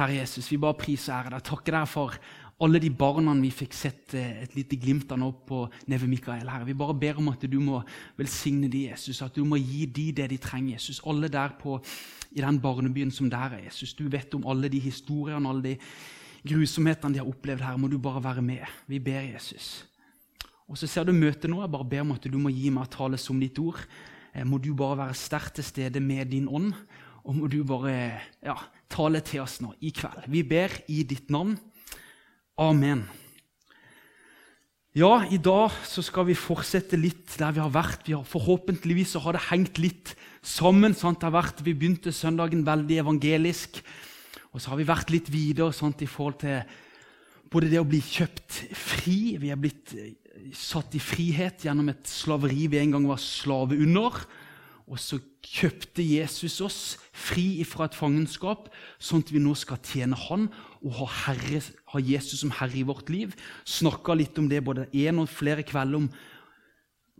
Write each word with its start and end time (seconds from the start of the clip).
kjære 0.00 0.20
Jesus, 0.22 0.48
vi 0.48 0.56
bare 0.60 0.78
priser 0.80 1.12
ære 1.12 1.34
deg. 1.34 1.42
Takker 1.44 1.74
deg 1.76 1.88
for 1.90 2.14
alle 2.64 2.80
de 2.80 2.90
barna 2.92 3.34
vi 3.40 3.50
fikk 3.52 3.74
sett 3.76 4.14
eh, 4.16 4.42
et 4.44 4.54
lite 4.56 4.78
glimt 4.80 5.10
av 5.12 5.18
nå 5.20 5.28
på 5.48 5.62
Neve 5.92 6.08
Mikael. 6.08 6.48
Herre. 6.48 6.68
Vi 6.68 6.76
bare 6.76 6.96
ber 6.96 7.20
om 7.20 7.28
at 7.32 7.44
du 7.44 7.58
må 7.60 7.82
velsigne 8.16 8.68
de, 8.72 8.86
Jesus, 8.88 9.20
at 9.24 9.36
du 9.36 9.44
må 9.48 9.58
gi 9.60 9.84
de 9.86 10.06
det 10.16 10.30
de 10.32 10.38
trenger. 10.40 10.78
Jesus. 10.78 11.02
Alle 11.08 11.28
der 11.32 11.52
på, 11.60 11.76
i 12.32 12.40
den 12.40 12.60
barnebyen 12.60 13.12
som 13.12 13.28
der 13.32 13.58
er, 13.58 13.66
Jesus. 13.66 13.92
Du 13.96 14.06
vet 14.12 14.32
om 14.36 14.46
alle 14.48 14.70
de 14.72 14.80
historiene, 14.80 15.48
alle 15.48 15.74
de 15.74 15.76
grusomhetene 16.48 17.16
de 17.16 17.20
har 17.20 17.28
opplevd 17.28 17.64
her. 17.64 17.76
Må 17.80 17.92
du 17.92 17.98
bare 18.00 18.24
være 18.24 18.44
med. 18.44 18.64
Vi 18.88 19.02
ber 19.04 19.20
Jesus. 19.34 19.84
Og 20.68 20.78
så 20.80 20.88
ser 20.88 21.04
du 21.04 21.12
møtet 21.12 21.50
nå. 21.50 21.60
Jeg 21.60 21.74
bare 21.76 21.90
ber 21.92 22.06
om 22.06 22.16
at 22.16 22.24
du 22.24 22.40
må 22.40 22.52
gi 22.54 22.72
meg 22.72 22.88
tale 22.92 23.20
som 23.20 23.40
ditt 23.40 23.60
ord. 23.60 23.84
Eh, 24.32 24.48
må 24.48 24.60
du 24.60 24.72
bare 24.76 25.02
være 25.04 25.20
sterkt 25.20 25.58
til 25.60 25.68
stede 25.74 26.00
med 26.00 26.32
din 26.32 26.48
ånd. 26.48 26.72
Og 27.24 27.36
må 27.36 27.48
du 27.52 27.60
bare 27.66 27.94
ja, 28.44 28.56
tale 28.90 29.20
til 29.24 29.42
oss 29.44 29.58
nå 29.62 29.74
i 29.84 29.92
kveld. 29.94 30.28
Vi 30.32 30.44
ber 30.46 30.72
i 30.90 31.02
ditt 31.08 31.30
navn. 31.32 31.56
Amen. 32.60 33.06
Ja, 34.96 35.20
i 35.30 35.38
dag 35.38 35.70
så 35.86 36.02
skal 36.02 36.26
vi 36.26 36.34
fortsette 36.34 36.98
litt 36.98 37.36
der 37.38 37.52
vi 37.54 37.62
har 37.62 37.70
vært. 37.70 38.08
Vi 38.08 38.16
har, 38.16 38.24
forhåpentligvis 38.26 39.12
så 39.14 39.22
har 39.22 39.36
det 39.36 39.46
hengt 39.46 39.78
litt 39.78 40.16
sammen. 40.42 40.96
Sant? 40.98 41.20
Det 41.20 41.28
har 41.28 41.36
vært, 41.36 41.62
vi 41.62 41.76
begynte 41.78 42.10
søndagen 42.10 42.64
veldig 42.66 42.98
evangelisk, 43.04 43.78
og 44.50 44.58
så 44.58 44.72
har 44.72 44.80
vi 44.80 44.88
vært 44.88 45.12
litt 45.14 45.30
videre 45.30 45.70
sant, 45.76 46.02
i 46.02 46.10
forhold 46.10 46.40
til 46.42 46.58
både 47.50 47.70
det 47.70 47.78
å 47.78 47.86
bli 47.86 48.00
kjøpt 48.02 48.58
fri 48.78 49.36
Vi 49.42 49.50
er 49.50 49.58
blitt 49.58 49.94
satt 50.54 50.94
i 50.94 51.02
frihet 51.02 51.64
gjennom 51.66 51.90
et 51.92 52.10
slaveri 52.10 52.66
vi 52.70 52.80
en 52.80 52.96
gang 52.96 53.06
var 53.10 53.22
slave 53.22 53.78
under. 53.78 54.18
Og 54.90 54.98
så 54.98 55.20
kjøpte 55.46 56.02
Jesus 56.02 56.56
oss 56.66 56.78
fri 57.14 57.62
fra 57.68 57.86
et 57.86 57.94
fangenskap, 57.94 58.66
sånn 58.98 59.22
at 59.22 59.30
vi 59.30 59.42
nå 59.42 59.52
skal 59.58 59.78
tjene 59.86 60.18
Han 60.26 60.48
og 60.80 60.96
ha, 60.98 61.06
herre, 61.28 61.60
ha 61.92 62.00
Jesus 62.02 62.42
som 62.42 62.50
herre 62.58 62.80
i 62.80 62.86
vårt 62.88 63.12
liv. 63.12 63.36
Snakka 63.68 64.16
litt 64.18 64.38
om 64.42 64.48
det 64.50 64.64
både 64.66 64.88
én 64.90 65.22
og 65.22 65.30
flere 65.30 65.62
kvelder 65.66 66.02
om 66.02 66.10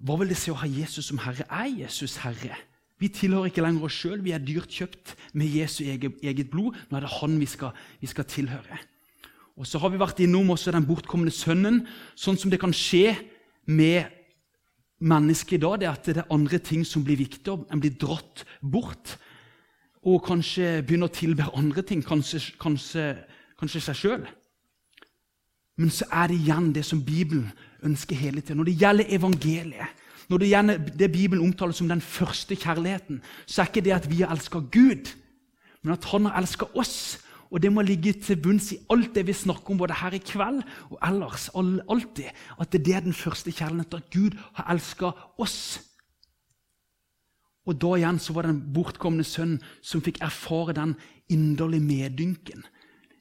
hva 0.00 0.16
vil 0.16 0.32
det 0.32 0.38
si 0.40 0.50
å 0.50 0.58
ha 0.58 0.66
Jesus 0.66 1.10
som 1.10 1.20
herre. 1.22 1.46
Er 1.46 1.68
Jesus 1.84 2.16
herre? 2.24 2.56
Vi 3.00 3.08
tilhører 3.12 3.48
ikke 3.48 3.62
lenger 3.64 3.86
oss 3.86 3.96
sjøl, 3.96 4.20
vi 4.24 4.32
er 4.36 4.42
dyrt 4.42 4.72
kjøpt 4.72 5.14
med 5.38 5.52
Jesu 5.54 5.84
eget, 5.86 6.18
eget, 6.24 6.50
blod. 6.52 6.76
Nå 6.90 6.98
er 6.98 7.06
det 7.06 7.16
Han 7.20 7.38
vi 7.40 7.48
skal, 7.48 7.76
vi 8.00 8.08
skal 8.10 8.26
tilhøre. 8.28 8.80
Og 9.56 9.66
Så 9.66 9.78
har 9.78 9.92
vi 9.92 10.00
vært 10.00 10.20
innom 10.24 10.50
også 10.50 10.72
den 10.72 10.88
bortkomne 10.88 11.30
sønnen, 11.30 11.84
sånn 12.16 12.38
som 12.40 12.50
det 12.50 12.60
kan 12.60 12.72
skje 12.74 13.14
med 13.68 14.08
mennesket 15.00 15.58
i 15.58 15.62
dag, 15.62 15.80
det 15.80 15.88
er 15.88 15.96
at 15.96 16.06
det 16.06 16.22
er 16.22 16.32
andre 16.32 16.58
ting 16.58 16.84
som 16.86 17.04
blir 17.04 17.18
viktigere. 17.20 17.64
En 17.72 17.80
blir 17.80 17.96
dratt 18.00 18.44
bort 18.60 19.16
og 20.00 20.22
kanskje 20.24 20.80
begynner 20.86 21.10
å 21.10 21.14
tilbe 21.14 21.48
andre 21.56 21.82
ting, 21.84 22.02
kanskje, 22.04 22.40
kanskje, 22.60 23.06
kanskje 23.60 23.82
seg 23.84 23.98
sjøl. 23.98 24.28
Men 25.80 25.92
så 25.92 26.08
er 26.12 26.30
det 26.30 26.38
igjen 26.40 26.70
det 26.76 26.84
som 26.88 27.02
Bibelen 27.04 27.50
ønsker 27.84 28.16
hele 28.16 28.40
tiden. 28.40 28.60
Når 28.60 28.68
det 28.70 28.78
gjelder 28.80 29.12
evangeliet, 29.16 29.98
når 30.30 30.42
det 30.42 30.50
gjelder 30.50 30.84
det 31.00 31.12
Bibelen 31.12 31.44
omtaler 31.44 31.76
som 31.76 31.88
den 31.88 32.04
første 32.04 32.56
kjærligheten, 32.56 33.20
så 33.46 33.62
er 33.62 33.70
ikke 33.70 33.84
det 33.84 33.96
at 33.96 34.08
vi 34.10 34.20
har 34.22 34.32
elska 34.34 34.60
Gud, 34.72 35.12
men 35.82 35.92
at 35.96 36.04
Han 36.04 36.26
har 36.26 36.38
elska 36.40 36.68
oss 36.74 37.18
og 37.50 37.58
det 37.62 37.72
må 37.74 37.82
ligge 37.82 38.12
til 38.22 38.38
bunns 38.38 38.70
i 38.72 38.78
alt 38.92 39.14
det 39.14 39.24
vi 39.26 39.34
snakker 39.34 39.74
om 39.74 39.80
både 39.82 39.96
her 39.98 40.14
i 40.14 40.22
kveld 40.22 40.62
og 40.90 40.98
ellers. 41.02 41.48
alltid, 41.54 42.30
At 42.60 42.72
det 42.72 42.94
er 42.94 43.00
den 43.00 43.12
første 43.12 43.50
kjærligheten, 43.50 43.98
at 43.98 44.10
Gud 44.10 44.38
har 44.54 44.72
elska 44.72 45.10
oss. 45.38 45.80
Og 47.66 47.74
da 47.80 47.96
igjen 47.96 48.18
så 48.18 48.32
var 48.32 48.42
det 48.42 48.54
den 48.54 48.72
bortkomne 48.72 49.24
sønnen 49.24 49.60
som 49.82 50.00
fikk 50.00 50.22
erfare 50.22 50.72
den 50.72 50.94
inderlige 51.28 51.84
meddynken. 51.84 52.64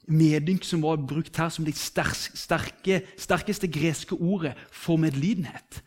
Medynk 0.07 0.63
som 0.63 0.81
var 0.81 0.97
brukt 0.97 1.37
her 1.37 1.49
som 1.49 1.65
det 1.65 1.75
sterke, 1.77 3.03
sterkeste 3.17 3.67
greske 3.67 4.15
ordet 4.15 4.55
for 4.71 4.97
medlidenhet. 4.97 5.83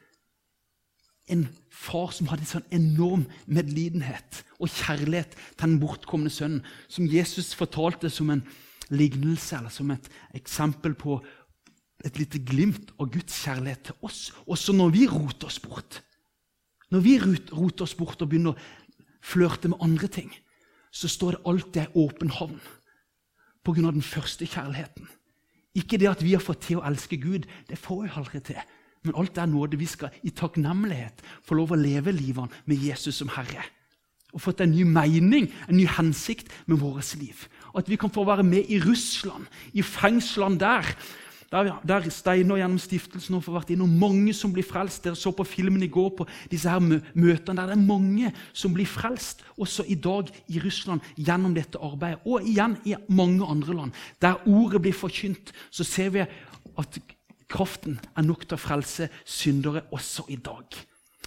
En 1.30 1.46
far 1.70 2.10
som 2.14 2.28
hadde 2.30 2.42
en 2.42 2.50
sånn 2.50 2.74
enorm 2.74 3.26
medlidenhet 3.46 4.42
og 4.58 4.72
kjærlighet 4.72 5.36
til 5.36 5.62
den 5.62 5.78
bortkomne 5.82 6.32
sønnen, 6.32 6.64
som 6.88 7.06
Jesus 7.08 7.52
fortalte 7.54 8.10
som 8.10 8.32
en 8.34 8.42
lignelse 8.92 9.56
eller 9.56 9.72
som 9.72 9.92
et 9.94 10.08
eksempel 10.36 10.96
på 10.98 11.20
et 12.04 12.18
lite 12.18 12.40
glimt 12.42 12.90
av 12.98 13.12
Guds 13.14 13.36
kjærlighet 13.44 13.86
til 13.88 14.06
oss, 14.06 14.32
også 14.50 14.74
når 14.74 14.94
vi 14.96 15.06
roter 15.06 15.48
oss 15.48 15.60
bort. 15.62 16.00
Når 16.90 17.04
vi 17.04 17.16
roter 17.22 17.86
oss 17.86 17.94
bort 17.96 18.20
og 18.20 18.28
begynner 18.32 18.56
å 18.56 19.22
flørte 19.22 19.70
med 19.70 19.80
andre 19.84 20.10
ting, 20.10 20.32
så 20.92 21.08
står 21.08 21.36
det 21.36 21.44
alltid 21.48 21.82
ei 21.84 22.02
åpen 22.02 22.32
havn 22.36 22.60
pga. 23.64 23.90
den 23.90 24.02
første 24.02 24.46
kjærligheten. 24.46 25.08
Ikke 25.74 25.96
det 25.96 26.10
at 26.10 26.22
vi 26.22 26.34
har 26.34 26.42
fått 26.42 26.66
til 26.66 26.80
å 26.80 26.86
elske 26.86 27.16
Gud, 27.16 27.46
det 27.68 27.78
får 27.78 28.02
vi 28.02 28.10
aldri 28.16 28.40
til. 28.40 28.60
Men 29.02 29.16
alt 29.18 29.38
er 29.38 29.50
nåde. 29.50 29.78
Vi 29.80 29.88
skal 29.90 30.14
i 30.22 30.30
takknemlighet 30.30 31.22
få 31.46 31.58
lov 31.58 31.74
å 31.74 31.80
leve 31.80 32.14
livet 32.14 32.52
med 32.70 32.82
Jesus 32.82 33.18
som 33.18 33.32
Herre. 33.34 33.64
Og 34.32 34.40
fått 34.40 34.62
en 34.64 34.72
ny 34.72 34.84
mening, 34.88 35.50
en 35.68 35.76
ny 35.76 35.84
hensikt 35.90 36.52
med 36.66 36.80
vårt 36.80 37.14
liv. 37.20 37.48
Og 37.72 37.82
At 37.82 37.90
vi 37.90 37.98
kan 38.00 38.12
få 38.12 38.24
være 38.24 38.46
med 38.46 38.70
i 38.70 38.80
Russland, 38.80 39.46
i 39.72 39.82
fengslene 39.82 40.58
der. 40.58 40.96
Der, 41.52 41.68
der 41.84 42.06
Steinar 42.08 42.56
gjennom 42.56 42.78
stiftelsen 42.80 43.36
har 43.36 43.44
vært 43.52 43.74
innom 43.74 43.90
mange 44.00 44.32
som 44.32 44.54
blir 44.54 44.64
frelst. 44.64 45.02
Dere 45.04 45.18
så 45.20 45.34
på 45.36 45.44
filmen 45.44 45.82
i 45.84 45.90
går 45.92 46.08
på 46.16 46.24
disse 46.48 46.70
her 46.70 46.80
møtene 46.80 47.58
der 47.58 47.68
det 47.68 47.76
er 47.76 47.82
mange 47.82 48.30
som 48.56 48.72
blir 48.72 48.88
frelst. 48.88 49.44
Også 49.60 49.84
i 49.84 49.98
dag 50.00 50.32
i 50.48 50.62
Russland 50.64 51.04
gjennom 51.18 51.52
dette 51.52 51.76
arbeidet. 51.76 52.22
Og 52.24 52.48
igjen 52.48 52.78
i 52.88 52.96
mange 53.12 53.44
andre 53.44 53.76
land. 53.82 53.92
Der 54.24 54.40
ordet 54.48 54.80
blir 54.80 54.96
forkynt, 54.96 55.52
så 55.68 55.84
ser 55.84 56.16
vi 56.16 56.24
at 56.24 56.98
Kraften 57.52 58.00
er 58.16 58.24
nok 58.26 58.46
til 58.46 58.56
å 58.56 58.62
frelse 58.62 59.08
syndere 59.28 59.84
også 59.92 60.26
i 60.32 60.38
dag. 60.40 60.78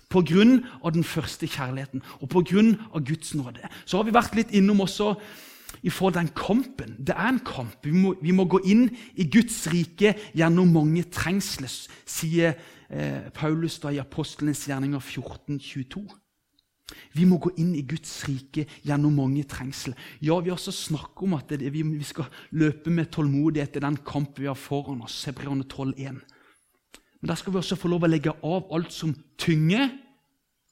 På 0.10 0.22
grunn 0.26 0.64
av 0.82 0.94
den 0.96 1.06
første 1.06 1.48
kjærligheten 1.50 2.04
og 2.20 2.30
på 2.32 2.44
grunn 2.50 2.76
av 2.92 3.04
Guds 3.06 3.34
nåde. 3.38 3.70
Så 3.86 4.00
har 4.00 4.08
vi 4.08 4.16
vært 4.16 4.38
litt 4.38 4.54
innom 4.56 4.84
også 4.86 5.14
i 5.86 5.92
forhold 5.94 6.16
til 6.16 6.24
den 6.24 6.34
kampen. 6.38 6.96
Det 6.98 7.16
er 7.16 7.30
en 7.30 7.42
kamp. 7.46 7.78
Vi 7.84 7.94
må, 7.94 8.16
vi 8.22 8.34
må 8.34 8.46
gå 8.50 8.62
inn 8.66 8.88
i 9.16 9.28
Guds 9.30 9.66
rike 9.74 10.16
gjennom 10.38 10.72
mange 10.74 11.04
trengsler, 11.14 11.74
sier 12.06 12.56
eh, 12.90 13.28
Paulus 13.34 13.78
da 13.84 13.92
i 13.94 14.02
Apostlenes 14.02 14.66
gjerninger 14.70 15.02
14, 15.02 15.60
22. 15.60 16.06
Vi 17.18 17.26
må 17.26 17.40
gå 17.42 17.50
inn 17.58 17.74
i 17.74 17.84
Guds 17.88 18.12
rike 18.28 18.68
gjennom 18.86 19.16
mange 19.18 19.44
trengsel. 19.50 19.96
Ja, 20.22 20.38
Vi 20.40 20.52
har 20.52 20.58
også 20.58 20.72
snakket 20.72 21.24
om 21.26 21.34
at 21.34 21.50
det, 21.50 21.72
vi, 21.74 21.84
skal 22.04 22.30
løpe 22.52 22.94
med 22.94 23.10
tålmodighet 23.12 23.78
i 23.78 23.86
den 23.88 23.98
kamp 24.06 24.40
vi 24.40 24.46
har 24.46 24.60
foran 24.60 25.02
oss. 25.02 25.24
Hebreerne 25.26 25.66
12,1. 25.66 26.20
Men 27.22 27.32
der 27.32 27.36
skal 27.36 27.54
vi 27.54 27.58
også 27.58 27.78
få 27.80 27.90
lov 27.90 28.06
å 28.06 28.12
legge 28.12 28.36
av 28.46 28.68
alt 28.76 28.94
som 28.94 29.16
tynger, 29.42 29.90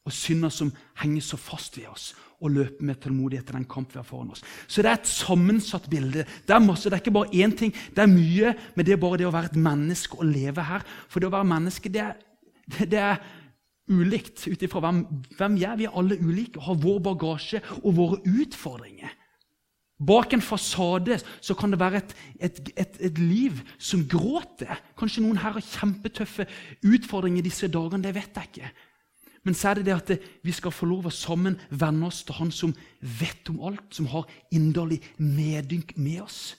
og 0.03 0.11
synder 0.11 0.51
som 0.51 0.69
henger 0.99 1.23
så 1.23 1.37
fast 1.39 1.77
ved 1.79 1.87
oss, 1.87 2.09
og 2.43 2.51
løpe 2.51 2.83
med 2.83 2.99
tålmodighet 2.99 3.49
i 3.49 3.55
den 3.55 3.65
kamp 3.71 3.93
vi 3.93 4.01
har 4.01 4.05
foran 4.05 4.33
oss. 4.35 4.43
Så 4.67 4.83
det 4.83 4.91
er 4.91 4.99
et 4.99 5.09
sammensatt 5.09 5.87
bilde. 5.89 6.25
Det 6.45 6.53
er, 6.53 6.59
masse, 6.61 6.91
det 6.91 6.97
er 6.97 7.01
ikke 7.05 7.15
bare 7.15 7.31
én 7.39 7.55
ting. 7.57 7.71
Det 7.95 8.03
er 8.03 8.11
mye 8.11 8.51
men 8.75 8.85
det 8.85 8.93
er 8.93 9.01
bare 9.01 9.21
det 9.21 9.29
å 9.29 9.33
være 9.33 9.53
et 9.53 9.63
menneske 9.63 10.19
og 10.19 10.27
leve 10.27 10.67
her. 10.67 10.83
For 11.07 11.23
det 11.23 11.31
å 11.31 11.33
være 11.33 11.49
menneske, 11.55 11.89
det 11.89 12.03
er, 12.03 12.19
det, 12.67 12.89
det 12.91 12.99
er 12.99 13.23
ulikt 13.91 14.45
ut 14.47 14.63
ifra 14.63 14.81
hvem, 14.83 15.03
hvem 15.37 15.57
vi 15.57 15.65
er. 15.67 15.75
Vi 15.79 15.89
er 15.89 15.97
alle 15.97 16.19
ulike 16.21 16.61
og 16.61 16.69
har 16.69 16.79
vår 16.85 17.03
bagasje 17.09 17.61
og 17.81 17.97
våre 17.97 18.21
utfordringer. 18.23 19.11
Bak 20.03 20.33
en 20.33 20.41
fasade 20.41 21.19
så 21.41 21.55
kan 21.55 21.71
det 21.71 21.79
være 21.79 22.01
et, 22.01 22.15
et, 22.39 22.71
et, 22.75 22.97
et, 22.99 23.19
liv 23.19 23.61
som 23.77 24.01
gråter. 24.09 24.81
Kanskje 24.99 25.23
noen 25.23 25.39
her 25.39 25.55
har 25.55 25.63
kjempetøffe 25.63 26.47
utfordringer 26.83 27.45
disse 27.45 27.69
dagene. 27.71 28.03
det 28.03 28.15
vet 28.15 28.35
jeg 28.35 28.49
ikke. 28.51 28.73
Men 29.43 29.55
så 29.55 29.69
er 29.69 29.79
det 29.79 29.85
det 29.85 29.95
at 29.95 30.27
vi 30.43 30.55
skal 30.55 30.71
få 30.71 30.87
lov 30.87 31.07
å 31.07 31.13
sammen 31.13 31.59
venne 31.69 32.07
oss 32.07 32.23
til 32.23 32.35
Han 32.39 32.51
som 32.51 32.73
vet 32.99 33.49
om 33.51 33.59
alt, 33.67 33.89
som 33.91 34.07
har 34.07 34.27
inderlig 34.51 35.01
medynk 35.17 35.97
med 35.97 36.21
oss. 36.23 36.55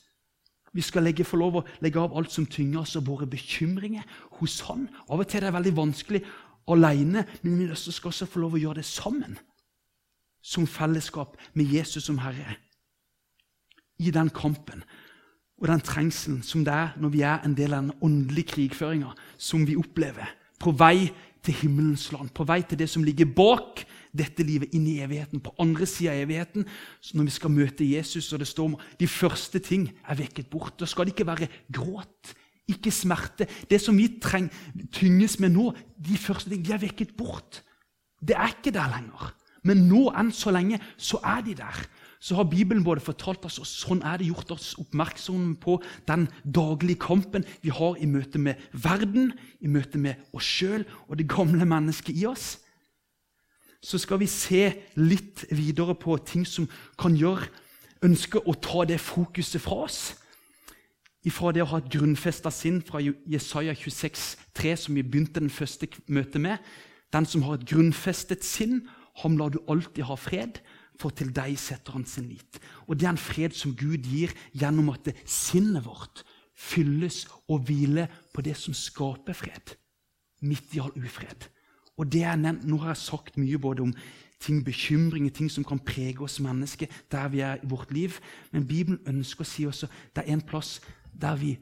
Vi 0.74 0.82
skal 0.82 1.06
legge, 1.06 1.24
få 1.24 1.38
lov 1.38 1.60
å 1.60 1.64
legge 1.84 2.00
av 2.02 2.16
alt 2.18 2.32
som 2.34 2.46
tynger 2.50 2.82
oss, 2.82 2.96
og 2.98 3.06
våre 3.06 3.28
bekymringer 3.30 4.04
hos 4.40 4.60
Han. 4.68 4.88
Av 5.08 5.20
og 5.20 5.28
til 5.28 5.40
er 5.40 5.48
det 5.48 5.56
veldig 5.56 5.76
vanskelig 5.76 6.24
alene, 6.68 7.26
men 7.42 7.58
vi 7.58 7.68
skal 7.74 8.12
også 8.12 8.28
få 8.30 8.44
lov 8.44 8.56
å 8.56 8.62
gjøre 8.62 8.82
det 8.82 8.88
sammen. 8.88 9.38
Som 10.44 10.66
fellesskap 10.68 11.38
med 11.54 11.72
Jesus 11.72 12.04
som 12.04 12.20
Herre. 12.20 12.58
I 13.98 14.10
den 14.10 14.30
kampen 14.34 14.82
og 15.60 15.68
den 15.70 15.80
trengselen 15.80 16.42
som 16.44 16.64
det 16.66 16.74
er 16.74 16.96
når 17.00 17.12
vi 17.14 17.22
er 17.24 17.44
en 17.46 17.54
del 17.56 17.72
av 17.72 17.84
den 17.84 18.02
åndelige 18.04 18.56
krigføringa 18.56 19.14
som 19.38 19.64
vi 19.66 19.76
opplever. 19.78 20.28
På 20.60 20.74
vei 20.74 21.08
til 21.44 21.56
himmelens 21.60 22.10
land, 22.12 22.32
på 22.34 22.46
vei 22.48 22.62
til 22.66 22.78
det 22.80 22.88
som 22.90 23.04
ligger 23.04 23.28
bak 23.36 23.84
dette 24.14 24.44
livet, 24.46 24.72
inn 24.74 24.86
i 24.88 25.00
evigheten. 25.04 25.42
På 25.42 25.54
andre 25.60 25.86
sida 25.88 26.14
av 26.14 26.22
evigheten, 26.24 26.64
når 27.14 27.28
vi 27.28 27.34
skal 27.34 27.52
møte 27.52 27.88
Jesus, 27.88 28.30
og 28.32 28.40
det 28.40 28.48
står 28.48 28.70
om 28.70 28.78
de 29.00 29.08
første 29.10 29.60
ting 29.62 29.88
er 30.08 30.18
vekket 30.20 30.48
bort. 30.50 30.76
Da 30.80 30.88
skal 30.88 31.06
det 31.06 31.14
ikke 31.14 31.28
være 31.28 31.50
gråt, 31.72 32.34
ikke 32.70 32.92
smerte. 32.94 33.46
Det 33.70 33.80
som 33.82 33.96
vi 33.98 34.08
treng, 34.22 34.50
tynges 34.92 35.38
med 35.40 35.54
nå, 35.54 35.70
de 36.00 36.18
første 36.20 36.50
ting, 36.50 36.64
de 36.64 36.72
er 36.74 36.82
vekket 36.82 37.16
bort. 37.18 37.62
Det 38.20 38.36
er 38.36 38.54
ikke 38.54 38.72
der 38.74 38.92
lenger. 38.96 39.32
Men 39.64 39.86
nå 39.88 40.08
enn 40.12 40.32
så 40.34 40.52
lenge 40.52 40.80
så 41.00 41.20
er 41.24 41.44
de 41.44 41.56
der. 41.60 41.84
så 42.24 42.38
har 42.38 42.44
Bibelen 42.48 42.84
både 42.84 43.02
fortalt 43.04 43.44
oss, 43.44 43.58
og 43.60 43.66
sånn 43.68 43.98
er 44.00 44.16
det 44.16 44.30
gjort 44.30 44.54
oss 44.54 44.70
oppmerksom 44.80 45.58
på 45.60 45.74
den 46.08 46.22
daglige 46.40 47.02
kampen 47.02 47.44
vi 47.60 47.68
har 47.68 47.98
i 48.00 48.06
møte 48.08 48.40
med 48.40 48.56
verden, 48.72 49.34
i 49.60 49.68
møte 49.68 50.00
med 50.00 50.22
oss 50.32 50.48
sjøl 50.48 50.86
og 51.04 51.18
det 51.20 51.28
gamle 51.28 51.68
mennesket 51.68 52.16
i 52.16 52.24
oss. 52.24 52.62
Så 53.84 54.00
skal 54.00 54.22
vi 54.22 54.30
se 54.32 54.70
litt 54.96 55.44
videre 55.52 55.92
på 56.00 56.16
ting 56.24 56.48
som 56.48 56.64
kan 56.96 57.12
gjøre 57.12 57.50
ønske 58.08 58.40
å 58.40 58.56
ta 58.56 58.86
det 58.88 59.02
fokuset 59.04 59.60
fra 59.60 59.84
oss. 59.84 60.14
Ifra 61.24 61.52
det 61.56 61.62
å 61.64 61.70
ha 61.70 61.80
et 61.80 61.92
grunnfesta 61.92 62.50
sinn 62.52 62.82
fra 62.84 63.00
Jesaja 63.00 63.72
26, 63.72 64.24
3, 64.52 64.76
som 64.76 64.98
vi 64.98 65.04
begynte 65.06 65.40
den 65.40 65.52
første 65.52 65.88
møtet 66.06 66.42
med. 66.44 66.58
Den 67.14 67.26
som 67.26 67.46
har 67.46 67.56
et 67.56 67.68
grunnfestet 67.68 68.44
sinn, 68.44 68.82
ham 69.22 69.38
lar 69.38 69.54
du 69.54 69.60
alltid 69.70 70.04
ha 70.08 70.18
fred 70.18 70.60
for 71.00 71.14
til 71.14 71.32
deg 71.34 71.56
setter 71.58 71.96
han 71.96 72.06
sin 72.06 72.28
lit. 72.30 72.60
Og 72.86 72.98
Det 72.98 73.06
er 73.06 73.14
en 73.14 73.20
fred 73.20 73.54
som 73.56 73.74
Gud 73.74 74.06
gir 74.06 74.34
gjennom 74.52 74.92
at 74.94 75.10
sinnet 75.26 75.84
vårt 75.86 76.24
fylles 76.54 77.24
og 77.48 77.66
hviler 77.66 78.10
på 78.32 78.42
det 78.42 78.56
som 78.56 78.74
skaper 78.74 79.34
fred, 79.34 79.74
midt 80.42 80.74
i 80.74 80.80
all 80.80 80.94
ufred. 80.94 81.48
Og 81.98 82.10
det 82.10 82.22
er 82.22 82.36
nevnt, 82.36 82.64
Nå 82.66 82.78
har 82.82 82.94
jeg 82.94 83.02
sagt 83.02 83.36
mye 83.38 83.58
både 83.58 83.82
om 83.82 83.94
ting, 84.40 84.64
bekymringer, 84.64 85.30
ting 85.30 85.50
som 85.50 85.64
kan 85.64 85.78
prege 85.78 86.20
oss 86.22 86.40
mennesker 86.40 86.86
der 87.10 87.28
vi 87.28 87.40
er 87.40 87.62
i 87.62 87.68
vårt 87.70 87.92
liv. 87.92 88.18
Men 88.52 88.66
Bibelen 88.66 89.00
ønsker 89.06 89.42
å 89.42 89.48
si 89.48 89.64
også 89.64 89.86
det 90.14 90.24
er 90.24 90.32
en 90.32 90.42
plass 90.42 90.80
der 91.20 91.38
vi 91.40 91.54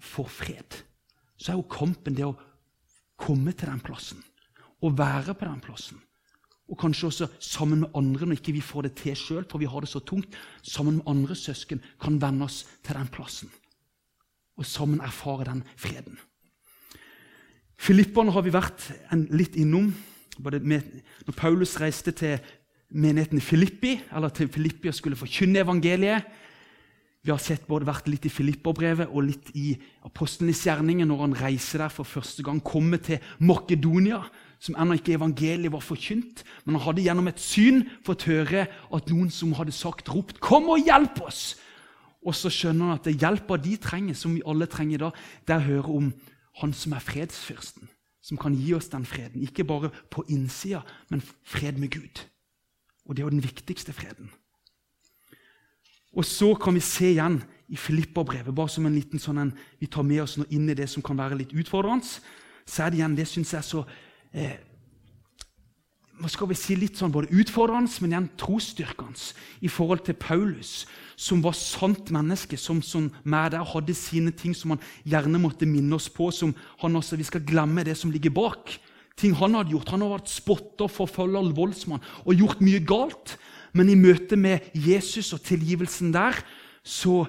får 0.00 0.28
fred. 0.30 0.80
Så 1.36 1.52
er 1.52 1.58
jo 1.58 1.68
kampen 1.70 2.16
det 2.16 2.26
å 2.26 2.36
komme 3.20 3.52
til 3.52 3.70
den 3.70 3.82
plassen. 3.84 4.22
Å 4.84 4.90
være 4.92 5.34
på 5.36 5.48
den 5.48 5.62
plassen. 5.64 6.00
Og 6.70 6.78
kanskje 6.80 7.10
også 7.10 7.28
sammen 7.44 7.82
med 7.82 7.96
andre, 7.96 8.26
når 8.26 8.38
ikke 8.38 8.54
vi 8.56 8.64
får 8.64 8.86
det 8.86 8.94
til 9.02 9.16
sjøl, 9.18 9.44
for 9.50 9.60
vi 9.60 9.68
har 9.68 9.84
det 9.84 9.90
så 9.90 10.00
tungt, 10.00 10.32
sammen 10.62 10.98
med 11.00 11.10
andre 11.10 11.36
søsken 11.36 11.82
kan 12.00 12.16
vende 12.20 12.46
oss 12.46 12.62
til 12.84 12.96
den 12.96 13.10
plassen. 13.12 13.52
Og 14.56 14.66
sammen 14.66 15.02
erfare 15.04 15.50
den 15.50 15.64
freden. 15.76 16.16
Filipperne 17.76 18.32
har 18.32 18.44
vi 18.46 18.54
vært 18.54 18.86
litt 19.34 19.58
innom. 19.60 19.92
Med, 20.38 20.86
når 21.26 21.36
Paulus 21.36 21.76
reiste 21.78 22.14
til 22.16 22.38
menigheten 22.94 23.42
Filippi, 23.42 23.98
eller 24.14 24.32
til 24.34 24.48
Filippi 24.48 24.88
og 24.90 24.96
skulle 24.96 25.18
forkynne 25.18 25.62
evangeliet 25.62 26.24
Vi 27.24 27.32
har 27.32 27.40
sett 27.40 27.64
både 27.64 27.88
vært 27.88 28.08
litt 28.12 28.26
i 28.28 28.32
Filipperbrevet 28.32 29.08
og 29.08 29.24
litt 29.24 29.48
i 29.56 29.70
apostlenes 30.04 30.60
gjerninger 30.66 31.08
når 31.08 31.22
han 31.22 31.36
reiser 31.38 31.80
der 31.80 31.92
for 31.92 32.04
første 32.04 32.44
gang, 32.44 32.60
kommer 32.60 33.00
til 33.00 33.22
Makedonia 33.40 34.20
som 34.60 34.76
ennå 34.80 34.98
ikke 34.98 35.16
evangeliet 35.16 35.72
var 35.72 35.84
forkynt. 35.84 36.42
Men 36.64 36.76
han 36.76 36.84
hadde 36.84 37.04
gjennom 37.06 37.30
et 37.30 37.40
syn 37.40 37.82
fått 38.04 38.26
høre 38.28 38.66
at 38.68 39.08
noen 39.12 39.32
som 39.32 39.56
hadde 39.56 39.72
sagt, 39.72 40.12
ropt 40.12 40.40
'Kom 40.40 40.68
og 40.68 40.84
hjelp 40.84 41.20
oss!' 41.24 41.56
Og 42.24 42.34
så 42.34 42.48
skjønner 42.48 42.84
han 42.84 42.98
at 42.98 43.04
det 43.04 43.20
hjelper 43.20 43.56
de 43.56 43.76
trenger, 43.76 44.14
som 44.14 44.34
vi 44.34 44.44
alle 44.46 44.66
trenger 44.66 44.98
da, 44.98 45.10
det 45.46 45.54
er 45.54 45.60
å 45.60 45.68
høre 45.68 45.96
om 45.96 46.12
han 46.60 46.72
som 46.72 46.92
er 46.92 47.04
fredsfyrsten, 47.04 47.88
som 48.22 48.38
kan 48.38 48.54
gi 48.56 48.72
oss 48.74 48.88
den 48.88 49.04
freden. 49.04 49.42
Ikke 49.42 49.64
bare 49.64 49.90
på 50.10 50.24
innsida, 50.28 50.80
men 51.10 51.22
fred 51.44 51.76
med 51.76 51.90
Gud. 51.90 52.24
Og 53.04 53.16
det 53.16 53.22
er 53.22 53.26
jo 53.26 53.36
den 53.36 53.44
viktigste 53.44 53.92
freden. 53.92 54.30
Og 56.14 56.26
så 56.26 56.52
kan 56.60 56.76
vi 56.76 56.82
se 56.84 57.10
igjen 57.12 57.40
i 57.68 57.76
Filipperbrevet, 57.80 58.54
bare 58.54 58.70
som 58.70 58.86
en 58.86 58.94
liten 58.94 59.22
sånn 59.22 59.40
en, 59.40 59.54
vi 59.80 59.88
tar 59.90 60.06
med 60.06 60.22
oss 60.22 60.36
nå 60.38 60.46
inn 60.54 60.68
i 60.70 60.76
det 60.78 60.86
som 60.90 61.02
kan 61.04 61.18
være 61.18 61.38
litt 61.40 61.54
utfordrende, 61.56 62.06
så 62.64 62.84
er 62.84 62.92
det 62.92 63.00
igjen 63.00 63.16
det 63.18 63.26
synes 63.28 63.52
jeg 63.56 63.66
så 63.66 63.82
eh, 64.32 64.56
hva 66.20 66.30
skal 66.30 66.46
vi 66.46 66.56
si, 66.56 66.76
litt 66.78 66.98
sånn 67.00 67.12
både 67.12 67.32
utfordrende, 67.34 67.90
men 68.00 68.12
igjen 68.12 68.28
trosstyrkende 68.38 69.32
i 69.66 69.70
forhold 69.72 70.04
til 70.06 70.16
Paulus, 70.20 70.84
som 71.18 71.42
var 71.42 71.56
sant 71.58 72.12
menneske, 72.14 72.58
som, 72.60 72.80
som 72.86 73.08
med 73.26 73.54
der 73.54 73.66
hadde 73.66 73.96
sine 73.98 74.30
ting 74.34 74.54
som 74.54 74.74
han 74.74 74.84
gjerne 75.10 75.40
måtte 75.42 75.66
minne 75.66 75.98
oss 75.98 76.06
på. 76.10 76.30
som 76.30 76.54
han 76.82 76.96
også, 76.96 77.18
Vi 77.18 77.26
skal 77.26 77.44
glemme 77.46 77.84
det 77.84 77.96
som 77.98 78.10
ligger 78.14 78.30
bak. 78.30 78.78
Ting 79.16 79.34
han 79.34 79.54
hadde 79.54 79.74
gjort. 79.74 79.90
Han 79.90 80.02
har 80.02 80.14
vært 80.16 80.30
spotter, 80.30 80.90
forfølger, 80.90 81.54
voldsmann 81.54 82.02
og 82.24 82.34
gjort 82.34 82.62
mye 82.62 82.82
galt. 82.82 83.36
Men 83.74 83.90
i 83.90 83.98
møte 83.98 84.38
med 84.38 84.70
Jesus 84.74 85.32
og 85.34 85.42
tilgivelsen 85.46 86.12
der, 86.14 86.38
så, 86.84 87.24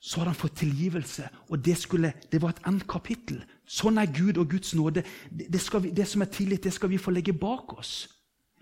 så 0.00 0.20
hadde 0.20 0.34
han 0.34 0.40
fått 0.42 0.60
tilgivelse. 0.60 1.28
Og 1.48 1.62
det, 1.64 1.78
skulle, 1.80 2.12
det 2.32 2.42
var 2.42 2.54
et 2.54 2.62
annet 2.68 2.88
kapittel 2.90 3.40
Sånn 3.70 4.00
er 4.02 4.10
Gud 4.10 4.38
og 4.40 4.50
Guds 4.50 4.72
nåde. 4.74 5.04
Det, 5.30 5.46
det, 5.46 5.60
vi, 5.78 5.92
det, 5.94 6.06
som 6.10 6.24
er 6.24 6.30
tillit, 6.34 6.64
det 6.64 6.72
skal 6.74 6.90
vi 6.90 6.98
få 6.98 7.12
legge 7.14 7.36
bak 7.38 7.76
oss. 7.76 8.08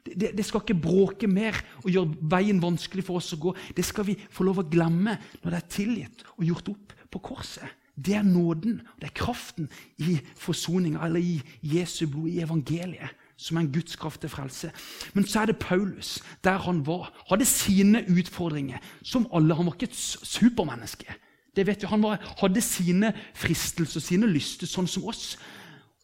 Det, 0.05 0.35
det, 0.37 0.45
skal 0.45 0.61
ikke 0.61 0.77
bråke 0.85 1.29
mer 1.31 1.57
og 1.83 1.89
gjøre 1.91 2.29
veien 2.35 2.61
vanskelig 2.61 3.07
for 3.07 3.21
oss 3.21 3.33
å 3.33 3.41
gå. 3.41 3.55
Det 3.77 3.85
skal 3.89 4.05
vi 4.09 4.19
få 4.21 4.45
lov 4.45 4.61
å 4.61 4.67
glemme 4.69 5.17
når 5.41 5.49
det 5.49 5.59
er 5.59 5.73
tilgitt 5.73 6.27
og 6.37 6.45
gjort 6.45 6.69
opp 6.75 6.93
på 7.09 7.23
korset. 7.31 7.73
Det 7.99 8.15
er 8.15 8.27
nåden, 8.27 8.77
det 9.01 9.09
er 9.09 9.17
kraften 9.17 9.67
i 10.05 10.19
forsoninga, 10.39 11.01
eller 11.09 11.25
i 11.25 11.41
Jesu 11.67 12.05
blod, 12.07 12.29
i 12.31 12.45
evangeliet, 12.45 13.17
som 13.39 13.61
en 13.61 13.71
Guds 13.73 13.97
kraft 13.97 14.21
til 14.21 14.33
frelse. 14.33 14.73
Men 15.15 15.27
så 15.27 15.41
er 15.41 15.53
det 15.53 15.61
Paulus, 15.63 16.19
der 16.45 16.59
han 16.67 16.83
var, 16.87 17.13
hadde 17.31 17.47
sine 17.47 18.03
utfordringer, 18.11 18.83
som 19.03 19.29
alle. 19.33 19.55
Han 19.55 19.67
var 19.67 19.79
ikke 19.79 19.93
et 19.93 20.01
supermenneske. 20.27 21.15
Det 21.57 21.67
vet 21.67 21.83
vi. 21.83 21.91
Han 21.91 22.03
var, 22.03 22.19
hadde 22.41 22.63
sine 22.63 23.13
fristelser, 23.35 24.03
sine 24.03 24.27
lyster, 24.27 24.67
sånn 24.67 24.91
som 24.91 25.07
oss. 25.09 25.37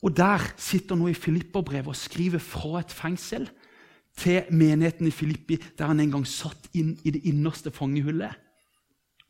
Og 0.05 0.15
der 0.17 0.43
sitter 0.61 0.95
han 0.95 1.03
nå 1.03 1.11
i 1.11 1.19
Filipperbrevet 1.19 1.91
og 1.91 1.99
skriver 1.99 2.43
fra 2.43 2.85
et 2.85 2.95
fengsel 2.95 3.49
til 4.17 4.47
menigheten 4.55 5.09
i 5.09 5.15
Filippi, 5.15 5.59
der 5.79 5.91
han 5.91 6.01
en 6.01 6.13
gang 6.15 6.27
satt 6.29 6.71
inn 6.77 6.95
i 7.03 7.13
det 7.15 7.25
innerste 7.27 7.73
fangehullet 7.75 8.41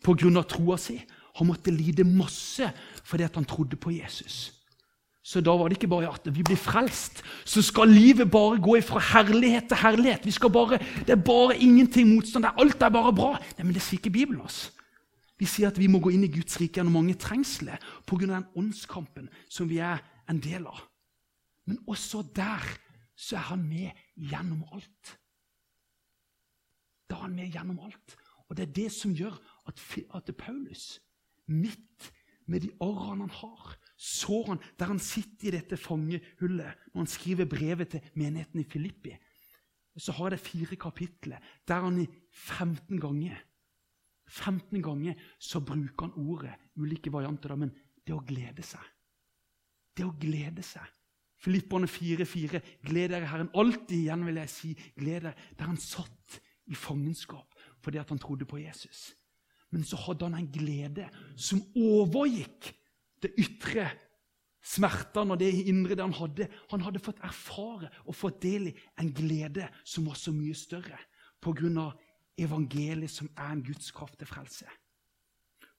pga. 0.04 0.42
troa 0.42 0.76
si. 0.78 0.98
Han 1.38 1.48
måtte 1.48 1.70
lide 1.70 2.04
masse 2.04 2.70
fordi 3.04 3.26
han 3.34 3.44
trodde 3.44 3.76
på 3.76 3.90
Jesus. 3.90 4.53
Så 5.24 5.40
da 5.40 5.54
var 5.56 5.70
det 5.72 5.78
ikke 5.78 5.88
bare 5.88 6.10
at 6.12 6.26
vi 6.28 6.42
blir 6.44 6.58
frelst, 6.60 7.22
så 7.48 7.62
skal 7.64 7.88
livet 7.88 8.28
bare 8.30 8.60
gå 8.60 8.76
fra 8.84 9.00
herlighet 9.00 9.70
til 9.70 9.80
herlighet. 9.80 10.26
Vi 10.26 10.34
skal 10.36 10.50
bare, 10.52 10.78
Det 10.78 11.10
er 11.10 11.22
bare 11.24 11.56
ingenting 11.56 12.10
motstand. 12.14 12.44
Alt 12.44 12.82
er 12.82 12.92
bare 12.92 13.12
bra. 13.12 13.38
Nei, 13.56 13.64
Men 13.64 13.72
det 13.74 13.82
sier 13.82 13.98
ikke 13.98 14.12
Bibelen 14.12 14.42
oss. 14.44 14.70
Vi 15.38 15.46
sier 15.46 15.68
at 15.68 15.78
vi 15.80 15.88
må 15.88 15.98
gå 15.98 16.12
inn 16.12 16.24
i 16.24 16.30
Guds 16.30 16.60
rike 16.60 16.78
gjennom 16.78 16.92
mange 16.92 17.14
trengsler 17.14 17.80
pga. 18.06 18.26
den 18.26 18.46
åndskampen 18.54 19.30
som 19.48 19.68
vi 19.68 19.78
er 19.78 19.98
en 20.28 20.40
del 20.40 20.66
av. 20.66 20.84
Men 21.66 21.78
også 21.88 22.22
der 22.36 22.60
så 23.16 23.36
er 23.36 23.48
han 23.48 23.68
med 23.68 23.90
gjennom 24.16 24.64
alt. 24.72 25.16
Da 27.08 27.16
er 27.16 27.22
han 27.22 27.34
med 27.34 27.50
gjennom 27.50 27.80
alt. 27.80 28.16
Og 28.48 28.56
det 28.56 28.68
er 28.68 28.72
det 28.72 28.92
som 28.92 29.14
gjør 29.14 29.40
at, 29.66 29.80
at 30.14 30.36
Paulus, 30.36 31.00
midt 31.46 32.12
med 32.46 32.60
de 32.60 32.70
årene 32.80 33.24
han 33.24 33.30
har, 33.30 33.76
så 34.04 34.42
han 34.50 34.60
der 34.78 34.90
han 34.90 35.00
sitter 35.00 35.48
i 35.48 35.54
dette 35.56 35.78
fangehullet 35.80 36.90
når 36.92 37.00
han 37.00 37.10
skriver 37.10 37.48
brevet 37.48 37.94
til 37.94 38.10
menigheten 38.20 38.60
i 38.60 38.68
Filippi. 38.68 39.14
Så 39.96 40.12
har 40.12 40.34
det 40.34 40.42
fire 40.42 40.76
kapitler 40.76 41.42
der 41.68 41.86
han 41.86 42.02
i 42.02 42.06
15 42.32 43.00
ganger 43.00 43.38
15 44.28 44.82
ganger 44.82 45.14
så 45.38 45.60
bruker 45.60 46.08
han 46.08 46.28
ordet, 46.28 46.54
ulike 46.76 47.12
varianter, 47.12 47.52
da, 47.52 47.56
men 47.60 47.72
det 48.06 48.14
å 48.14 48.22
glede 48.26 48.64
seg. 48.66 48.84
Det 49.94 50.06
å 50.06 50.14
glede 50.20 50.64
seg. 50.64 50.86
Filipperne 51.44 51.88
4,4. 51.90 52.60
Gled 52.86 53.12
dere, 53.12 53.28
Herren. 53.28 53.52
Alltid 53.54 53.98
igjen 53.98 54.24
vil 54.26 54.40
jeg 54.40 54.52
si 54.52 54.70
gled 54.96 55.26
dere. 55.26 55.34
Der 55.58 55.68
han 55.68 55.80
satt 55.80 56.40
i 56.72 56.78
fangenskap 56.78 57.52
fordi 57.84 58.00
at 58.00 58.08
han 58.08 58.20
trodde 58.20 58.46
på 58.48 58.62
Jesus. 58.62 59.10
Men 59.74 59.84
så 59.84 59.98
hadde 60.00 60.24
han 60.30 60.38
en 60.38 60.48
glede 60.48 61.10
som 61.36 61.60
overgikk 61.76 62.70
det 63.24 63.34
ytre 63.40 63.88
smertene 64.64 65.34
og 65.34 65.40
det 65.42 65.50
indre 65.68 65.96
det 65.96 66.04
han 66.04 66.16
hadde. 66.16 66.48
Han 66.72 66.84
hadde 66.86 67.02
fått 67.02 67.20
erfare 67.24 67.90
og 68.04 68.16
fått 68.16 68.40
del 68.44 68.70
i 68.70 68.76
en 69.00 69.12
glede 69.16 69.68
som 69.84 70.08
var 70.08 70.18
så 70.20 70.32
mye 70.34 70.56
større 70.56 71.00
av 71.44 71.98
evangeliet 72.40 73.12
som 73.12 73.28
er 73.36 73.50
en 73.52 73.62
Guds 73.62 73.90
kraft 73.92 74.16
til 74.18 74.28
frelse. 74.30 74.64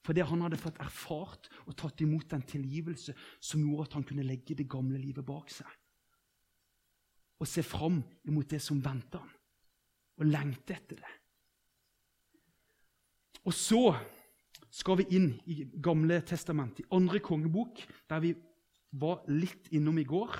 Fordi 0.06 0.22
han 0.22 0.44
hadde 0.44 0.60
fått 0.60 0.78
erfart 0.78 1.48
og 1.66 1.74
tatt 1.74 2.00
imot 2.04 2.30
den 2.30 2.44
tilgivelse 2.46 3.16
som 3.42 3.64
gjorde 3.64 3.88
at 3.88 3.96
han 3.98 4.06
kunne 4.06 4.26
legge 4.26 4.54
det 4.54 4.68
gamle 4.70 5.00
livet 5.02 5.26
bak 5.26 5.50
seg. 5.50 5.66
Og 7.42 7.50
se 7.50 7.64
fram 7.66 7.98
imot 8.28 8.48
det 8.54 8.62
som 8.62 8.78
venta 8.80 9.18
han, 9.18 9.32
og 10.22 10.30
lengte 10.30 10.76
etter 10.76 11.02
det. 11.02 11.14
Og 13.46 13.54
så 13.54 13.82
skal 14.76 15.00
vi 15.00 15.06
inn 15.16 15.30
i 15.48 15.62
Gamle 15.82 16.20
testamentet, 16.26 16.84
i 16.84 16.90
andre 16.96 17.22
kongebok, 17.24 17.80
der 18.10 18.20
vi 18.24 18.34
var 18.96 19.24
litt 19.32 19.70
innom 19.76 19.96
i 20.00 20.06
går. 20.08 20.34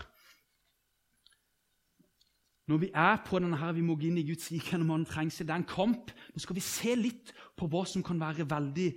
Når 2.66 2.82
vi 2.82 2.90
er 2.90 3.20
på 3.24 3.38
denne 3.38 3.58
her, 3.60 3.72
vi 3.76 3.84
må 3.86 3.94
gå 3.96 4.08
inn 4.08 4.18
i 4.20 4.26
Guds 4.26 4.50
rike 4.50 4.74
gjennom 4.74 4.90
trenger 4.90 5.12
trengsel. 5.12 5.46
Det 5.46 5.54
er 5.54 5.62
en 5.62 5.70
kamp. 5.70 6.10
Nå 6.34 6.42
skal 6.42 6.58
vi 6.58 6.64
se 6.66 6.96
litt 6.98 7.32
på 7.56 7.68
hva 7.70 7.84
som 7.86 8.02
kan 8.04 8.18
være 8.20 8.48
veldig 8.50 8.88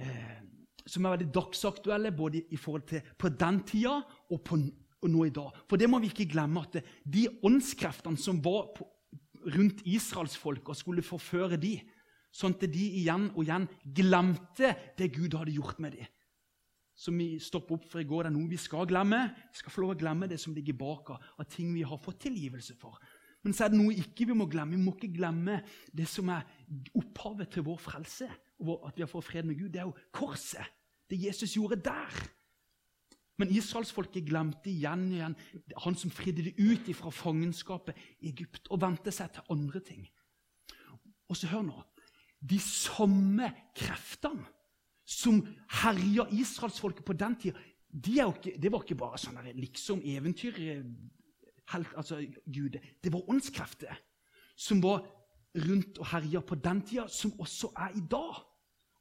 eh, 0.00 0.36
som 0.86 1.04
er 1.04 1.16
veldig 1.16 1.32
dagsaktuelle 1.34 2.12
både 2.14 2.44
i 2.54 2.58
forhold 2.60 2.86
til 2.88 3.02
på 3.18 3.30
den 3.34 3.60
tida 3.66 3.98
og, 3.98 4.38
på, 4.46 4.58
og 5.02 5.10
nå 5.10 5.26
i 5.26 5.34
dag. 5.34 5.50
For 5.68 5.80
det 5.80 5.90
må 5.90 6.00
vi 6.02 6.12
ikke 6.12 6.28
glemme 6.30 6.62
at 6.62 6.78
de 7.02 7.26
åndskreftene 7.46 8.20
som 8.20 8.38
var 8.44 8.70
på, 8.76 8.86
rundt 9.56 9.82
israelsfolka, 9.86 10.74
skulle 10.74 11.04
forføre 11.06 11.58
de, 11.60 11.76
sånn 12.36 12.56
at 12.56 12.66
de 12.68 12.84
igjen 13.00 13.30
og 13.32 13.42
igjen 13.46 13.66
glemte 13.96 14.74
det 14.98 15.10
Gud 15.14 15.36
hadde 15.38 15.56
gjort 15.56 15.80
med 15.82 15.96
dem. 15.96 16.12
Som 16.96 17.18
vi 17.20 17.36
stopper 17.42 17.76
opp 17.76 17.88
for 17.90 18.00
i 18.00 18.08
går, 18.08 18.24
det 18.24 18.30
er 18.30 18.36
noe 18.38 18.48
vi 18.48 18.58
skal 18.60 18.88
glemme. 18.88 19.18
Vi 19.52 19.60
skal 19.60 19.72
få 19.72 19.82
lov 19.84 19.94
å 19.94 20.00
glemme 20.00 20.28
det 20.30 20.38
som 20.40 20.54
ligger 20.56 20.78
bak 20.80 21.12
av 21.16 21.44
ting 21.52 21.74
vi 21.74 21.84
har 21.84 22.00
fått 22.00 22.22
tilgivelse 22.24 22.76
for. 22.80 22.96
Men 23.44 23.54
så 23.54 23.66
er 23.66 23.72
det 23.72 23.78
noe 23.78 23.94
ikke 23.94 24.26
vi 24.30 24.36
må 24.36 24.48
glemme. 24.50 24.74
Vi 24.74 24.84
må 24.84 24.94
ikke 24.96 25.12
glemme 25.18 25.60
det 25.94 26.08
som 26.10 26.32
er 26.32 26.46
opphavet 26.96 27.52
til 27.52 27.66
vår 27.68 27.76
frelse, 27.84 28.30
og 28.64 28.88
at 28.88 28.96
vi 28.96 29.04
har 29.04 29.12
fått 29.12 29.28
fred 29.28 29.46
med 29.46 29.60
Gud. 29.60 29.68
Det 29.74 29.84
er 29.84 29.90
jo 29.90 30.08
korset. 30.16 30.72
Det 31.06 31.20
Jesus 31.20 31.54
gjorde 31.54 31.78
der. 31.84 32.16
Men 33.36 33.52
israelsfolket 33.52 34.24
glemte 34.24 34.72
igjen 34.72 35.04
og 35.10 35.18
igjen 35.18 35.36
han 35.84 35.98
som 36.00 36.12
fridde 36.12 36.46
det 36.48 36.56
ut 36.56 36.88
fra 36.96 37.12
fangenskapet 37.12 37.98
i 38.18 38.32
Egypt, 38.32 38.72
og 38.72 38.80
vente 38.80 39.12
seg 39.12 39.34
til 39.36 39.52
andre 39.52 39.84
ting. 39.84 40.08
Og 41.28 41.36
så 41.36 41.52
hør 41.52 41.68
nå 41.68 41.84
De 42.46 42.58
samme 42.62 43.50
kreftene 43.74 44.46
som 45.06 45.40
herja 45.82 46.26
israelsfolket 46.34 47.04
på 47.06 47.14
den 47.14 47.36
tida, 47.38 47.58
de 47.90 48.18
det 48.58 48.72
var 48.72 48.82
ikke 48.82 48.98
bare 48.98 49.18
sånne 49.18 49.54
liksom 49.56 50.02
eventyr 50.04 50.58
altså 51.72 52.20
Gud. 52.46 52.76
Det 53.02 53.12
var 53.12 53.30
åndskrefter 53.30 53.94
som 54.56 54.82
var 54.82 55.04
rundt 55.66 55.98
og 56.00 56.10
herja 56.10 56.42
på 56.44 56.58
den 56.60 56.82
tida, 56.86 57.06
som 57.08 57.32
også 57.40 57.72
er 57.76 57.96
i 57.96 58.04
dag. 58.10 58.42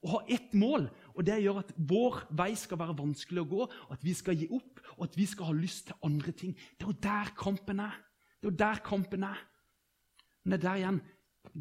Og 0.05 0.11
har 0.11 0.27
ett 0.29 0.53
mål, 0.53 0.85
og 1.15 1.25
det 1.25 1.39
gjør 1.41 1.63
at 1.63 1.71
vår 1.89 2.19
vei 2.37 2.51
skal 2.59 2.77
være 2.77 2.97
vanskelig 2.99 3.41
å 3.41 3.49
gå, 3.49 3.67
at 3.95 4.03
vi 4.05 4.13
skal 4.13 4.37
gi 4.37 4.45
opp, 4.53 4.83
og 4.97 5.07
at 5.07 5.15
vi 5.17 5.25
skal 5.25 5.49
ha 5.49 5.55
lyst 5.57 5.87
til 5.89 6.05
andre 6.05 6.33
ting. 6.37 6.53
Det 6.53 6.85
er 6.85 6.91
jo 6.91 6.99
der 7.07 7.31
kampen 7.39 7.81
er. 7.81 7.95
Det 8.37 8.45
er 8.45 8.51
jo 8.51 8.59
der 8.59 8.83
kampen 8.85 9.25
er. 9.25 9.41
Men 10.45 10.59
det 10.59 10.61
er 10.61 10.67
der 10.67 10.81
igjen 10.83 11.01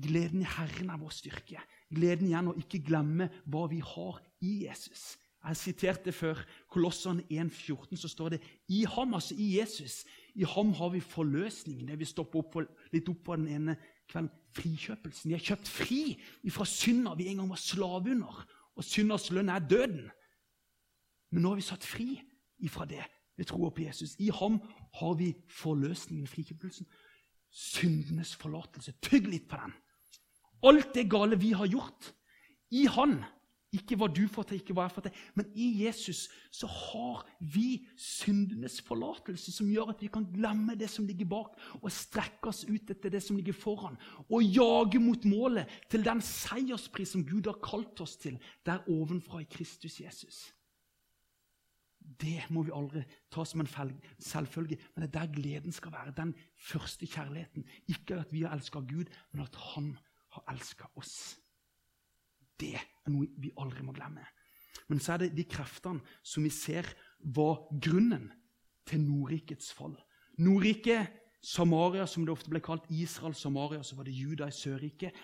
gleden 0.04 0.42
i 0.44 0.50
Herren 0.58 0.92
er 0.92 1.00
vår 1.00 1.14
styrke. 1.14 1.62
Gleden 1.92 2.30
igjen 2.30 2.48
å 2.50 2.56
ikke 2.58 2.82
glemme 2.86 3.28
hva 3.50 3.66
vi 3.70 3.80
har 3.84 4.22
i 4.44 4.64
Jesus. 4.64 5.14
Jeg 5.44 5.60
siterte 5.60 6.12
før 6.12 6.38
Kolossene 6.72 7.26
1,14, 7.28 7.98
så 8.00 8.08
står 8.08 8.34
det 8.34 8.40
i 8.72 8.84
ham, 8.88 9.12
altså 9.14 9.36
i 9.36 9.58
Jesus. 9.58 10.04
I 10.34 10.46
ham 10.48 10.72
har 10.72 10.94
vi 10.94 11.02
forløsningen. 11.04 11.88
Det 11.88 11.98
vi 12.00 12.08
stopper 12.08 12.40
opp 12.40 12.54
for, 12.56 12.68
litt 12.94 13.08
opp 13.12 13.20
på 13.26 13.36
den 13.36 13.50
ene 13.52 13.76
kvelden. 14.08 14.32
Frikjøpelsen. 14.54 15.28
Vi 15.28 15.34
har 15.34 15.42
kjøpt 15.42 15.66
fri 15.66 16.02
fra 16.54 16.62
synder 16.68 17.16
vi 17.18 17.26
en 17.26 17.40
gang 17.42 17.48
var 17.50 17.58
slave 17.58 18.12
under. 18.14 18.44
Og 18.78 18.86
synders 18.86 19.26
lønn 19.34 19.50
er 19.50 19.66
døden. 19.66 20.04
Men 21.34 21.42
nå 21.42 21.50
har 21.50 21.58
vi 21.58 21.66
satt 21.66 21.84
fri 21.84 22.12
ifra 22.62 22.86
det 22.86 23.02
ved 23.34 23.48
troa 23.50 23.72
på 23.74 23.82
Jesus. 23.82 24.14
I 24.22 24.30
ham 24.30 24.60
har 25.00 25.16
vi 25.18 25.32
forløsningen, 25.50 26.30
frikjøpelsen. 26.30 26.86
Syndenes 27.50 28.36
forlatelse. 28.38 28.94
Tygg 29.02 29.26
litt 29.26 29.48
på 29.50 29.58
den. 29.58 29.74
Alt 30.64 30.94
det 30.96 31.08
gale 31.12 31.38
vi 31.40 31.52
har 31.52 31.68
gjort, 31.70 32.12
i 32.74 32.86
Han 32.90 33.20
ikke 33.74 33.96
hva 33.98 34.06
du 34.12 34.22
får 34.30 34.48
til, 34.48 34.60
ikke 34.60 34.74
hva 34.76 34.86
jeg 34.86 34.94
får 34.94 35.06
til. 35.06 35.20
Men 35.38 35.50
i 35.58 35.66
Jesus 35.82 36.24
så 36.54 36.68
har 36.70 37.24
vi 37.54 37.84
syndenes 37.98 38.78
forlatelse, 38.86 39.52
som 39.54 39.70
gjør 39.70 39.94
at 39.94 40.02
vi 40.04 40.10
kan 40.14 40.26
glemme 40.30 40.76
det 40.78 40.88
som 40.92 41.06
ligger 41.08 41.28
bak, 41.30 41.56
og 41.80 41.92
strekke 41.92 42.52
oss 42.52 42.64
ut 42.68 42.92
etter 42.94 43.12
det 43.12 43.22
som 43.24 43.38
ligger 43.38 43.56
foran. 43.56 43.98
Og 44.28 44.44
jage 44.46 45.02
mot 45.02 45.26
målet, 45.28 45.70
til 45.90 46.06
den 46.06 46.22
seierspris 46.24 47.16
som 47.16 47.26
Gud 47.26 47.50
har 47.50 47.58
kalt 47.64 48.04
oss 48.04 48.18
til, 48.20 48.38
der 48.66 48.86
ovenfra 48.90 49.42
i 49.42 49.50
Kristus 49.50 49.98
Jesus. 50.04 50.46
Det 52.04 52.44
må 52.52 52.62
vi 52.66 52.72
aldri 52.74 53.00
ta 53.32 53.46
som 53.48 53.62
en 53.62 53.68
selvfølge, 54.20 54.76
men 54.94 55.02
det 55.02 55.08
er 55.08 55.20
der 55.22 55.34
gleden 55.34 55.72
skal 55.72 55.94
være. 55.94 56.14
Den 56.14 56.34
første 56.60 57.08
kjærligheten. 57.08 57.64
Ikke 57.88 58.20
at 58.20 58.32
vi 58.32 58.44
har 58.44 58.52
elska 58.54 58.84
Gud, 58.84 59.08
men 59.32 59.42
at 59.42 59.56
Han 59.72 59.94
har 60.34 60.54
elska 60.54 60.88
oss. 61.00 61.36
Det 62.60 62.74
er 62.78 63.12
noe 63.12 63.28
vi 63.40 63.52
aldri 63.60 63.84
må 63.86 63.94
glemme. 63.96 64.24
Men 64.90 65.00
så 65.00 65.14
er 65.14 65.24
det 65.24 65.34
de 65.38 65.46
kreftene 65.48 66.02
som 66.22 66.44
vi 66.44 66.52
ser 66.52 66.88
var 67.34 67.64
grunnen 67.82 68.28
til 68.88 69.00
Nordrikets 69.00 69.72
fall. 69.72 69.94
Nordriket, 70.38 71.08
Samaria, 71.44 72.06
som 72.08 72.24
det 72.24 72.32
ofte 72.32 72.50
ble 72.52 72.60
kalt, 72.64 72.86
Israel, 72.92 73.34
Samaria, 73.36 73.82
så 73.84 73.96
var 73.96 74.08
det 74.08 74.16
Juda 74.16 74.48
i 74.48 74.54
Sørriket. 74.54 75.16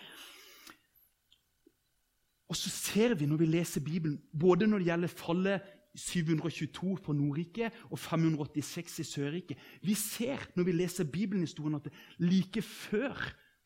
Og 2.51 2.57
så 2.57 2.69
ser 2.69 3.15
vi 3.17 3.27
når 3.29 3.41
vi 3.41 3.47
leser 3.47 3.83
Bibelen, 3.83 4.19
både 4.33 4.67
når 4.67 4.81
det 4.81 4.89
gjelder 4.89 5.13
fallet 5.21 5.69
722 5.95 6.97
på 7.03 7.13
Nordriket 7.15 7.75
og 7.91 7.99
586 7.99 8.99
i 8.99 9.03
Sørriket 9.03 9.63
Vi 9.83 9.93
ser 9.93 10.39
når 10.55 10.63
vi 10.69 10.75
leser 10.75 11.03
Bibelen-historien 11.03 11.75
at 11.75 11.89
like 12.19 12.61
før 12.63 13.17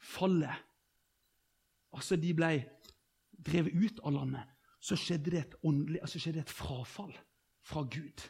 fallet 0.02 0.64
Altså, 1.96 2.18
de 2.20 2.34
ble 2.36 2.52
drevet 3.46 3.74
ut 3.76 4.02
av 4.04 4.16
landet, 4.16 4.54
så 4.84 4.98
skjedde 5.00 5.32
det 5.34 5.42
et, 5.42 5.56
åndelig, 5.66 6.02
altså 6.04 6.22
skjedde 6.22 6.44
et 6.44 6.54
frafall 6.54 7.14
fra 7.66 7.86
Gud. 7.90 8.26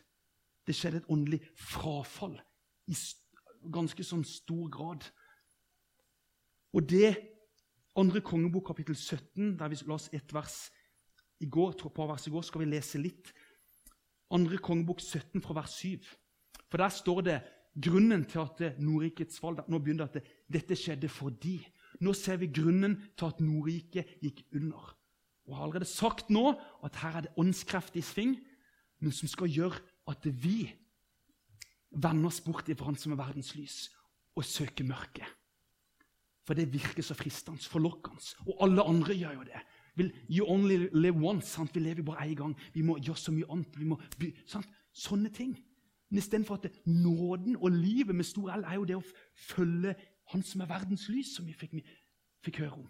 Det 0.66 0.76
skjedde 0.76 1.02
et 1.02 1.10
åndelig 1.12 1.42
frafall 1.60 2.38
i 2.88 2.96
ganske 3.74 4.06
sånn 4.06 4.24
stor 4.28 4.70
grad. 4.72 5.06
Og 6.76 6.86
det 6.90 7.16
andre 7.96 8.22
kongebok, 8.24 8.70
kapittel 8.70 8.96
17, 8.96 9.56
der 9.60 9.72
vi 9.72 9.80
la 9.88 9.98
oss 9.98 10.10
ett 10.14 10.34
vers 10.36 10.70
i 11.44 11.48
går, 11.52 11.76
på 11.80 12.08
vers 12.08 12.28
i 12.28 12.34
går, 12.34 12.46
skal 12.46 12.64
vi 12.64 12.72
lese 12.72 13.02
litt. 13.02 13.32
Andre 14.36 14.60
kongebok 14.60 15.02
17 15.04 15.44
fra 15.44 15.56
vers 15.60 15.76
7. 15.82 16.08
For 16.70 16.82
der 16.82 16.92
står 16.92 17.22
det 17.26 17.38
grunnen 17.76 18.26
til 18.28 18.44
at 18.44 18.80
Nordrikets 18.80 19.40
fall 19.40 19.60
Nå 19.68 19.80
begynner 19.84 20.08
det 20.08 20.10
at 20.10 20.16
det, 20.20 20.38
dette 20.60 20.78
skjedde 20.80 21.12
fordi. 21.12 21.60
Nå 22.06 22.14
ser 22.14 22.38
vi 22.42 22.52
grunnen 22.54 23.00
til 23.18 23.32
at 23.32 23.42
Nordriket 23.42 24.20
gikk 24.22 24.44
under. 24.54 24.94
Og 25.46 25.52
jeg 25.52 25.58
har 25.58 25.68
allerede 25.68 25.90
sagt 25.90 26.30
nå 26.34 26.52
at 26.86 26.98
her 27.02 27.18
er 27.18 27.26
det 27.26 27.38
åndskreft 27.42 27.98
i 27.98 28.04
sving, 28.06 28.38
men 29.02 29.14
som 29.14 29.30
skal 29.30 29.52
gjøre 29.52 29.82
at 30.10 30.26
vi 30.26 30.70
vender 31.96 32.30
oss 32.30 32.42
bort 32.46 32.70
fra 32.70 32.86
Han 32.86 32.98
som 33.00 33.14
er 33.14 33.22
verdens 33.22 33.56
lys, 33.56 33.90
og 34.36 34.46
søker 34.46 34.86
mørket. 34.86 35.28
For 36.46 36.54
det 36.54 36.70
virker 36.74 37.02
så 37.02 37.16
fristende, 37.18 37.62
forlokkende. 37.62 38.22
Og 38.46 38.58
alle 38.62 38.84
andre 38.84 39.16
gjør 39.18 39.40
jo 39.40 39.46
det. 39.48 39.62
You 40.30 40.46
only 40.46 40.90
live 40.94 41.18
once. 41.18 41.48
Sant? 41.48 41.74
Vi 41.74 41.80
lever 41.80 42.04
bare 42.04 42.28
én 42.28 42.36
gang. 42.36 42.56
Vi 42.74 42.82
må 42.82 42.98
gjøre 42.98 43.18
så 43.18 43.32
mye 43.32 43.48
annet. 43.50 43.80
Vi 43.80 43.86
må 43.86 43.98
by? 44.20 44.30
Sånne 44.94 45.32
ting. 45.34 45.56
Men 46.10 46.22
istedenfor 46.22 46.60
at 46.60 46.72
nåden 46.86 47.56
og 47.56 47.72
livet 47.72 48.16
med 48.16 48.26
stor 48.28 48.52
L 48.54 48.64
er 48.64 48.76
jo 48.78 48.86
det 48.86 48.98
å 49.00 49.06
følge 49.34 49.96
Han 50.34 50.44
som 50.44 50.64
er 50.64 50.70
verdens 50.70 51.08
lys, 51.12 51.36
som 51.36 51.46
vi 51.48 51.54
fikk, 51.54 51.78
fikk 52.46 52.62
høre 52.64 52.80
om. 52.82 52.88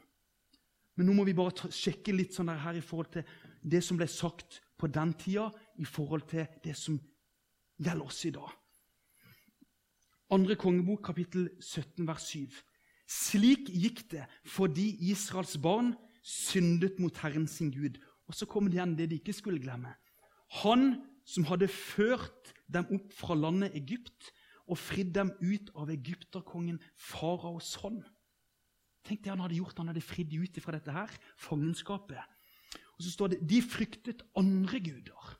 Men 0.95 1.09
nå 1.09 1.15
må 1.17 1.25
vi 1.27 1.35
bare 1.35 1.71
sjekke 1.75 2.15
litt 2.15 2.35
sånn 2.35 2.53
her 2.53 2.77
i 2.79 2.83
forhold 2.83 3.11
til 3.17 3.25
det 3.65 3.81
som 3.83 3.99
ble 3.99 4.07
sagt 4.07 4.61
på 4.79 4.87
den 4.91 5.11
tida, 5.19 5.49
i 5.79 5.87
forhold 5.87 6.27
til 6.31 6.45
det 6.63 6.75
som 6.79 6.99
gjelder 7.81 8.05
oss 8.05 8.21
i 8.27 8.31
dag. 8.35 8.53
Andre 10.35 10.55
kongebok, 10.57 11.03
kapittel 11.05 11.49
17, 11.59 12.07
vers 12.07 12.29
7. 12.31 12.55
Slik 13.05 13.69
gikk 13.69 14.05
det 14.15 14.23
fordi 14.49 14.87
Israels 15.11 15.57
barn 15.61 15.93
syndet 16.25 16.97
mot 16.99 17.17
Herren 17.21 17.45
sin 17.47 17.69
Gud. 17.75 17.99
Og 18.25 18.33
så 18.33 18.47
kommer 18.49 18.71
det 18.71 18.79
igjen 18.79 18.95
det 18.97 19.09
de 19.11 19.19
ikke 19.19 19.35
skulle 19.37 19.61
glemme. 19.61 19.91
Han 20.63 21.03
som 21.27 21.45
hadde 21.49 21.69
ført 21.69 22.53
dem 22.71 22.87
opp 22.95 23.13
fra 23.13 23.37
landet 23.37 23.75
Egypt 23.77 24.31
og 24.65 24.79
fridd 24.81 25.13
dem 25.15 25.31
ut 25.41 25.71
av 25.77 25.91
egypterkongen 25.93 26.79
faraos 26.97 27.75
hånd. 27.83 28.03
Tenk 29.05 29.21
det 29.21 29.29
han 29.29 29.43
hadde 29.43 29.59
gjort. 29.59 29.77
Han 29.77 29.91
hadde 29.91 30.01
fridd 30.01 30.33
ut 30.33 30.57
fra 30.63 30.73
dette 30.73 30.93
her, 30.93 31.11
fangenskapet. 31.37 32.17
Og 32.95 33.05
så 33.05 33.11
står 33.11 33.33
det 33.33 33.43
de 33.45 33.61
fryktet 33.61 34.23
andre 34.39 34.79
guder 34.81 35.35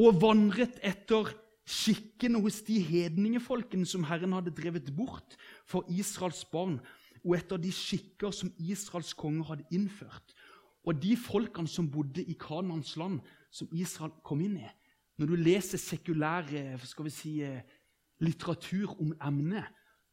og 0.00 0.20
vandret 0.22 0.78
etter 0.86 1.32
skikkene 1.70 2.40
hos 2.42 2.60
de 2.66 2.78
hedningefolkene 2.82 3.86
som 3.86 4.06
Herren 4.08 4.32
hadde 4.36 4.54
drevet 4.54 4.88
bort 4.96 5.36
for 5.68 5.84
Israels 5.90 6.44
barn, 6.48 6.78
og 7.20 7.34
etter 7.36 7.60
de 7.60 7.72
skikker 7.74 8.32
som 8.32 8.52
Israels 8.56 9.12
konge 9.18 9.44
hadde 9.44 9.66
innført. 9.74 10.32
Og 10.88 10.96
de 11.02 11.12
folkene 11.20 11.68
som 11.68 11.90
bodde 11.92 12.24
i 12.24 12.36
Kanans 12.40 12.94
land, 12.96 13.20
som 13.52 13.68
Israel 13.76 14.14
kom 14.24 14.40
inn 14.40 14.56
i 14.62 14.70
Når 15.20 15.28
du 15.28 15.36
leser 15.36 15.76
sekulære 15.76 16.78
skal 16.88 17.04
vi 17.04 17.12
si, 17.12 17.32
eh, 17.44 17.60
litteratur 18.24 18.94
om 19.00 19.12
emnet, 19.20 19.66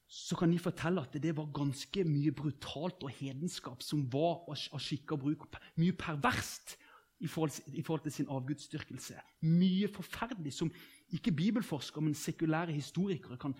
så 0.08 0.36
kan 0.36 0.52
de 0.52 0.60
fortelle 0.60 1.02
at 1.02 1.16
det 1.24 1.34
var 1.36 1.48
ganske 1.56 2.04
mye 2.04 2.32
brutalt 2.32 3.04
og 3.04 3.12
hedenskap 3.12 3.84
som 3.84 4.06
var 4.12 4.44
av 4.48 4.80
skikk 4.80 5.14
og 5.16 5.20
bruk. 5.20 5.48
Mye 5.80 5.96
perverst 5.96 6.76
i 7.20 7.28
forhold, 7.28 7.60
i 7.74 7.82
forhold 7.82 8.04
til 8.04 8.12
sin 8.12 8.30
avgudsdyrkelse. 8.32 9.16
Mye 9.48 9.88
forferdelig 9.92 10.54
som 10.54 10.72
ikke 11.12 11.32
bibelforskere, 11.32 12.04
men 12.04 12.16
sekulære 12.16 12.76
historikere 12.76 13.38
kan, 13.38 13.56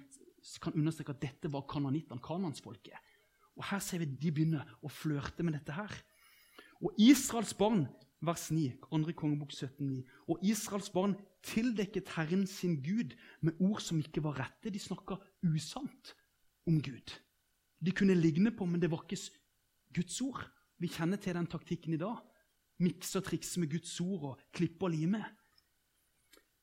kan 0.62 0.74
understreke 0.74 1.16
at 1.16 1.22
dette 1.22 1.52
var 1.52 1.68
kananittene, 1.68 2.20
kanansfolket. 2.24 2.96
Og 3.56 3.66
her 3.72 3.80
ser 3.80 4.04
vi 4.04 4.06
de 4.06 4.32
begynner 4.32 4.68
å 4.84 4.92
flørte 4.92 5.44
med 5.44 5.56
dette 5.58 5.76
her. 5.76 5.96
Og 6.84 6.94
Israels 7.00 7.56
barn, 7.58 7.88
vers 8.22 8.50
9, 8.52 8.72
2. 8.90 9.14
kongebok 9.14 9.54
17,9. 9.54 10.02
Og 10.28 10.40
Israels 10.46 10.90
barn 10.90 11.16
tildekket 11.46 12.10
Herren 12.16 12.48
sin 12.50 12.80
Gud 12.82 13.16
med 13.42 13.60
ord 13.60 13.82
som 13.84 14.00
ikke 14.02 14.24
var 14.26 14.40
rette. 14.42 14.74
De 14.74 14.82
snakka 14.82 15.20
usant 15.46 16.16
om 16.68 16.82
Gud. 16.82 17.16
de 17.80 17.92
kunne 17.92 18.16
ligne 18.18 18.50
på, 18.52 18.66
men 18.66 18.82
det 18.82 18.90
var 18.90 19.04
ikke 19.06 19.22
Guds 19.94 20.22
ord. 20.22 20.48
Vi 20.82 20.90
kjenner 20.90 21.18
til 21.22 21.36
den 21.38 21.46
taktikken 21.46 21.94
i 21.94 22.02
dag. 22.02 22.18
Mikse 22.82 23.20
og 23.20 23.26
trikse 23.26 23.60
med 23.60 23.70
Guds 23.70 24.00
ord 24.02 24.24
og 24.24 24.40
klippe 24.52 24.86
og 24.86 24.92
lime. 24.92 25.22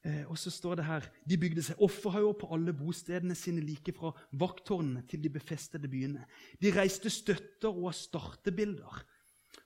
Eh, 0.05 0.25
og 0.29 0.37
så 0.39 0.51
står 0.51 0.75
det 0.75 0.85
her 0.85 1.07
De 1.25 1.39
bygde 1.39 1.63
seg 1.63 1.81
offerhauger 1.83 2.35
på 2.41 2.51
alle 2.55 2.75
bostedene 2.77 3.35
sine, 3.35 3.63
like 3.63 3.95
fra 3.97 4.11
vakttårnene 4.33 5.07
til 5.09 5.23
de 5.23 5.31
befestede 5.31 5.89
byene. 5.89 6.27
De 6.61 6.75
reiste 6.75 7.11
støtter 7.11 7.71
og 7.71 7.95
startebilder 7.95 9.05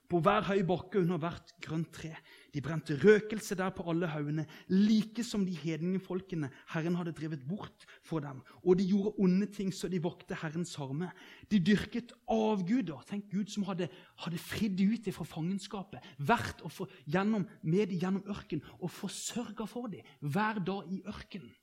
på 0.09 0.19
hver 0.25 0.47
høy 0.47 0.63
bakke 0.65 1.03
under 1.03 1.19
hvert 1.21 1.53
grønt 1.61 1.91
tre. 1.93 2.15
De 2.49 2.63
brente 2.65 2.95
røkelse 2.97 3.53
der 3.57 3.69
på 3.75 3.85
alle 3.91 4.09
haugene, 4.09 4.47
like 4.73 5.23
som 5.23 5.43
de 5.45 5.53
hedningefolkene 5.53 6.49
Herren 6.73 6.97
hadde 6.97 7.13
drevet 7.13 7.43
bort 7.47 7.85
for 8.01 8.23
dem. 8.25 8.41
Og 8.63 8.79
de 8.79 8.87
gjorde 8.89 9.13
onde 9.21 9.45
ting 9.53 9.69
så 9.75 9.87
de 9.91 10.01
vokte 10.01 10.37
Herrens 10.41 10.73
harme. 10.81 11.11
De 11.51 11.61
dyrket 11.61 12.15
avguder. 12.25 13.05
Tenk 13.05 13.29
Gud 13.29 13.53
som 13.53 13.67
hadde, 13.69 13.91
hadde 14.25 14.41
fridd 14.41 14.81
ut 14.81 15.11
fra 15.13 15.27
fangenskapet, 15.29 16.01
vært 16.17 16.65
for, 16.73 16.89
gjennom, 17.05 17.45
med 17.61 17.93
dem 17.93 18.01
gjennom 18.01 18.25
ørken 18.33 18.65
og 18.79 18.89
forsørga 18.89 19.69
for 19.69 19.93
dem 19.93 20.05
hver 20.25 20.61
dag 20.65 20.89
i 20.89 21.03
ørkenen. 21.05 21.53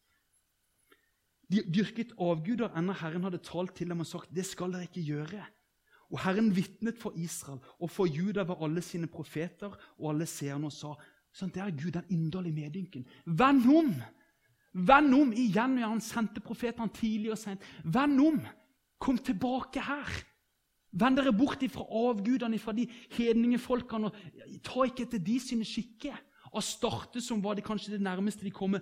De 1.51 1.63
dyrket 1.71 2.15
avguder 2.19 2.75
enda 2.79 2.95
Herren 2.99 3.27
hadde 3.27 3.43
talt 3.43 3.77
til 3.79 3.91
dem 3.91 4.03
og 4.03 4.09
sagt 4.09 4.33
det 4.35 4.47
skal 4.47 4.73
dere 4.75 4.89
ikke 4.89 5.05
gjøre. 5.07 5.45
Og 6.11 6.21
Herren 6.23 6.53
vitnet 6.55 6.99
for 6.99 7.17
Israel 7.19 7.59
og 7.83 7.91
for 7.91 8.07
Juda 8.07 8.45
ved 8.47 8.63
alle 8.63 8.83
sine 8.83 9.09
profeter 9.11 9.73
og 9.99 10.13
alle 10.13 10.27
seerne 10.31 10.71
og 10.71 10.75
sa 10.75 10.95
sånn, 11.37 11.51
Det 11.53 11.63
er 11.63 11.75
Gud, 11.75 11.93
den 11.93 12.07
inderlige 12.11 12.55
medynken. 12.55 13.07
Vend 13.27 13.67
om! 13.69 13.91
Vend 14.73 15.15
om! 15.15 15.33
Igjen, 15.33 15.79
ja, 15.83 15.91
han 15.91 16.01
sendte 16.01 16.41
profetene 16.41 16.93
tidlig 16.95 17.35
og 17.35 17.41
sent. 17.41 17.65
Vend 17.85 18.21
om! 18.23 18.41
Kom 19.03 19.19
tilbake 19.19 19.83
her! 19.83 20.15
Vend 20.97 21.19
dere 21.19 21.35
bort 21.37 21.61
ifra 21.61 21.85
avgudene, 21.85 22.59
fra 22.59 22.73
de 22.73 22.87
hedningefolkene. 23.19 24.09
og 24.09 24.63
Ta 24.65 24.87
ikke 24.87 25.05
etter 25.05 25.21
de 25.21 25.37
sine 25.43 25.67
skikker. 25.67 26.17
Starte 26.65 27.21
som 27.21 27.43
var 27.45 27.59
det 27.59 27.67
kanskje 27.67 27.99
det 27.99 28.01
nærmeste 28.01 28.47
de 28.47 28.51
kommer 28.55 28.81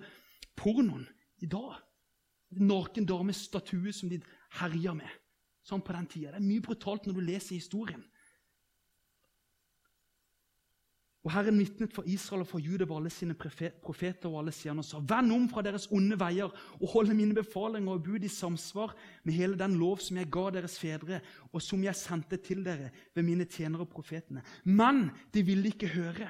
pornoen 0.55 1.03
i 1.43 1.49
dag. 1.51 1.81
En 2.55 2.69
naken 2.69 3.03
damestatue 3.09 3.91
som 3.91 4.07
de 4.07 4.21
herja 4.61 4.93
med 4.95 5.11
sånn 5.65 5.83
på 5.83 5.95
den 5.95 6.09
tida. 6.09 6.33
Det 6.33 6.41
er 6.41 6.45
mye 6.45 6.63
brutalt 6.63 7.07
når 7.07 7.17
du 7.17 7.25
leser 7.25 7.57
historien. 7.57 8.03
Og 11.25 11.31
Herren 11.33 11.57
vitnet 11.57 11.89
for 11.89 12.05
Israel 12.05 12.43
og 12.43 12.51
for 12.51 12.61
Juda 12.61 12.85
og 12.85 12.99
alle 12.99 13.09
sine 13.09 13.33
profeter 13.33 14.29
og 14.29 14.43
alle 14.43 14.51
sider 14.53 14.77
og 14.77 14.85
sa:" 14.85 14.99
Vend 15.01 15.33
om 15.33 15.47
fra 15.49 15.63
deres 15.65 15.87
onde 15.89 16.19
veier 16.21 16.53
og 16.53 16.87
hold 16.91 17.09
mine 17.17 17.33
befalinger 17.33 17.97
og 17.97 18.03
bud 18.05 18.23
i 18.23 18.29
samsvar 18.29 18.93
med 19.23 19.33
hele 19.33 19.57
den 19.57 19.73
lov 19.79 19.97
som 20.05 20.17
jeg 20.17 20.29
ga 20.29 20.49
deres 20.53 20.77
fedre, 20.77 21.21
og 21.51 21.61
som 21.61 21.81
jeg 21.81 21.95
sendte 21.95 22.37
til 22.37 22.63
dere 22.63 22.91
ved 23.15 23.23
mine 23.23 23.45
tjenere 23.45 23.81
og 23.81 23.89
profetene. 23.89 24.43
Men 24.65 25.09
de 25.33 25.41
ville 25.41 25.73
ikke 25.73 25.87
høre. 25.87 26.29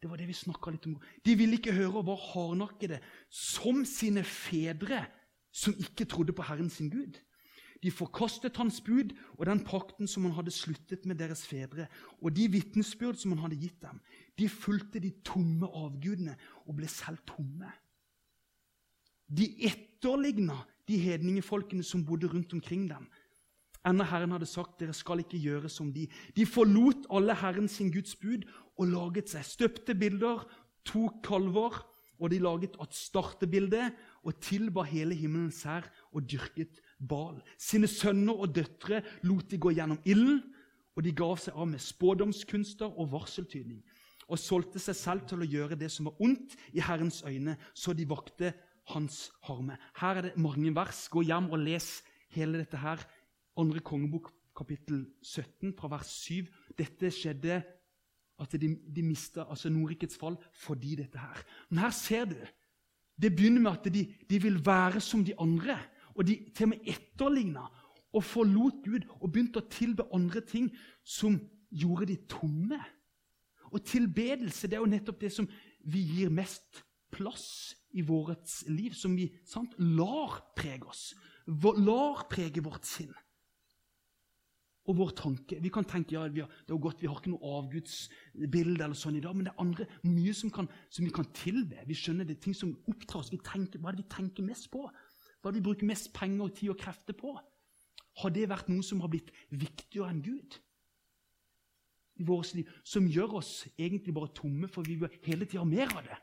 Det 0.00 0.10
var 0.10 0.16
det 0.16 0.28
vi 0.28 0.32
snakka 0.32 0.70
litt 0.70 0.86
om. 0.86 0.96
De 1.24 1.36
ville 1.36 1.56
ikke 1.56 1.72
høre 1.72 1.98
og 2.00 2.06
var 2.06 2.16
hardnakkede, 2.32 3.00
som 3.28 3.84
sine 3.84 4.24
fedre, 4.24 5.04
som 5.52 5.74
ikke 5.76 6.04
trodde 6.04 6.32
på 6.32 6.42
Herren 6.42 6.70
sin 6.70 6.88
Gud. 6.90 7.20
De 7.84 7.92
forkastet 7.92 8.56
hans 8.56 8.80
bud 8.80 9.12
og 9.36 9.44
den 9.44 9.60
pakten 9.66 10.08
som 10.08 10.24
han 10.24 10.36
hadde 10.38 10.54
sluttet 10.54 11.04
med 11.04 11.18
deres 11.20 11.44
fedre, 11.44 11.84
og 12.24 12.32
de 12.32 12.46
vitnesbyrd 12.48 13.18
som 13.20 13.34
han 13.34 13.44
hadde 13.44 13.60
gitt 13.60 13.76
dem. 13.84 14.00
De 14.40 14.48
fulgte 14.48 15.02
de 15.04 15.12
tomme 15.26 15.68
avgudene 15.68 16.38
og 16.64 16.78
ble 16.78 16.88
selv 16.88 17.20
tomme. 17.28 17.68
De 19.28 19.50
etterligna 19.68 20.62
de 20.88 20.98
hedningefolkene 21.00 21.84
som 21.84 22.04
bodde 22.04 22.28
rundt 22.32 22.52
omkring 22.56 22.88
dem. 22.88 23.06
Enda 23.84 24.04
Herren 24.08 24.32
hadde 24.32 24.48
sagt 24.48 24.78
dere 24.80 24.96
skal 24.96 25.20
ikke 25.20 25.40
gjøre 25.40 25.68
som 25.68 25.90
de. 25.92 26.06
De 26.36 26.46
forlot 26.48 27.04
alle 27.12 27.36
Herren 27.36 27.68
sin 27.68 27.92
Guds 27.92 28.16
bud 28.16 28.46
og 28.80 28.88
laget 28.88 29.32
seg 29.32 29.44
støpte 29.44 29.96
bilder, 29.96 30.44
to 30.88 31.08
kalver, 31.24 31.82
og 32.20 32.30
de 32.30 32.38
laget 32.40 32.76
et 32.80 32.96
startebilde 32.96 33.90
og 34.24 34.38
tilba 34.40 34.84
hele 34.88 35.16
himmelen 35.18 35.52
sær 35.52 35.88
og 36.14 36.24
dyrket 36.30 36.80
Bal. 37.08 37.40
Sine 37.60 37.88
sønner 37.90 38.36
og 38.44 38.54
døtre 38.54 39.02
lot 39.28 39.50
de 39.50 39.60
gå 39.60 39.74
gjennom 39.76 40.00
ilden, 40.04 40.42
og 40.94 41.02
de 41.02 41.12
gav 41.16 41.36
seg 41.42 41.56
av 41.58 41.66
med 41.68 41.82
spådomskunster 41.82 42.98
og 43.00 43.10
varseltydning, 43.12 43.80
og 44.30 44.40
solgte 44.40 44.80
seg 44.80 44.96
selv 44.96 45.26
til 45.28 45.42
å 45.42 45.48
gjøre 45.48 45.78
det 45.78 45.90
som 45.92 46.08
var 46.08 46.20
ondt 46.22 46.54
i 46.72 46.82
Herrens 46.84 47.22
øyne, 47.26 47.56
så 47.74 47.92
de 47.92 48.06
vakte 48.08 48.54
hans 48.92 49.28
harme. 49.48 49.76
Her 49.98 50.20
er 50.20 50.28
det 50.28 50.40
mange 50.40 50.72
vers. 50.76 51.06
Gå 51.12 51.24
hjem 51.26 51.50
og 51.52 51.62
les 51.64 51.88
hele 52.34 52.60
dette 52.60 52.80
her. 52.80 53.02
Andre 53.60 53.80
kongebok, 53.84 54.30
kapittel 54.56 55.04
17, 55.22 55.74
fra 55.78 55.90
vers 55.92 56.10
7. 56.24 56.46
Dette 56.78 57.10
skjedde 57.14 57.62
at 58.42 58.56
de, 58.58 58.70
de 58.74 59.04
mista 59.06 59.46
altså 59.48 59.70
Nordrikets 59.70 60.18
fall 60.18 60.36
fordi 60.64 60.96
dette 61.00 61.20
her. 61.20 61.42
Men 61.70 61.84
her 61.86 61.94
ser 61.94 62.28
du. 62.30 62.38
Det 63.14 63.30
begynner 63.34 63.62
med 63.62 63.76
at 63.76 63.92
de, 63.94 64.08
de 64.30 64.40
vil 64.42 64.58
være 64.66 65.00
som 65.00 65.22
de 65.24 65.36
andre 65.38 65.78
og 66.14 66.26
de 66.28 66.38
til 66.54 66.68
og 66.68 66.72
med 66.74 66.90
etterligna 66.94 67.66
og 68.14 68.24
forlot 68.24 68.82
Gud 68.84 69.06
og 69.20 69.30
begynte 69.30 69.62
å 69.62 69.70
tilbe 69.70 70.06
andre 70.14 70.42
ting 70.46 70.70
som 71.02 71.38
gjorde 71.74 72.12
de 72.12 72.18
tomme. 72.30 72.78
Og 73.74 73.82
tilbedelse 73.82 74.70
det 74.70 74.78
er 74.78 74.84
jo 74.84 74.92
nettopp 74.92 75.22
det 75.24 75.32
som 75.34 75.48
vi 75.90 76.04
gir 76.14 76.30
mest 76.32 76.84
plass 77.14 77.74
i 77.94 78.02
vårt 78.02 78.50
liv, 78.70 78.94
som 78.94 79.14
vi 79.16 79.28
sant, 79.46 79.74
lar 79.78 80.40
prege 80.58 80.86
oss. 80.90 81.12
Lar 81.46 82.24
prege 82.30 82.62
vårt 82.64 82.86
sinn 82.88 83.12
og 84.84 84.98
vår 84.98 85.14
tanke. 85.16 85.56
Vi 85.64 85.70
kan 85.72 85.86
tenke 85.88 86.12
ja, 86.12 86.26
det 86.28 86.44
er 86.44 86.80
godt, 86.80 87.00
vi 87.00 87.08
har 87.08 87.16
ikke 87.16 87.32
noe 87.32 87.52
avgudsbilde 87.60 88.84
eller 88.84 88.98
sånn 88.98 89.16
i 89.16 89.22
dag, 89.24 89.36
men 89.36 89.48
det 89.48 89.54
er 89.54 89.62
andre, 89.62 89.86
mye 90.04 90.34
som, 90.36 90.52
kan, 90.52 90.68
som 90.92 91.06
vi 91.06 91.12
kan 91.14 91.28
tilbe. 91.36 91.80
Vi 91.88 91.96
skjønner 91.96 92.28
det 92.28 92.36
er 92.36 92.42
ting 92.44 92.56
som 92.56 92.74
opptar 92.90 93.22
oss. 93.22 93.32
Tenker, 93.32 93.80
hva 93.80 93.92
er 93.92 93.96
det 93.96 94.04
vi 94.04 94.12
tenker 94.12 94.44
mest 94.46 94.68
på? 94.72 94.84
Hva 95.44 95.50
har 95.50 95.58
vi 95.58 95.60
bruker 95.66 95.84
mest 95.84 96.08
penger, 96.16 96.48
tid 96.56 96.70
og 96.72 96.78
krefter 96.80 97.12
på? 97.12 97.34
Har 98.22 98.30
det 98.32 98.46
vært 98.48 98.70
noe 98.72 98.80
som 98.86 99.02
har 99.04 99.10
blitt 99.12 99.28
viktigere 99.52 100.08
enn 100.08 100.22
Gud 100.24 100.56
i 102.16 102.24
vårt 102.24 102.54
liv? 102.56 102.70
Som 102.80 103.10
gjør 103.12 103.42
oss 103.42 103.66
egentlig 103.76 104.14
bare 104.16 104.32
tomme, 104.32 104.70
for 104.72 104.88
vi 104.88 104.96
vil 105.02 105.18
hele 105.26 105.44
tida 105.44 105.60
ha 105.60 105.68
mer 105.68 105.92
av 105.92 106.06
det. 106.06 106.16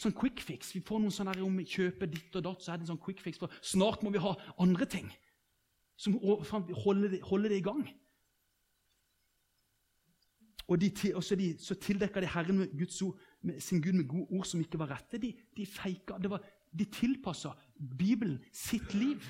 Sånn 0.00 0.16
quick 0.16 0.40
fix. 0.40 0.72
Vi 0.72 0.80
får 0.80 1.02
noen 1.02 1.12
sånne 1.12 1.34
her 1.34 1.44
om 1.44 1.60
kjøpe 1.60 2.08
ditt 2.08 2.40
og 2.40 2.46
datt, 2.46 2.64
så 2.64 2.72
er 2.72 2.80
det 2.80 2.86
en 2.86 2.94
sånn 2.94 3.02
quick 3.04 3.20
fix, 3.20 3.42
for 3.42 3.52
snart 3.60 4.00
må 4.00 4.14
vi 4.14 4.24
ha 4.24 4.32
andre 4.64 4.88
ting 4.88 5.12
som 6.00 6.16
holder 6.16 7.12
det, 7.12 7.20
holder 7.28 7.52
det 7.52 7.60
i 7.60 7.66
gang. 7.68 7.84
Og, 10.72 10.80
de, 10.80 10.88
og 11.12 11.20
så, 11.20 11.36
de, 11.36 11.52
så 11.60 11.76
tildekker 11.76 12.24
de 12.24 12.32
Herren 12.32 12.62
med, 12.62 12.72
Guds 12.78 12.96
ord, 13.04 13.20
med 13.44 13.60
sin 13.60 13.82
Gud 13.84 13.92
med 13.92 14.08
gode 14.08 14.32
ord 14.32 14.48
som 14.48 14.64
ikke 14.64 14.80
var 14.80 14.94
rette. 14.96 15.20
De, 15.20 15.34
de 15.52 15.66
feika. 15.68 16.16
Det 16.16 16.30
var, 16.32 16.40
de 16.78 16.84
tilpasser 16.84 17.56
Bibelen 17.98 18.40
sitt 18.52 18.94
liv. 18.94 19.22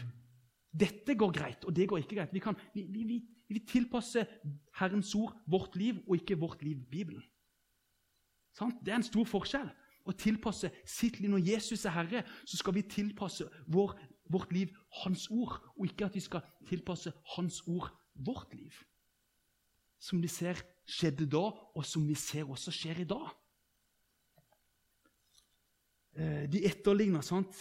Dette 0.72 1.14
går 1.18 1.32
greit, 1.32 1.64
og 1.64 1.76
det 1.76 1.88
går 1.88 2.02
ikke 2.02 2.16
greit. 2.16 2.32
Vi, 2.32 2.40
kan, 2.40 2.56
vi, 2.74 2.86
vi, 2.88 3.18
vi 3.48 3.60
tilpasser 3.68 4.24
Herrens 4.78 5.14
ord 5.14 5.34
vårt 5.46 5.76
liv, 5.76 6.00
og 6.08 6.16
ikke 6.16 6.38
vårt 6.40 6.62
liv 6.62 6.80
Bibelen. 6.90 7.22
Sant? 8.56 8.80
Det 8.84 8.92
er 8.92 9.00
en 9.00 9.06
stor 9.06 9.28
forskjell 9.28 9.68
å 10.08 10.14
tilpasse 10.16 10.70
sitt 10.88 11.20
liv. 11.20 11.30
Når 11.32 11.44
Jesus 11.52 11.84
er 11.86 11.96
Herre, 11.96 12.24
så 12.44 12.58
skal 12.60 12.76
vi 12.76 12.86
tilpasse 12.88 13.46
vår, 13.70 13.94
vårt 14.32 14.52
liv 14.54 14.72
Hans 15.02 15.28
ord, 15.30 15.58
og 15.76 15.86
ikke 15.88 16.08
at 16.08 16.16
vi 16.16 16.24
skal 16.24 16.44
tilpasse 16.68 17.12
Hans 17.36 17.62
ord 17.66 17.90
vårt 18.14 18.54
liv. 18.56 18.74
Som 20.02 20.22
vi 20.22 20.28
ser 20.28 20.58
skjedde 20.88 21.28
da, 21.30 21.44
og 21.52 21.86
som 21.86 22.04
vi 22.08 22.16
ser 22.18 22.48
også 22.50 22.74
skjer 22.74 23.04
i 23.04 23.08
dag. 23.08 23.30
Eh, 26.16 26.44
de 26.52 26.64
etterligner 26.68 27.24
sant? 27.24 27.56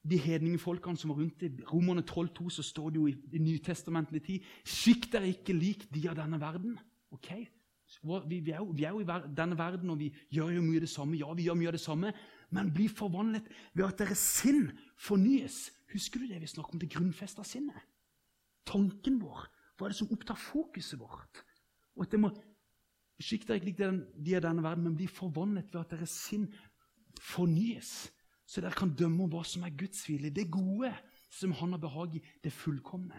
de 0.00 0.16
hedningefolkene 0.16 0.96
som 0.96 1.12
var 1.12 1.20
rundt 1.20 1.42
i 1.44 1.50
Romerne 1.68 2.02
12,2 2.02 2.48
så 2.56 2.62
står 2.64 2.90
det 2.90 3.00
jo 3.00 3.06
i, 3.10 3.16
i 3.36 3.40
nytestamentlig 3.42 4.22
tid 4.24 4.46
Skikk 4.64 5.10
dere 5.12 5.28
ikke 5.28 5.56
lik 5.56 5.86
de 5.92 6.06
av 6.08 6.16
denne 6.16 6.40
verden. 6.40 6.78
Ok? 7.12 7.34
Vi, 8.30 8.38
vi, 8.38 8.52
er 8.54 8.62
jo, 8.62 8.70
vi, 8.70 8.84
er 8.86 8.94
jo, 8.94 9.02
i 9.02 9.34
denne 9.36 9.58
verden, 9.58 9.90
og 9.90 9.98
vi 9.98 10.12
gjør 10.30 10.54
jo 10.54 10.62
mye 10.62 10.78
av 10.78 10.86
det 10.86 10.92
samme. 10.92 11.18
Ja, 11.18 11.32
vi 11.34 11.48
gjør 11.48 11.58
mye 11.58 11.72
av 11.72 11.76
det 11.76 11.82
samme, 11.82 12.12
men 12.54 12.70
bli 12.74 12.86
forvandlet 12.88 13.48
ved 13.74 13.88
at 13.88 14.04
deres 14.04 14.22
sinn 14.38 14.68
fornyes. 14.94 15.64
Husker 15.90 16.22
du 16.22 16.30
det 16.30 16.38
vi 16.40 16.52
snakker 16.52 16.78
om 16.78 16.82
det 16.82 16.92
grunnfesta 16.94 17.44
sinnet? 17.44 17.88
Tanken 18.70 19.18
vår. 19.20 19.48
Hva 19.74 19.88
er 19.88 19.92
det 19.92 19.98
som 19.98 20.12
opptar 20.14 20.38
fokuset 20.38 21.00
vårt? 21.00 21.42
Og 21.98 22.06
at 22.06 22.14
det 22.14 22.22
må 22.22 22.32
Skikk 23.20 23.42
dere 23.44 23.58
ikke 23.60 23.68
lik 23.68 23.80
de 24.24 24.36
av 24.38 24.46
denne 24.46 24.62
verden, 24.64 24.86
men 24.86 24.94
bli 24.96 25.04
forvandlet 25.04 25.74
ved 25.74 25.82
at 25.82 25.90
deres 25.92 26.14
sinn 26.22 26.46
fornyes, 27.18 28.10
så 28.46 28.62
dere 28.62 28.76
kan 28.76 28.94
dømme 28.96 29.24
om 29.24 29.32
hva 29.32 29.42
som 29.46 29.64
er 29.66 29.74
Guds 29.78 30.02
vilje, 30.08 30.32
det 30.34 30.50
gode 30.50 30.92
som 31.30 31.52
Han 31.54 31.76
har 31.76 31.78
behag 31.78 32.16
i, 32.18 32.22
det 32.42 32.50
fullkomne. 32.52 33.18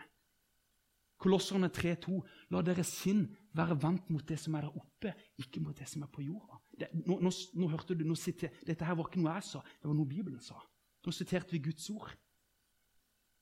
Kolosserne 1.22 1.70
3,2.: 1.70 2.18
La 2.52 2.64
deres 2.66 2.90
sinn 3.04 3.28
være 3.56 3.78
vendt 3.80 4.10
mot 4.10 4.26
det 4.28 4.40
som 4.42 4.56
er 4.58 4.66
der 4.66 4.78
oppe, 4.78 5.14
ikke 5.40 5.62
mot 5.62 5.78
det 5.78 5.88
som 5.88 6.04
er 6.04 6.10
på 6.12 6.24
jorda. 6.26 6.58
Det, 6.74 6.90
nå, 7.06 7.20
nå, 7.22 7.32
nå, 7.32 7.70
hørte 7.70 7.96
du, 7.96 8.04
nå 8.08 8.18
sitter, 8.18 8.50
Dette 8.66 8.86
her 8.86 8.98
var 8.98 9.08
ikke 9.08 9.22
noe 9.22 9.36
jeg 9.38 9.48
sa, 9.48 9.62
det 9.62 9.88
var 9.88 9.96
noe 9.96 10.10
Bibelen 10.10 10.42
sa. 10.42 10.58
Nå 11.06 11.14
siterte 11.14 11.54
vi 11.54 11.62
Guds 11.70 11.88
ord. 11.94 12.12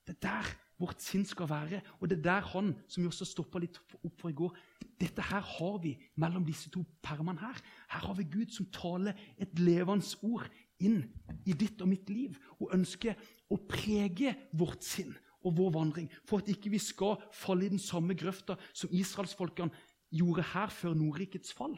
Det 0.05 0.17
er 0.17 0.21
der 0.27 0.51
vårt 0.79 1.03
sinn 1.03 1.25
skal 1.27 1.49
være. 1.49 1.81
Og 1.99 2.09
det 2.09 2.19
er 2.19 2.25
der 2.27 2.49
han, 2.53 2.73
som 2.87 3.03
vi 3.03 3.09
også 3.09 3.27
stoppa 3.27 3.61
litt 3.61 3.79
opp 3.99 4.15
for 4.19 4.31
i 4.31 4.37
går 4.37 4.57
Dette 4.99 5.23
her 5.23 5.43
har 5.45 5.77
vi 5.79 5.93
mellom 6.19 6.43
disse 6.43 6.67
to 6.73 6.81
permene 7.03 7.39
her. 7.39 7.59
Her 7.91 8.03
har 8.03 8.17
vi 8.17 8.25
Gud 8.27 8.51
som 8.51 8.67
taler 8.75 9.15
et 9.39 9.59
levende 9.59 10.03
ord 10.27 10.49
inn 10.83 11.05
i 11.47 11.55
ditt 11.55 11.79
og 11.83 11.91
mitt 11.91 12.09
liv 12.11 12.35
og 12.57 12.73
ønsker 12.75 13.15
å 13.47 13.59
prege 13.69 14.35
vårt 14.59 14.83
sinn 14.83 15.13
og 15.47 15.55
vår 15.55 15.71
vandring, 15.77 16.09
for 16.27 16.43
at 16.43 16.51
ikke 16.51 16.71
vi 16.73 16.81
skal 16.83 17.15
falle 17.31 17.67
i 17.67 17.71
den 17.71 17.79
samme 17.79 18.15
grøfta 18.17 18.57
som 18.75 18.91
israelsfolkene 18.91 19.71
gjorde 20.11 20.43
her 20.51 20.73
før 20.73 20.97
Nordrikets 20.99 21.53
fall. 21.55 21.77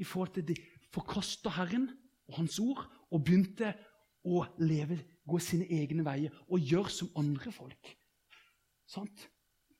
I 0.00 0.04
forhold 0.08 0.32
til 0.38 0.46
de 0.48 0.56
forkasta 0.94 1.52
Herren 1.58 1.90
og 2.30 2.38
Hans 2.40 2.56
ord 2.62 2.86
og 3.12 3.24
begynte 3.24 3.74
å 4.22 4.44
lever, 4.62 5.02
gå 5.26 5.38
sine 5.42 5.66
egne 5.70 6.04
veier 6.06 6.34
og 6.48 6.62
gjøre 6.62 6.90
som 6.92 7.10
andre 7.18 7.52
folk. 7.54 7.92
Sant? 8.86 9.28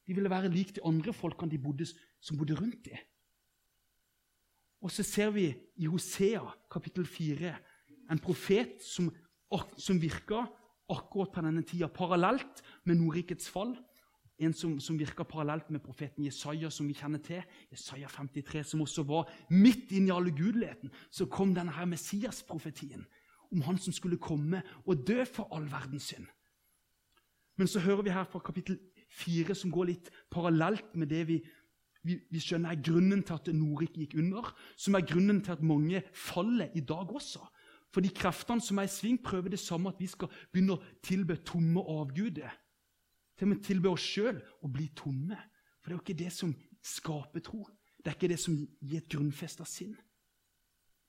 De 0.07 0.15
ville 0.17 0.31
være 0.31 0.51
lik 0.51 0.75
de 0.77 0.85
andre 0.87 1.13
folkene 1.15 1.87
som 2.21 2.39
bodde 2.39 2.55
rundt 2.59 2.85
dem. 2.87 2.99
Og 4.83 4.91
så 4.91 5.05
ser 5.07 5.31
vi 5.31 5.47
i 5.79 5.87
Hosea 5.87 6.43
kapittel 6.71 7.07
4 7.07 7.55
en 8.11 8.19
profet 8.19 8.83
som, 8.83 9.13
som 9.79 10.01
virka 10.03 10.43
akkurat 10.91 11.33
på 11.33 11.45
denne 11.45 11.63
tida, 11.63 11.89
parallelt 11.89 12.63
med 12.85 12.99
Nordrikets 12.99 13.49
fall. 13.49 13.77
En 14.43 14.55
som, 14.57 14.75
som 14.83 14.99
virka 14.99 15.23
parallelt 15.29 15.69
med 15.71 15.85
profeten 15.85 16.25
Jesaja, 16.25 16.71
som 16.71 16.89
vi 16.89 16.97
kjenner 16.99 17.23
til. 17.23 17.45
Jesaja 17.71 18.09
53, 18.11 18.65
som 18.73 18.83
også 18.83 19.05
var 19.07 19.31
midt 19.55 19.93
inni 19.95 20.11
all 20.11 20.27
ugudeligheten. 20.27 20.91
Så 21.11 21.29
kom 21.31 21.55
denne 21.55 21.75
her 21.77 21.87
Messias-profetien 21.87 23.07
om 23.53 23.63
han 23.67 23.79
som 23.79 23.93
skulle 23.93 24.21
komme 24.21 24.63
og 24.87 25.07
dø 25.07 25.25
for 25.29 25.53
all 25.55 25.69
verdens 25.71 26.11
synd. 26.13 26.27
Men 27.57 27.69
så 27.69 27.83
hører 27.85 28.03
vi 28.03 28.15
her 28.15 28.25
fra 28.25 28.41
kapittel 28.41 28.79
4, 29.13 29.55
som 29.55 29.73
går 29.73 29.91
litt 29.91 30.09
parallelt 30.33 30.95
med 30.97 31.11
det 31.13 31.27
vi, 31.29 31.37
vi, 32.03 32.17
vi 32.31 32.41
skjønner 32.41 32.73
er 32.73 32.85
grunnen 32.85 33.21
til 33.23 33.37
at 33.37 33.51
Nordrik 33.55 33.99
gikk 34.01 34.17
under, 34.19 34.49
som 34.77 34.97
er 34.97 35.07
grunnen 35.07 35.43
til 35.45 35.53
at 35.53 35.63
mange 35.63 36.03
faller 36.17 36.73
i 36.75 36.81
dag 36.81 37.13
også. 37.13 37.45
For 37.93 38.01
de 38.01 38.09
kreftene 38.09 38.65
som 38.65 38.81
er 38.81 38.89
i 38.89 38.93
sving, 38.93 39.21
prøver 39.21 39.53
det 39.53 39.61
samme 39.61 39.93
at 39.93 40.01
vi 40.01 40.09
skal 40.09 40.33
begynne 40.53 40.79
å 40.79 40.85
tilbe 41.05 41.37
tomme 41.45 41.83
avguder. 41.93 42.49
Til 43.37 43.49
og 43.49 43.53
med 43.53 43.63
tilbe 43.65 43.93
oss 43.93 44.05
sjøl 44.07 44.41
å 44.65 44.71
bli 44.73 44.89
tomme. 44.97 45.37
For 45.83 45.91
det 45.91 45.95
er 45.95 45.99
jo 45.99 46.05
ikke 46.07 46.23
det 46.25 46.33
som 46.33 46.55
skaper 46.83 47.45
tro. 47.45 47.67
Det 48.01 48.11
er 48.11 48.17
ikke 48.17 48.33
det 48.33 48.41
som 48.41 48.57
gir 48.81 49.03
et 49.03 49.13
grunnfesta 49.13 49.67
sinn. 49.69 49.93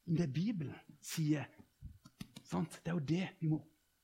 Men 0.05 0.19
det 0.19 0.33
Bibelen 0.35 0.75
sier, 1.01 1.47
sant? 2.53 2.79
det 2.83 2.91
er 2.91 2.97
jo 2.97 3.07
det 3.13 3.27
vi 3.41 3.49
må, 3.51 3.59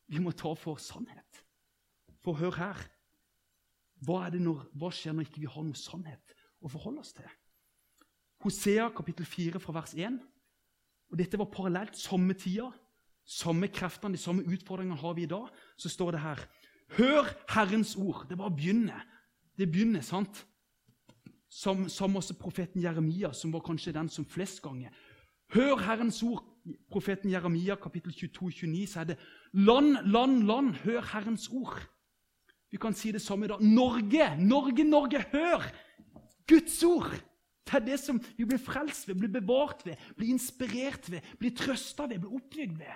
vi 0.09 0.21
må 0.23 0.33
ta 0.33 0.53
for 0.57 0.81
sannhet. 0.81 1.43
For 2.23 2.37
hør 2.39 2.57
her. 2.57 2.81
Hva, 4.05 4.25
når, 4.31 4.65
hva 4.79 4.89
skjer 4.95 5.15
når 5.15 5.27
ikke 5.27 5.41
vi 5.41 5.47
ikke 5.47 5.57
har 5.57 5.67
noe 5.67 5.79
sannhet 5.79 6.35
å 6.63 6.71
forholde 6.71 7.03
oss 7.03 7.15
til? 7.15 7.27
Hosea 8.43 8.87
kapittel 8.95 9.27
4 9.27 9.59
fra 9.59 9.75
vers 9.75 9.95
1. 9.97 10.19
Og 11.11 11.19
Dette 11.19 11.39
var 11.41 11.49
parallelt 11.51 11.97
samme 11.99 12.35
tida, 12.37 12.69
samme 13.27 13.67
kreftene, 13.67 14.15
de 14.15 14.21
samme 14.21 14.45
utfordringene 14.47 14.99
har 14.99 15.15
vi 15.17 15.25
i 15.25 15.29
dag. 15.29 15.49
Så 15.77 15.91
står 15.91 16.15
det 16.15 16.23
her 16.23 16.43
Hør 16.97 17.27
Herrens 17.53 17.95
ord. 17.95 18.25
Det 18.29 18.37
bare 18.37 18.55
begynner. 18.55 19.03
Det 19.57 19.67
begynner, 19.69 20.01
sant? 20.01 20.45
Som, 21.49 21.89
som 21.89 22.15
også 22.15 22.37
profeten 22.37 22.81
Jeremia, 22.81 23.33
som 23.33 23.53
var 23.53 23.65
kanskje 23.65 23.93
den 23.93 24.09
som 24.09 24.25
flest 24.25 24.61
ganger. 24.61 24.93
Hør 25.53 25.81
Herrens 25.83 26.23
ord. 26.23 26.45
Profeten 26.89 27.31
Jeremia, 27.31 27.75
kapittel 27.75 28.13
22-29, 28.13 28.85
så 28.87 28.99
er 28.99 29.11
det 29.11 29.17
Land, 29.53 29.97
land, 30.05 30.43
land, 30.45 30.73
hør 30.83 31.01
Herrens 31.13 31.49
ord. 31.49 31.79
Vi 32.69 32.77
kan 32.77 32.93
si 32.93 33.11
det 33.11 33.21
samme 33.21 33.45
i 33.45 33.49
dag. 33.49 33.61
Norge, 33.61 34.35
Norge, 34.37 34.83
Norge, 34.83 35.23
hør 35.31 35.65
Guds 36.47 36.83
ord! 36.83 37.11
Det 37.69 37.77
er 37.77 37.85
det 37.85 37.99
som 38.01 38.17
vi 38.37 38.47
blir 38.49 38.57
frelst 38.57 39.07
ved, 39.07 39.19
blir 39.19 39.29
bevart 39.29 39.83
ved, 39.85 39.97
blir 40.17 40.31
inspirert 40.33 41.05
ved, 41.11 41.25
blir 41.37 41.53
trøsta 41.53 42.07
ved, 42.09 42.17
blir 42.23 42.33
oppbygd 42.33 42.79
ved. 42.79 42.95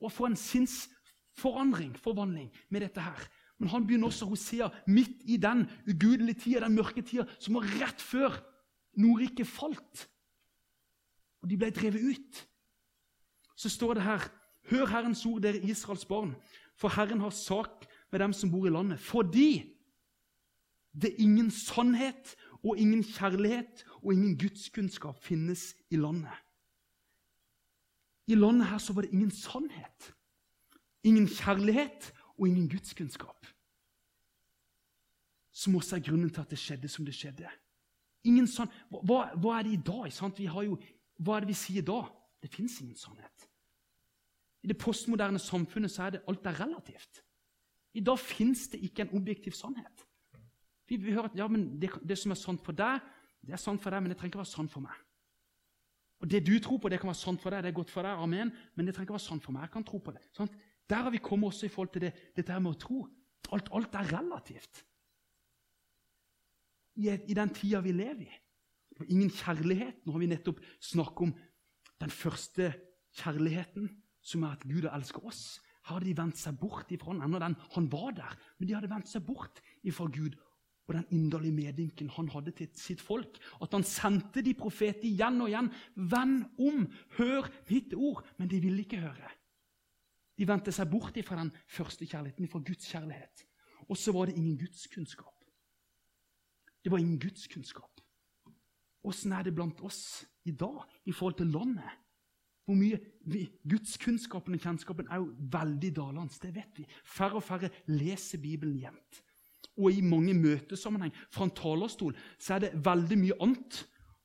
Og 0.00 0.12
få 0.14 0.28
en 0.28 0.38
sinnsforandring, 0.38 1.96
forvandling, 1.98 2.52
med 2.70 2.84
dette 2.86 3.02
her. 3.02 3.24
Men 3.58 3.72
han 3.72 3.86
begynner 3.86 4.12
også 4.12 4.28
Hosea 4.30 4.68
midt 4.86 5.22
i 5.26 5.36
den 5.42 5.66
ugudelige 5.90 6.38
tida, 6.40 6.60
den 6.60 6.76
mørke 6.78 7.02
tida, 7.02 7.26
som 7.38 7.58
var 7.58 7.66
rett 7.80 8.02
før 8.02 8.38
Nordriket 8.94 9.50
falt. 9.50 10.06
Og 11.42 11.50
de 11.50 11.58
ble 11.58 11.70
drevet 11.74 12.14
ut. 12.14 12.42
Så 13.54 13.68
står 13.68 13.94
det 13.94 14.02
her 14.02 14.28
Hør 14.70 14.86
Herrens 14.86 15.26
ord, 15.26 15.42
dere 15.42 15.60
Israels 15.60 16.04
barn, 16.04 16.34
for 16.76 16.88
Herren 16.88 17.20
har 17.20 17.30
sak 17.30 17.84
med 18.10 18.20
dem 18.20 18.32
som 18.32 18.50
bor 18.50 18.66
i 18.66 18.70
landet. 18.70 19.00
Fordi 19.00 19.74
det 20.94 21.10
er 21.12 21.22
ingen 21.22 21.50
sannhet 21.50 22.36
og 22.62 22.78
ingen 22.78 23.04
kjærlighet 23.04 23.84
og 24.02 24.12
ingen 24.14 24.38
gudskunnskap 24.38 25.18
finnes 25.22 25.74
i 25.90 25.96
landet. 25.96 26.32
I 28.26 28.34
landet 28.34 28.66
her 28.66 28.78
så 28.78 28.92
var 28.92 29.02
det 29.02 29.12
ingen 29.12 29.30
sannhet, 29.30 30.14
ingen 31.02 31.28
kjærlighet 31.28 32.12
og 32.38 32.48
ingen 32.48 32.68
gudskunnskap. 32.68 33.46
Som 35.52 35.76
også 35.76 35.96
er 35.96 36.00
grunnen 36.00 36.30
til 36.30 36.40
at 36.40 36.50
det 36.50 36.58
skjedde 36.58 36.88
som 36.88 37.04
det 37.04 37.14
skjedde. 37.14 37.48
Ingen 38.24 38.46
sann... 38.48 38.70
Hva, 38.90 39.34
hva, 39.36 39.58
er 39.58 39.62
det 39.62 39.72
i 39.76 39.82
dag? 39.86 40.12
Sant? 40.12 40.38
Vi 40.38 40.48
jo, 40.48 40.78
hva 41.20 41.36
er 41.36 41.44
det 41.44 41.52
vi 41.52 41.58
sier 41.58 41.84
da? 41.84 42.00
Det 42.42 42.50
fins 42.50 42.80
ingen 42.80 42.96
sannhet. 42.96 43.33
I 44.64 44.70
det 44.70 44.78
postmoderne 44.80 45.38
samfunnet 45.38 45.92
så 45.92 46.06
er 46.06 46.14
det 46.14 46.24
alt 46.28 46.46
er 46.48 46.60
relativt. 46.62 47.20
I 47.94 48.02
dag 48.02 48.18
fins 48.18 48.66
det 48.72 48.80
ikke 48.82 49.04
en 49.04 49.16
objektiv 49.18 49.52
sannhet. 49.52 50.06
Vi, 50.88 50.96
vi 50.96 51.12
hører 51.12 51.28
at 51.28 51.36
ja, 51.36 51.46
men 51.48 51.66
det, 51.80 51.90
det, 52.02 52.16
som 52.18 52.32
er 52.32 52.40
sant 52.40 52.62
for 52.64 52.76
deg, 52.76 53.02
det 53.44 53.54
er 53.54 53.60
sant 53.60 53.82
for 53.82 53.92
deg, 53.92 54.02
men 54.02 54.12
det 54.12 54.16
trenger 54.18 54.32
ikke 54.32 54.42
være 54.42 54.52
sant 54.54 54.72
for 54.72 54.84
meg. 54.84 54.96
Og 56.24 56.30
Det 56.30 56.40
du 56.46 56.54
tror 56.62 56.78
på, 56.80 56.88
det 56.88 56.98
kan 57.00 57.10
være 57.10 57.20
sant 57.20 57.42
for 57.42 57.52
deg, 57.52 57.64
det 57.64 57.70
er 57.70 57.76
godt 57.76 57.92
for 57.92 58.06
deg, 58.06 58.20
amen, 58.24 58.52
men 58.74 58.86
det 58.86 58.94
trenger 58.96 59.10
ikke 59.10 59.18
være 59.18 59.26
sant 59.26 59.44
for 59.44 59.52
meg. 59.52 59.66
Jeg 59.66 59.74
kan 59.74 59.84
tro 59.84 60.00
på 60.00 60.14
det. 60.16 60.24
Sånn? 60.32 60.50
Der 60.88 61.04
har 61.04 61.12
vi 61.12 61.20
kommet 61.20 61.52
også 61.52 61.68
i 61.68 61.72
forhold 61.72 61.92
til 61.92 62.06
det, 62.06 62.12
dette 62.36 62.60
med 62.60 62.72
å 62.72 62.80
tro. 62.80 63.02
Alt, 63.52 63.68
alt 63.76 63.98
er 64.00 64.08
relativt. 64.12 64.80
I, 66.96 67.10
I, 67.10 67.36
den 67.36 67.52
tida 67.52 67.82
vi 67.84 67.92
lever 67.92 68.24
i. 68.24 68.40
Ingen 69.10 69.32
kjærlighet. 69.34 70.04
Nå 70.06 70.14
har 70.14 70.22
vi 70.22 70.30
nettopp 70.30 70.62
snakket 70.80 71.28
om 71.28 71.34
den 72.00 72.12
første 72.14 72.70
kjærligheten, 73.18 73.88
som 74.24 74.46
er 74.46 74.56
at 74.56 74.64
Gud 74.66 74.88
har 74.88 74.96
elsket 74.96 75.28
oss. 75.28 75.44
Hadde 75.84 76.08
de 76.08 76.16
vendt 76.16 76.40
seg 76.40 76.56
bort 76.56 76.90
ifra 76.94 77.12
han, 77.12 77.22
ennå 77.26 77.40
den, 77.42 77.56
han 77.76 77.86
var 77.92 78.14
der, 78.16 78.36
men 78.58 78.70
de 78.70 78.76
hadde 78.76 78.90
vendt 78.90 79.10
seg 79.10 79.24
bort 79.26 79.60
ifra 79.84 80.08
Gud 80.08 80.38
og 80.84 80.94
den 80.94 81.06
inderlige 81.16 81.56
medynken 81.56 82.10
han 82.12 82.28
hadde 82.28 82.52
til 82.56 82.68
sitt 82.76 83.00
folk. 83.00 83.38
At 83.62 83.72
han 83.72 83.86
sendte 83.88 84.42
de 84.44 84.52
profeter 84.56 85.06
igjen 85.08 85.40
og 85.40 85.48
igjen. 85.48 85.70
Vend 85.96 86.44
om! 86.60 86.84
Hør 87.16 87.48
mitt 87.70 87.94
ord! 87.96 88.24
Men 88.36 88.50
de 88.52 88.60
ville 88.60 88.84
ikke 88.84 89.00
høre. 89.00 89.30
De 90.36 90.48
vendte 90.48 90.74
seg 90.74 90.90
bort 90.90 91.16
fra 91.24 91.38
den 91.40 91.52
første 91.70 92.06
kjærligheten, 92.06 92.50
fra 92.50 92.60
Guds 92.60 92.90
kjærlighet. 92.90 93.46
Og 93.88 93.96
så 93.96 94.12
var 94.12 94.28
det 94.28 94.36
ingen 94.36 94.58
gudskunnskap. 94.58 95.32
Det 96.84 96.92
var 96.92 97.00
ingen 97.00 97.20
gudskunnskap. 97.20 98.02
Åssen 99.04 99.32
er 99.32 99.44
det 99.44 99.54
blant 99.54 99.80
oss 99.84 100.24
i 100.44 100.52
dag 100.52 100.84
i 101.08 101.12
forhold 101.12 101.38
til 101.40 101.52
landet? 101.52 102.03
Hvor 102.64 102.76
mye 102.78 102.98
vi, 103.28 103.44
Gudskunnskapen 103.68 104.56
og 104.56 104.60
kjennskapen 104.64 105.10
er 105.12 105.20
jo 105.20 105.30
veldig 105.52 105.90
dalende. 105.96 106.40
Det 106.42 106.54
vet 106.54 106.80
vi. 106.80 106.86
Færre 107.04 107.40
og 107.40 107.44
færre 107.44 107.70
leser 107.86 108.40
Bibelen 108.40 108.80
jevnt 108.80 109.24
og 109.76 109.90
i 109.92 110.00
mange 110.00 110.34
møtesammenheng 110.34 111.12
fra 111.32 111.48
en 111.48 111.54
talerstol 111.54 112.14
så 112.38 112.56
er 112.56 112.64
det 112.64 112.84
veldig 112.84 113.18
mye 113.18 113.38
annet 113.42 113.80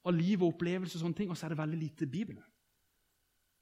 av 0.05 0.15
liv 0.15 0.41
og 0.41 0.53
opplevelse, 0.53 0.97
og 0.97 1.03
sånne 1.03 1.17
ting, 1.17 1.31
og 1.31 1.37
så 1.37 1.47
er 1.47 1.53
det 1.53 1.59
veldig 1.59 1.79
lite 1.79 2.07
Bibelen. 2.07 2.43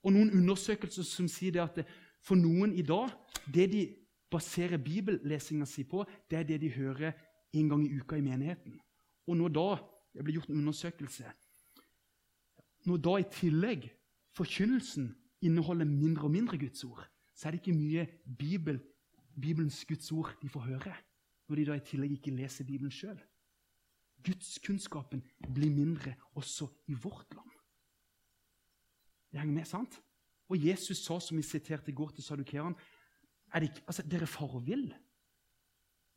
Og 0.05 0.13
noen 0.13 0.31
undersøkelser 0.37 1.05
som 1.07 1.29
sier 1.31 1.55
det 1.55 1.63
at 1.63 1.79
det, 1.79 1.87
for 2.21 2.39
noen 2.39 2.73
i 2.73 2.83
dag 2.85 3.09
Det 3.47 3.67
de 3.71 3.81
baserer 4.31 4.77
bibellesinga 4.77 5.65
si 5.65 5.85
på, 5.87 6.03
det 6.29 6.39
er 6.39 6.43
det 6.43 6.57
de 6.61 6.69
hører 6.73 7.13
en 7.53 7.69
gang 7.69 7.85
i 7.85 7.93
uka 7.95 8.17
i 8.17 8.21
menigheten. 8.21 8.75
Og 9.27 9.37
når 9.37 9.53
da 9.55 9.67
det 10.13 10.23
blir 10.25 10.35
gjort 10.35 10.49
en 10.49 10.59
undersøkelse 10.59 11.31
Når 12.85 12.97
da 12.97 13.15
i 13.17 13.29
tillegg 13.31 13.87
forkynnelsen 14.37 15.11
inneholder 15.41 15.85
mindre 15.89 16.27
og 16.27 16.33
mindre 16.33 16.59
Guds 16.61 16.83
ord, 16.83 17.03
så 17.35 17.47
er 17.47 17.55
det 17.55 17.61
ikke 17.61 17.77
mye 17.77 18.07
Bibel, 18.37 18.79
Bibelens 19.41 19.85
Guds 19.85 20.11
ord 20.11 20.33
de 20.41 20.49
får 20.49 20.69
høre 20.71 20.95
når 21.47 21.55
de 21.55 21.65
da 21.69 21.77
i 21.77 21.85
tillegg 21.85 22.17
ikke 22.17 22.33
leser 22.35 22.67
Bibelen 22.67 22.91
sjøl. 22.91 23.19
Gudskunnskapen 24.25 25.21
blir 25.55 25.71
mindre 25.71 26.15
også 26.35 26.67
i 26.91 26.93
vårt 26.97 27.31
land. 27.35 27.53
Det 29.31 29.39
henger 29.39 29.55
med, 29.55 29.67
sant? 29.69 29.99
Og 30.49 30.59
Jesus 30.59 31.03
sa, 31.03 31.19
som 31.19 31.37
vi 31.37 31.43
siterte 31.43 31.91
i 31.91 31.95
går 31.95 32.15
til 32.15 32.25
sadukerene, 32.25 32.75
er 33.53 33.67
altså, 33.85 34.03
dere 34.03 34.27
farer. 34.27 34.97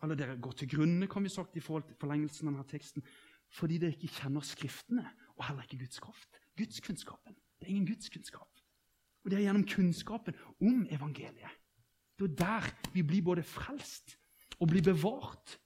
Eller 0.03 0.17
dere 0.17 0.39
går 0.41 0.57
til 0.59 0.71
grunne, 0.71 1.07
kan 1.07 1.23
vi 1.23 1.29
sagt, 1.29 1.57
i 1.57 1.61
forhold 1.61 1.85
til 1.87 1.99
forlengelsen 2.01 2.49
av 2.49 2.55
denne 2.55 2.71
teksten, 2.71 3.05
fordi 3.51 3.79
dere 3.79 3.95
ikke 3.95 4.15
kjenner 4.21 4.47
Skriftene, 4.47 5.05
og 5.37 5.47
heller 5.47 5.67
ikke 5.67 5.85
Guds 5.85 6.01
kraft. 6.03 6.41
Gudskunnskapen. 6.59 7.37
Det 7.61 7.69
er 7.69 7.75
ingen 7.75 7.87
gudskunnskap. 7.93 8.49
Og 9.25 9.31
det 9.31 9.39
er 9.39 9.45
gjennom 9.45 9.67
kunnskapen 9.69 10.37
om 10.65 10.87
evangeliet. 10.91 11.59
Det 12.19 12.31
er 12.31 12.37
der 12.37 12.69
vi 12.95 13.03
blir 13.03 13.25
både 13.25 13.45
frelst 13.45 14.17
og 14.61 14.69
blir 14.69 14.85
bevart. 14.85 15.59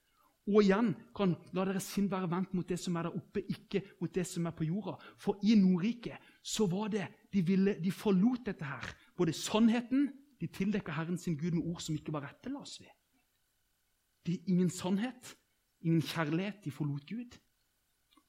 Og 0.45 0.61
igjen 0.61 0.91
kan 1.17 1.33
la 1.57 1.65
deres 1.65 1.87
sinn 1.95 2.11
være 2.13 2.29
vendt 2.31 2.53
mot 2.55 2.69
det 2.69 2.77
som 2.81 2.99
er 3.01 3.07
der 3.07 3.17
oppe, 3.17 3.41
ikke 3.49 3.81
mot 4.01 4.13
det 4.13 4.27
som 4.29 4.45
er 4.47 4.53
på 4.57 4.67
jorda. 4.69 4.99
For 5.19 5.41
i 5.43 5.55
Nordriket 5.57 6.21
så 6.43 6.67
var 6.71 6.91
det 6.93 7.07
De, 7.33 7.43
ville, 7.43 7.79
de 7.83 7.91
forlot 7.91 8.45
dette 8.47 8.65
her. 8.65 8.93
Både 9.17 9.33
sannheten 9.33 10.13
De 10.41 10.47
tildekka 10.47 10.93
Herren 10.93 11.19
sin 11.19 11.39
Gud 11.39 11.55
med 11.55 11.65
ord 11.65 11.81
som 11.81 11.95
ikke 11.95 12.13
var 12.13 12.27
rette, 12.27 12.51
las 12.51 12.81
vi. 12.81 12.87
er 14.27 14.49
ingen 14.51 14.71
sannhet, 14.71 15.37
ingen 15.81 16.03
kjærlighet. 16.03 16.65
De 16.65 16.71
forlot 16.71 17.07
Gud. 17.07 17.39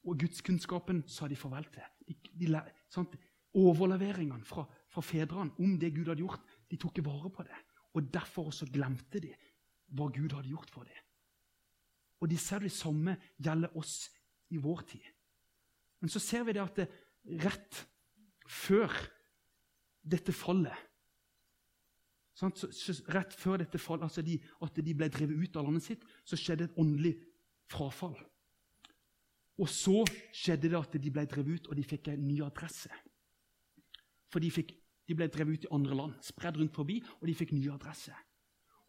Og 0.06 0.18
gudskunnskapen 0.18 1.02
sa 1.06 1.28
de 1.28 1.36
farvel 1.36 1.64
til. 1.64 1.82
De, 2.08 2.14
de, 2.46 2.62
sant? 2.88 3.16
Overleveringene 3.56 4.44
fra, 4.44 4.66
fra 4.92 5.02
fedrene 5.04 5.54
om 5.62 5.76
det 5.80 5.94
Gud 5.96 6.10
hadde 6.10 6.24
gjort, 6.24 6.44
de 6.68 6.78
tok 6.80 6.98
ikke 6.98 7.08
vare 7.08 7.32
på 7.32 7.46
det. 7.46 7.58
Og 7.96 8.08
Derfor 8.12 8.50
også 8.50 8.68
glemte 8.68 9.22
de 9.22 9.32
hva 9.96 10.10
Gud 10.12 10.34
hadde 10.36 10.50
gjort 10.50 10.70
for 10.72 10.84
dem. 10.84 11.02
Og 12.20 12.28
de 12.30 12.38
ser 12.40 12.64
det 12.64 12.72
samme 12.72 13.16
gjelder 13.40 13.76
oss 13.76 14.08
i 14.52 14.60
vår 14.60 14.84
tid. 14.88 15.04
Men 16.00 16.12
så 16.12 16.20
ser 16.20 16.44
vi 16.46 16.54
det 16.56 16.62
at 16.64 16.80
det, 16.80 16.86
rett 17.42 17.80
før 18.46 18.92
dette 20.06 20.34
fallet 20.36 20.84
så, 22.36 22.50
Rett 23.08 23.32
før 23.32 23.62
dette 23.62 23.80
fallet, 23.80 24.04
altså 24.04 24.22
de, 24.22 24.36
at 24.62 24.76
de 24.84 24.94
ble 24.94 25.08
drevet 25.08 25.40
ut 25.40 25.56
av 25.56 25.64
landet 25.64 25.86
sitt, 25.86 26.02
så 26.20 26.36
skjedde 26.36 26.66
et 26.68 26.74
åndelig 26.76 27.14
frafall. 27.72 28.16
Og 29.56 29.70
så 29.72 30.02
skjedde 30.36 30.68
det 30.68 30.76
at 30.76 30.98
de 31.00 31.12
ble 31.12 31.24
drevet 31.24 31.62
ut, 31.62 31.70
og 31.70 31.78
de 31.78 31.84
fikk 31.88 32.10
en 32.12 32.26
ny 32.28 32.42
adresse. 32.44 32.92
For 34.32 34.42
de, 34.42 34.50
fikk, 34.50 34.72
de 35.06 35.16
ble 35.16 35.28
drevet 35.32 35.60
ut 35.60 35.68
i 35.68 35.74
andre 35.74 35.98
land, 35.98 36.16
spredd 36.24 36.58
rundt 36.60 36.74
forbi, 36.74 37.00
og 37.20 37.28
de 37.28 37.36
fikk 37.36 37.54
ny 37.54 37.68
adresse. 37.72 38.14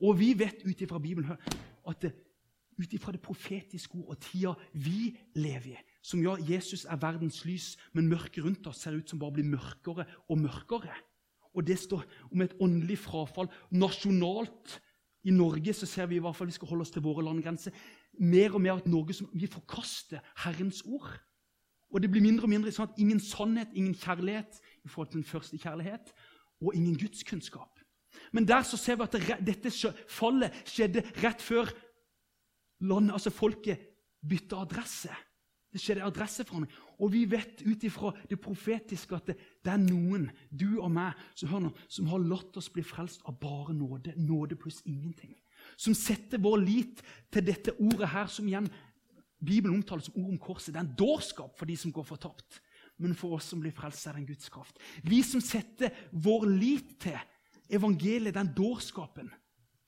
Og 0.03 0.17
vi 0.19 0.33
vet 0.37 0.63
ut 0.65 0.81
ifra 0.81 0.99
Bibelen 1.01 1.37
at 1.87 2.09
ut 2.77 2.93
ifra 2.93 3.11
det 3.11 3.21
profetiske 3.25 3.97
ord 3.97 4.13
og 4.13 4.19
tida 4.21 4.53
vi 4.73 5.11
lever 5.37 5.73
i, 5.73 5.83
som 6.05 6.21
ja, 6.21 6.35
Jesus 6.45 6.85
er 6.85 6.99
verdens 7.01 7.41
lys, 7.47 7.71
men 7.93 8.09
mørket 8.09 8.45
rundt 8.45 8.67
oss 8.69 8.83
ser 8.83 8.97
ut 8.97 9.09
som 9.09 9.19
bare 9.19 9.39
blir 9.39 9.47
mørkere 9.49 10.05
og 10.29 10.39
mørkere. 10.39 10.93
Og 11.57 11.65
det 11.65 11.79
står 11.81 12.05
om 12.29 12.43
et 12.45 12.53
åndelig 12.61 12.99
frafall 13.01 13.49
nasjonalt. 13.73 14.77
I 15.25 15.33
Norge 15.33 15.73
så 15.73 15.89
ser 15.89 16.05
vi 16.07 16.19
i 16.19 16.21
hvert 16.23 16.37
fall 16.37 16.47
vi 16.51 16.55
skal 16.55 16.69
holde 16.69 16.85
oss 16.85 16.93
til 16.93 17.03
våre 17.03 17.25
landegrenser, 17.25 17.73
mer 18.21 18.53
og 18.53 18.61
mer 18.61 18.77
at 18.77 18.87
Norge 18.87 19.15
som, 19.17 19.29
vi 19.33 19.49
forkaster 19.49 20.21
Herrens 20.43 20.83
ord. 20.85 21.09
Og 21.89 22.03
det 22.03 22.11
blir 22.11 22.23
mindre 22.23 22.45
og 22.45 22.51
mindre 22.51 22.71
sånn 22.71 22.91
at 22.91 23.01
ingen 23.01 23.19
sannhet, 23.23 23.73
ingen 23.73 23.95
kjærlighet 23.97 24.61
i 24.87 24.91
forhold 24.91 25.11
til 25.11 25.21
den 25.21 25.27
første 25.27 25.59
kjærlighet, 25.61 26.13
og 26.63 26.75
ingen 26.75 26.97
gudskunnskap. 26.97 27.79
Men 28.31 28.47
der 28.47 28.63
så 28.65 28.77
ser 28.79 28.97
vi 28.97 29.05
at 29.05 29.45
dette 29.45 29.71
fallet 30.09 30.55
skjedde 30.65 31.03
rett 31.21 31.43
før 31.43 31.69
landet, 32.87 33.13
altså 33.13 33.33
folket 33.33 33.83
bytta 34.27 34.61
adresse. 34.63 35.13
Det 35.73 35.81
skjedde 35.83 36.05
adresseforandring. 36.07 36.71
Og 37.03 37.11
vi 37.13 37.25
vet 37.29 37.61
ut 37.65 37.83
ifra 37.85 38.13
det 38.29 38.39
profetiske 38.41 39.15
at 39.15 39.27
det, 39.29 39.35
det, 39.65 39.73
er 39.73 39.81
noen, 39.81 40.29
du 40.49 40.79
og 40.79 40.89
meg, 40.95 41.17
som, 41.37 41.51
nå, 41.61 41.73
som 41.91 42.07
har 42.09 42.23
latt 42.23 42.57
oss 42.57 42.71
bli 42.73 42.85
frelst 42.87 43.25
av 43.27 43.37
bare 43.41 43.75
nåde. 43.75 44.15
Nåde 44.17 44.57
pluss 44.57 44.79
ingenting. 44.87 45.35
Som 45.77 45.93
setter 45.97 46.41
vår 46.41 46.63
lit 46.63 47.03
til 47.33 47.45
dette 47.45 47.75
ordet 47.75 48.09
her, 48.13 48.31
som 48.31 48.47
igjen 48.47 48.71
Bibelen 49.37 49.75
omtaler 49.75 50.01
som 50.07 50.17
ord 50.17 50.31
om 50.31 50.39
korset. 50.41 50.71
Det 50.73 50.79
er 50.79 50.87
en 50.87 50.97
dårskap 50.97 51.59
for 51.59 51.69
de 51.69 51.75
som 51.77 51.93
går 51.93 52.07
fortapt. 52.07 52.61
Men 52.97 53.15
for 53.15 53.37
oss 53.37 53.49
som 53.51 53.61
blir 53.61 53.75
frelst, 53.75 54.07
er 54.07 54.15
det 54.15 54.23
en 54.23 54.29
Guds 54.31 54.49
kraft. 54.49 54.79
Vi 55.03 55.21
som 55.25 55.41
setter 55.43 55.93
vår 56.11 56.47
lit 56.49 56.95
til 57.03 57.17
evangeliet, 57.69 58.35
den 58.35 58.53
dårskapen, 58.57 59.29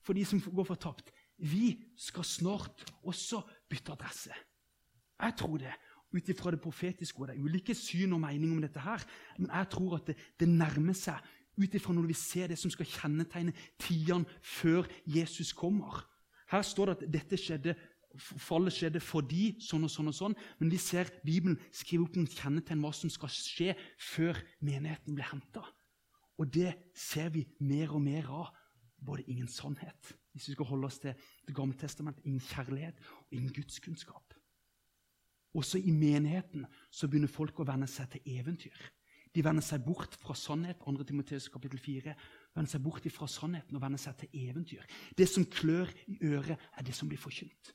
for 0.06 0.14
de 0.14 0.26
som 0.26 0.42
går 0.42 0.68
fortapt. 0.68 1.12
Vi 1.40 1.78
skal 1.98 2.28
snart 2.28 2.84
også 3.08 3.42
bytte 3.70 3.96
adresse. 3.96 4.36
Jeg 5.20 5.36
tror 5.38 5.58
det. 5.58 5.74
Ut 6.10 6.30
ifra 6.30 6.52
det 6.52 6.62
profetiske. 6.62 7.20
og 7.22 7.28
Det 7.28 7.36
er 7.38 7.44
ulike 7.44 7.76
syn 7.76 8.14
og 8.14 8.22
meninger 8.22 8.56
om 8.56 8.62
dette, 8.62 8.80
her, 8.80 9.04
men 9.38 9.52
jeg 9.54 9.70
tror 9.70 9.96
at 9.96 10.08
det, 10.08 10.16
det 10.40 10.50
nærmer 10.50 10.94
seg 10.98 11.20
ut 11.60 11.76
ifra 11.76 11.94
når 11.94 12.08
vi 12.08 12.16
ser 12.18 12.50
det 12.50 12.58
som 12.60 12.72
skal 12.72 12.88
kjennetegne 12.88 13.54
tidene 13.78 14.26
før 14.42 14.88
Jesus 15.06 15.54
kommer. 15.54 16.02
Her 16.50 16.64
står 16.66 16.86
det 16.86 16.96
at 16.96 17.14
dette 17.14 17.38
skjedde, 17.38 17.76
fallet 18.20 18.76
skjedde 18.76 19.02
fordi 19.04 19.54
sånn 19.64 19.88
og 19.88 19.92
sånn 19.94 20.12
og 20.12 20.16
sånn, 20.18 20.38
men 20.60 20.72
vi 20.72 20.80
ser 20.82 21.12
Bibelen 21.26 21.60
skrive 21.72 22.06
opp 22.06 22.18
noen 22.18 22.30
kjennetegn 22.30 22.84
hva 22.84 22.92
som 22.96 23.12
skal 23.14 23.32
skje 23.34 23.76
før 24.12 24.40
menigheten 24.66 25.18
blir 25.18 25.30
henta. 25.32 25.64
Og 26.40 26.48
det 26.54 26.74
ser 26.96 27.32
vi 27.34 27.46
mer 27.60 27.96
og 27.96 28.04
mer 28.04 28.32
av. 28.32 28.56
Både 29.00 29.24
ingen 29.32 29.48
sannhet, 29.48 30.10
hvis 30.36 30.50
vi 30.50 30.54
skal 30.58 30.68
holde 30.68 30.88
oss 30.90 30.98
til 31.00 31.14
Det 31.48 31.54
gamle 31.56 31.78
testamentet, 31.80 32.26
ingen 32.26 32.44
kjærlighet 32.44 32.98
og 33.00 33.32
ingen 33.32 33.54
gudskunnskap. 33.56 34.34
Også 35.56 35.80
i 35.80 35.92
menigheten 35.92 36.66
så 36.92 37.08
begynner 37.08 37.32
folk 37.32 37.60
å 37.60 37.68
venne 37.70 37.88
seg 37.88 38.10
til 38.12 38.36
eventyr. 38.36 38.76
De 39.36 39.44
vender 39.46 39.64
seg 39.64 39.86
bort 39.86 40.18
fra 40.20 40.36
sannhet. 40.38 40.82
2. 40.84 41.06
Timoteus 41.08 41.48
kapittel 41.54 41.80
4. 41.80 42.14
Vender 42.58 42.72
seg 42.72 42.84
bort 42.84 43.06
fra 43.14 43.28
sannheten 43.30 43.78
og 43.78 43.84
vender 43.84 44.02
seg 44.02 44.18
til 44.20 44.48
eventyr. 44.50 44.86
Det 45.18 45.30
som 45.30 45.46
klør 45.46 45.92
i 46.10 46.18
øret, 46.34 46.58
er 46.58 46.86
det 46.86 46.96
som 46.98 47.10
blir 47.10 47.22
forkynt. 47.22 47.74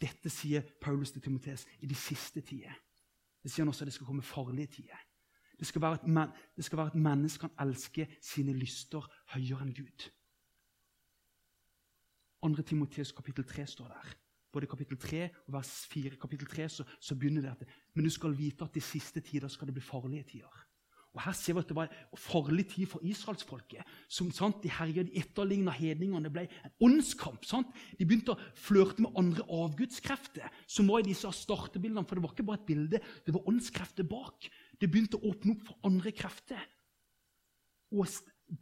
Dette 0.00 0.30
sier 0.30 0.62
Paulus 0.80 1.10
til 1.10 1.22
Timoteus 1.22 1.66
i 1.80 1.86
de 1.86 1.94
siste 1.94 2.40
tider. 2.40 2.74
Det 3.42 3.50
sier 3.50 3.64
han 3.64 3.72
også 3.72 3.84
at 3.84 3.90
det 3.90 3.94
skal 3.94 4.06
komme 4.06 4.22
farlige 4.22 4.66
tider. 4.66 5.00
Det 5.58 5.66
skal 5.66 5.82
være 5.82 5.98
at, 5.98 6.30
det 6.56 6.64
skal 6.64 6.78
være 6.78 6.92
at 6.92 6.94
mennesker 6.94 7.48
kan 7.48 7.66
elske 7.66 8.06
sine 8.22 8.54
lyster 8.54 9.02
høyere 9.34 9.66
enn 9.66 9.74
Gud. 9.74 10.08
2. 12.42 12.62
Timoteus 12.62 13.12
kapittel 13.12 13.44
3 13.44 13.66
står 13.66 13.88
der. 13.88 14.14
Både 14.52 14.66
kapittel 14.66 14.98
3 14.98 15.24
og 15.46 15.52
vers 15.58 15.86
4 15.90 16.16
kapittel 16.16 16.46
3 16.46 16.68
så, 16.68 16.84
så 17.00 17.14
begynner 17.14 17.42
det 17.42 17.50
at 17.50 17.68
Men 17.94 18.04
du 18.04 18.10
skal 18.10 18.38
vite 18.38 18.64
at 18.64 18.74
de 18.74 18.80
siste 18.80 19.20
tider 19.20 19.48
skal 19.48 19.66
det 19.66 19.74
bli 19.74 19.82
farlige 19.82 20.22
tider. 20.22 20.67
Og 21.16 21.22
Her 21.24 21.32
ser 21.32 21.56
vi 21.56 21.62
at 21.64 21.70
det 21.70 21.76
var 21.76 21.92
farlig 22.16 22.66
tid 22.68 22.86
for 22.86 23.02
israelsfolket. 23.02 23.82
som 24.08 24.30
sant, 24.30 24.62
De 24.62 24.70
herja, 24.70 25.02
de 25.02 25.16
etterligna 25.18 25.70
hedningene. 25.70 26.24
Det 26.24 26.32
ble 26.32 26.48
en 26.64 26.70
åndskamp. 26.80 27.42
De 27.98 28.06
begynte 28.06 28.32
å 28.32 28.40
flørte 28.54 29.02
med 29.02 29.16
andre 29.16 29.42
avgudskrefter 29.42 30.48
som 30.66 30.88
var 30.88 31.00
i 31.00 31.08
disse 31.08 31.26
startebildene. 31.32 32.06
For 32.06 32.14
det 32.14 32.22
var 32.22 32.32
ikke 32.32 32.46
bare 32.46 32.60
et 32.60 32.66
bilde, 32.66 33.00
det 33.26 33.34
var 33.34 33.48
åndskrefter 33.48 34.04
bak. 34.04 34.50
Det 34.80 34.90
begynte 34.90 35.16
å 35.16 35.30
åpne 35.32 35.56
opp 35.56 35.66
for 35.66 35.78
andre 35.84 36.12
krefter. 36.12 36.60
Og 37.90 38.06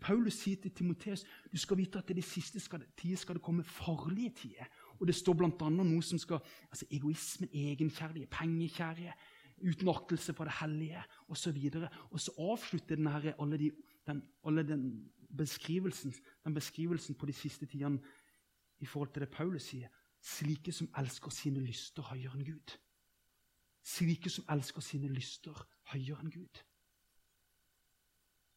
Paulus 0.01 0.39
sier 0.41 0.59
til 0.63 0.71
Timoteus 0.75 1.25
du 1.51 1.59
skal 1.59 1.79
vite 1.79 1.99
at 1.99 2.11
i 2.11 2.17
de 2.19 2.23
siste 2.23 2.61
tider 2.97 3.17
skal 3.17 3.39
det 3.39 3.43
komme 3.43 3.65
farlige 3.65 4.31
tider. 4.31 4.67
Og 5.01 5.07
Det 5.07 5.15
står 5.15 5.35
bl.a. 5.35 5.69
noe 5.69 6.03
som 6.03 6.19
skal 6.19 6.41
altså 6.71 6.87
Egoismen, 6.91 7.51
egenkjærlighet, 7.53 8.31
pengekjærlighet, 8.31 9.15
utenaktelse 9.63 10.35
for 10.37 10.45
det 10.45 10.57
hellige 10.61 11.03
osv. 11.29 11.59
Og, 11.75 11.89
og 12.11 12.21
så 12.21 12.35
avslutter 12.39 12.97
denne 12.97 13.13
her, 13.13 13.33
alle, 13.39 13.59
de, 13.59 13.71
den, 14.07 14.23
alle 14.45 14.65
den, 14.69 14.87
beskrivelsen, 15.37 16.15
den 16.45 16.55
beskrivelsen 16.55 17.15
på 17.15 17.27
de 17.27 17.33
siste 17.33 17.67
tidene 17.67 18.01
i 18.79 18.87
forhold 18.87 19.13
til 19.13 19.25
det 19.25 19.31
Paulus 19.31 19.71
sier. 19.71 19.89
Slike 20.21 20.73
som 20.73 20.89
elsker 20.99 21.31
sine 21.31 21.63
lyster 21.63 22.03
høyere 22.11 22.35
enn 22.35 22.47
Gud. 22.47 22.77
Slike 23.87 24.31
som 24.33 24.47
elsker 24.51 24.83
sine 24.83 25.09
lyster 25.13 25.59
høyere 25.93 26.25
enn 26.25 26.33
Gud. 26.35 26.63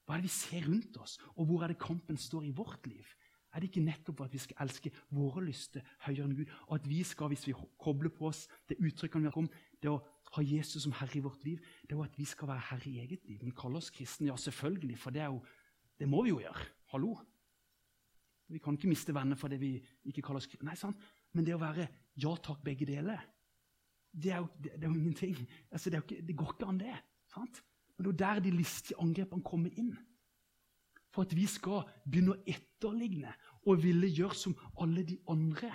Hva 0.05 0.17
er 0.17 0.23
det 0.23 0.31
vi 0.31 0.33
ser 0.33 0.65
rundt 0.65 0.97
oss, 0.97 1.19
og 1.37 1.45
hvor 1.45 1.63
er 1.63 1.69
det 1.69 1.81
kampen 1.81 2.17
står 2.17 2.47
i 2.47 2.55
vårt 2.57 2.87
liv? 2.89 3.05
Er 3.53 3.61
det 3.61 3.69
ikke 3.69 3.83
nettopp 3.85 4.23
at 4.25 4.33
vi 4.33 4.41
skal 4.41 4.63
elske 4.65 4.91
våre 5.13 5.43
lyster 5.45 5.85
høyere 6.05 6.25
enn 6.25 6.35
Gud, 6.37 6.49
og 6.67 6.79
at 6.79 6.89
vi 6.89 7.03
skal, 7.05 7.29
hvis 7.29 7.45
vi 7.47 7.55
kobler 7.81 8.09
på 8.13 8.29
oss 8.29 8.47
det 8.69 8.79
uttrykket 8.81 9.21
vi 9.21 9.29
har 9.29 9.37
om, 9.37 9.49
det 9.81 9.91
å 9.91 10.01
ha 10.35 10.43
Jesus 10.45 10.83
som 10.83 10.93
herre 10.99 11.17
i 11.17 11.23
vårt 11.25 11.43
liv, 11.45 11.61
det 11.81 11.95
er 11.95 11.97
jo 11.97 12.05
at 12.05 12.17
vi 12.19 12.25
skal 12.29 12.51
være 12.51 12.67
herre 12.69 12.89
i 12.91 12.99
eget 13.01 13.25
liv. 13.25 13.39
Men 13.41 13.55
kalle 13.57 13.81
oss 13.81 13.89
kristne, 13.93 14.29
ja, 14.29 14.37
selvfølgelig, 14.37 14.97
for 15.01 15.15
det, 15.15 15.23
er 15.25 15.33
jo, 15.33 15.41
det 15.99 16.09
må 16.09 16.23
vi 16.25 16.33
jo 16.33 16.41
gjøre. 16.43 16.67
Hallo? 16.93 17.15
Vi 18.49 18.61
kan 18.61 18.77
ikke 18.77 18.89
miste 18.89 19.13
venner 19.13 19.37
fordi 19.37 19.59
vi 19.61 19.71
ikke 20.09 20.23
kaller 20.25 20.41
oss 20.41 20.49
kristne. 20.49 20.69
Nei, 20.69 20.77
sant? 20.79 21.01
Men 21.33 21.45
det 21.45 21.55
å 21.57 21.61
være 21.61 21.87
ja 22.19 22.33
takk, 22.41 22.61
begge 22.65 22.87
deler, 22.89 23.21
det 24.09 24.33
er 24.33 24.41
jo, 24.41 24.49
det, 24.57 24.75
det 24.75 24.85
er 24.85 24.89
jo 24.89 24.97
ingenting. 24.97 25.41
Altså, 25.71 25.89
det, 25.89 26.03
ikke, 26.03 26.21
det, 26.25 26.37
går 26.37 26.53
ikke 26.55 26.69
an, 26.69 26.79
det. 26.81 26.95
sant? 27.33 27.61
Men 27.95 28.05
det 28.05 28.09
er 28.09 28.13
jo 28.13 28.21
der 28.23 28.45
de 28.45 28.55
listige 28.55 29.01
angrepene 29.01 29.45
kommer 29.45 29.81
inn. 29.81 29.93
For 31.09 31.25
at 31.25 31.33
vi 31.33 31.45
skal 31.49 31.87
begynne 32.05 32.35
å 32.35 32.41
etterligne 32.49 33.33
og 33.65 33.81
ville 33.81 34.09
gjøre 34.13 34.37
som 34.37 34.57
alle 34.81 35.03
de 35.05 35.17
andre. 35.29 35.71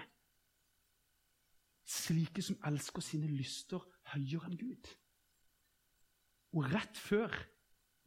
Slike 1.85 2.43
som 2.43 2.61
elsker 2.65 3.05
sine 3.05 3.29
lyster 3.29 3.83
høyere 4.15 4.49
enn 4.49 4.59
Gud. 4.61 4.89
Og 6.55 6.71
rett 6.73 6.97
før 6.97 7.33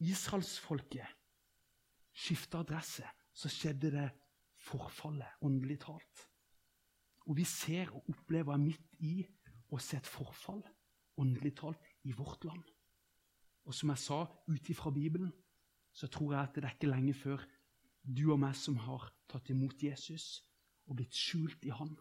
israelsfolket 0.02 1.06
skifta 2.18 2.64
adresse, 2.64 3.06
så 3.34 3.50
skjedde 3.52 3.92
det 3.94 4.08
forfallet, 4.68 5.38
åndelig 5.46 5.80
talt. 5.84 6.24
Og 7.28 7.38
vi 7.38 7.46
ser 7.46 7.92
og 7.94 8.08
opplever 8.10 8.58
midt 8.58 8.98
i 9.04 9.20
å 9.70 9.80
se 9.84 10.00
et 10.00 10.10
forfall, 10.10 10.64
åndelig 11.20 11.54
talt, 11.60 11.84
i 12.08 12.16
vårt 12.16 12.48
land. 12.48 12.64
Og 13.68 13.76
som 13.76 13.92
jeg 13.92 14.00
sa, 14.00 14.24
ut 14.48 14.70
ifra 14.72 14.94
Bibelen, 14.96 15.34
så 15.92 16.08
tror 16.08 16.34
jeg 16.34 16.42
at 16.42 16.56
det 16.56 16.64
er 16.64 16.76
ikke 16.78 16.90
lenge 16.90 17.14
før 17.18 17.44
du 18.08 18.30
og 18.32 18.40
meg 18.40 18.56
som 18.56 18.78
har 18.80 19.10
tatt 19.28 19.50
imot 19.52 19.82
Jesus 19.84 20.40
og 20.88 20.96
blitt 21.00 21.16
skjult 21.18 21.66
i 21.68 21.74
Han, 21.76 21.98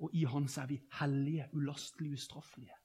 Og 0.00 0.10
i 0.16 0.24
Han 0.24 0.48
er 0.56 0.66
vi 0.66 0.80
hellige, 1.00 1.48
ulastelige, 1.52 2.14
ustraffelige. 2.14 2.76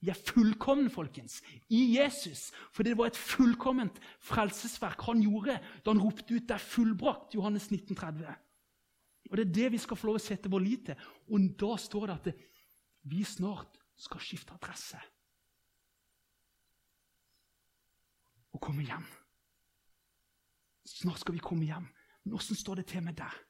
Vi 0.00 0.10
er 0.10 0.18
fullkomne, 0.26 0.90
folkens, 0.90 1.42
i 1.68 1.96
Jesus. 1.98 2.52
For 2.72 2.82
det 2.82 2.96
var 2.98 3.06
et 3.06 3.16
fullkomment 3.16 3.98
frelsesverk 4.20 5.00
han 5.06 5.22
gjorde 5.22 5.56
da 5.84 5.90
han 5.90 6.02
ropte 6.02 6.34
ut 6.34 6.42
'Det 6.42 6.54
er 6.54 6.58
fullbrakt', 6.58 7.34
Johannes 7.34 7.70
1930. 7.70 8.34
Og 9.30 9.36
Det 9.36 9.46
er 9.46 9.52
det 9.52 9.72
vi 9.72 9.78
skal 9.78 9.96
få 9.96 10.06
lov 10.06 10.14
å 10.14 10.22
sette 10.22 10.50
vår 10.50 10.60
lit 10.60 10.86
til. 10.86 10.94
Og 11.28 11.40
da 11.58 11.76
står 11.76 12.06
det 12.06 12.14
at 12.14 12.34
vi 13.02 13.24
snart 13.24 13.78
skal 13.96 14.20
skifte 14.20 14.54
adresse. 14.54 14.98
Og 18.52 18.60
komme 18.60 18.82
hjem. 18.82 19.06
Snart 20.86 21.20
skal 21.20 21.34
vi 21.34 21.38
komme 21.38 21.64
hjem. 21.64 21.88
Men 22.24 22.34
åssen 22.34 22.56
står 22.56 22.74
det 22.74 22.86
til 22.86 23.02
med 23.02 23.16
deg? 23.18 23.45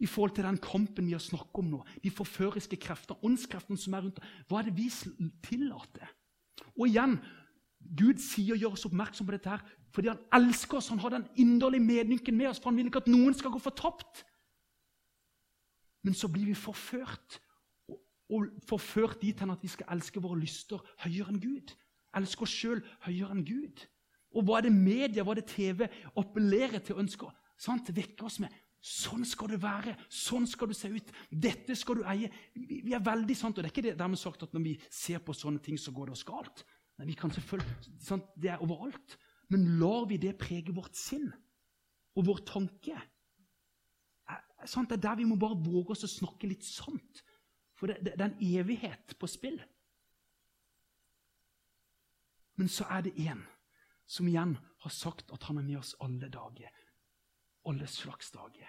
I 0.00 0.08
forhold 0.08 0.32
til 0.34 0.46
den 0.46 0.58
kampen 0.58 1.06
vi 1.06 1.12
har 1.12 1.22
snakket 1.22 1.60
om 1.60 1.68
nå. 1.74 1.82
De 2.02 2.10
forføriske 2.10 2.78
krefter, 2.80 3.18
åndskreftene 3.24 3.78
som 3.78 3.94
er 3.94 4.06
rundt. 4.06 4.22
Hva 4.48 4.60
er 4.60 4.70
det 4.70 4.76
vi 4.78 4.88
tillater? 5.44 6.08
Og 6.78 6.86
igjen, 6.88 7.18
Gud 7.80 8.20
sier 8.22 8.54
og 8.54 8.62
gjør 8.62 8.76
oss 8.78 8.86
oppmerksom 8.88 9.28
på 9.28 9.34
dette 9.36 9.52
her, 9.52 9.62
fordi 9.92 10.12
han 10.12 10.22
elsker 10.36 10.78
oss. 10.78 10.88
Han 10.92 11.02
har 11.02 11.12
den 11.12 11.28
inderlige 11.36 11.84
medynken 11.84 12.36
med 12.36 12.48
oss, 12.52 12.60
for 12.60 12.70
han 12.70 12.80
vil 12.80 12.88
ikke 12.88 13.02
at 13.04 13.12
noen 13.12 13.36
skal 13.36 13.52
gå 13.52 13.60
fortapt. 13.60 14.24
Men 16.06 16.16
så 16.16 16.30
blir 16.32 16.48
vi 16.48 16.56
forført, 16.56 17.40
og, 18.30 18.48
forført 18.68 19.20
dit 19.20 19.40
hen 19.42 19.52
at 19.52 19.62
vi 19.62 19.68
skal 19.68 19.90
elske 19.96 20.22
våre 20.22 20.38
lyster 20.40 20.80
høyere 21.04 21.34
enn 21.34 21.42
Gud. 21.42 21.74
Elske 22.16 22.46
oss 22.46 22.54
sjøl 22.54 22.80
høyere 23.04 23.34
enn 23.34 23.44
Gud. 23.44 23.84
Og 24.32 24.46
hva 24.46 24.60
er 24.60 24.68
det 24.68 24.76
media, 24.76 25.24
hva 25.26 25.34
er 25.34 25.42
det 25.42 25.50
TV 25.50 25.88
appellerer 26.16 26.78
til 26.78 26.96
og 26.96 27.04
ønsker? 27.04 27.32
Sant? 27.60 27.90
Vekke 27.92 28.24
oss 28.24 28.38
med 28.40 28.54
Sånn 28.80 29.26
skal 29.28 29.50
det 29.52 29.60
være. 29.60 29.92
Sånn 30.08 30.46
skal 30.48 30.70
du 30.70 30.74
se 30.76 30.88
ut. 30.88 31.10
Dette 31.28 31.76
skal 31.76 32.00
du 32.00 32.06
eie. 32.08 32.30
Vi, 32.56 32.80
vi 32.86 32.94
er 32.96 33.04
veldig 33.04 33.36
sant, 33.36 33.58
og 33.58 33.64
Det 33.64 33.68
er 33.68 33.74
ikke 33.74 33.88
det 33.90 33.98
dermed 34.00 34.20
sagt 34.20 34.46
at 34.46 34.54
når 34.56 34.64
vi 34.64 34.76
ser 34.88 35.20
på 35.24 35.36
sånne 35.36 35.60
ting, 35.64 35.76
så 35.78 35.92
går 35.92 36.08
det 36.08 36.16
oss 36.16 36.24
galt. 36.28 36.64
Vi 37.04 37.16
kan 37.16 37.32
selvfølgelig, 37.32 37.96
sant, 38.00 38.28
Det 38.36 38.52
er 38.52 38.64
overalt. 38.64 39.18
Men 39.52 39.66
lar 39.80 40.06
vi 40.08 40.16
det 40.22 40.38
prege 40.38 40.72
vårt 40.72 40.96
sinn 40.96 41.28
og 42.16 42.26
vår 42.26 42.44
tanke? 42.48 42.96
Sant, 44.64 44.88
det 44.88 45.00
er 45.00 45.08
der 45.08 45.20
vi 45.20 45.28
må 45.28 45.36
bare 45.40 45.58
våge 45.58 45.96
oss 45.96 46.06
å 46.06 46.10
snakke 46.10 46.48
litt 46.48 46.64
sant. 46.64 47.22
For 47.76 47.90
det, 47.90 48.00
det, 48.04 48.14
det 48.16 48.24
er 48.24 48.30
en 48.30 48.60
evighet 48.60 49.16
på 49.18 49.28
spill. 49.28 49.58
Men 52.60 52.68
så 52.68 52.86
er 52.92 53.04
det 53.04 53.16
én 53.20 53.40
som 54.10 54.28
igjen 54.28 54.56
har 54.84 54.92
sagt 54.92 55.32
at 55.32 55.44
han 55.48 55.60
er 55.60 55.66
med 55.66 55.80
oss 55.80 55.94
alle 56.04 56.28
dager 56.32 56.68
alle 57.70 57.86
slags 57.86 58.30
dager. 58.34 58.68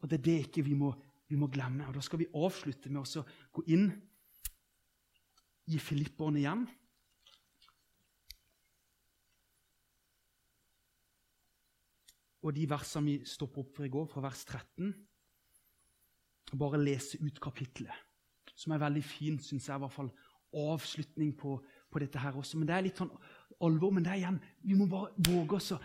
Og 0.00 0.10
Det 0.10 0.18
er 0.18 0.22
det 0.22 0.38
ikke 0.46 0.64
vi 0.64 0.74
må, 0.74 0.92
vi 1.28 1.36
må 1.36 1.46
glemme. 1.46 1.86
Og 1.86 1.94
Da 1.94 2.00
skal 2.00 2.18
vi 2.18 2.30
avslutte 2.34 2.90
med 2.90 3.02
å 3.04 3.24
gå 3.52 3.64
inn 3.68 3.90
i 5.70 5.78
Filipperne 5.78 6.40
igjen. 6.40 6.66
Og 12.40 12.56
de 12.56 12.64
versene 12.68 13.04
vi 13.04 13.28
stopper 13.28 13.62
opp 13.62 13.74
for 13.76 13.84
i 13.84 13.92
går, 13.92 14.06
fra 14.08 14.24
vers 14.24 14.44
13 14.44 14.94
Bare 16.58 16.80
lese 16.82 17.20
ut 17.22 17.36
kapittelet, 17.38 17.94
som 18.58 18.72
er 18.74 18.80
veldig 18.82 19.02
fint, 19.06 19.44
syns 19.44 19.68
jeg. 19.68 19.76
i 19.76 19.82
hvert 19.84 19.94
fall 19.94 20.08
Avslutning 20.50 21.36
på, 21.38 21.60
på, 21.86 22.00
dette 22.02 22.18
her 22.18 22.34
også. 22.34 22.58
Men 22.58 22.66
Det 22.66 22.74
er 22.74 22.82
litt 22.82 22.98
sånn 22.98 23.12
alvor. 23.62 23.92
Men 23.94 24.02
det 24.02 24.10
er 24.10 24.18
igjen, 24.18 24.40
vi 24.66 24.74
må 24.74 24.88
bare 24.90 25.12
våge 25.28 25.60
oss 25.60 25.70
å 25.76 25.78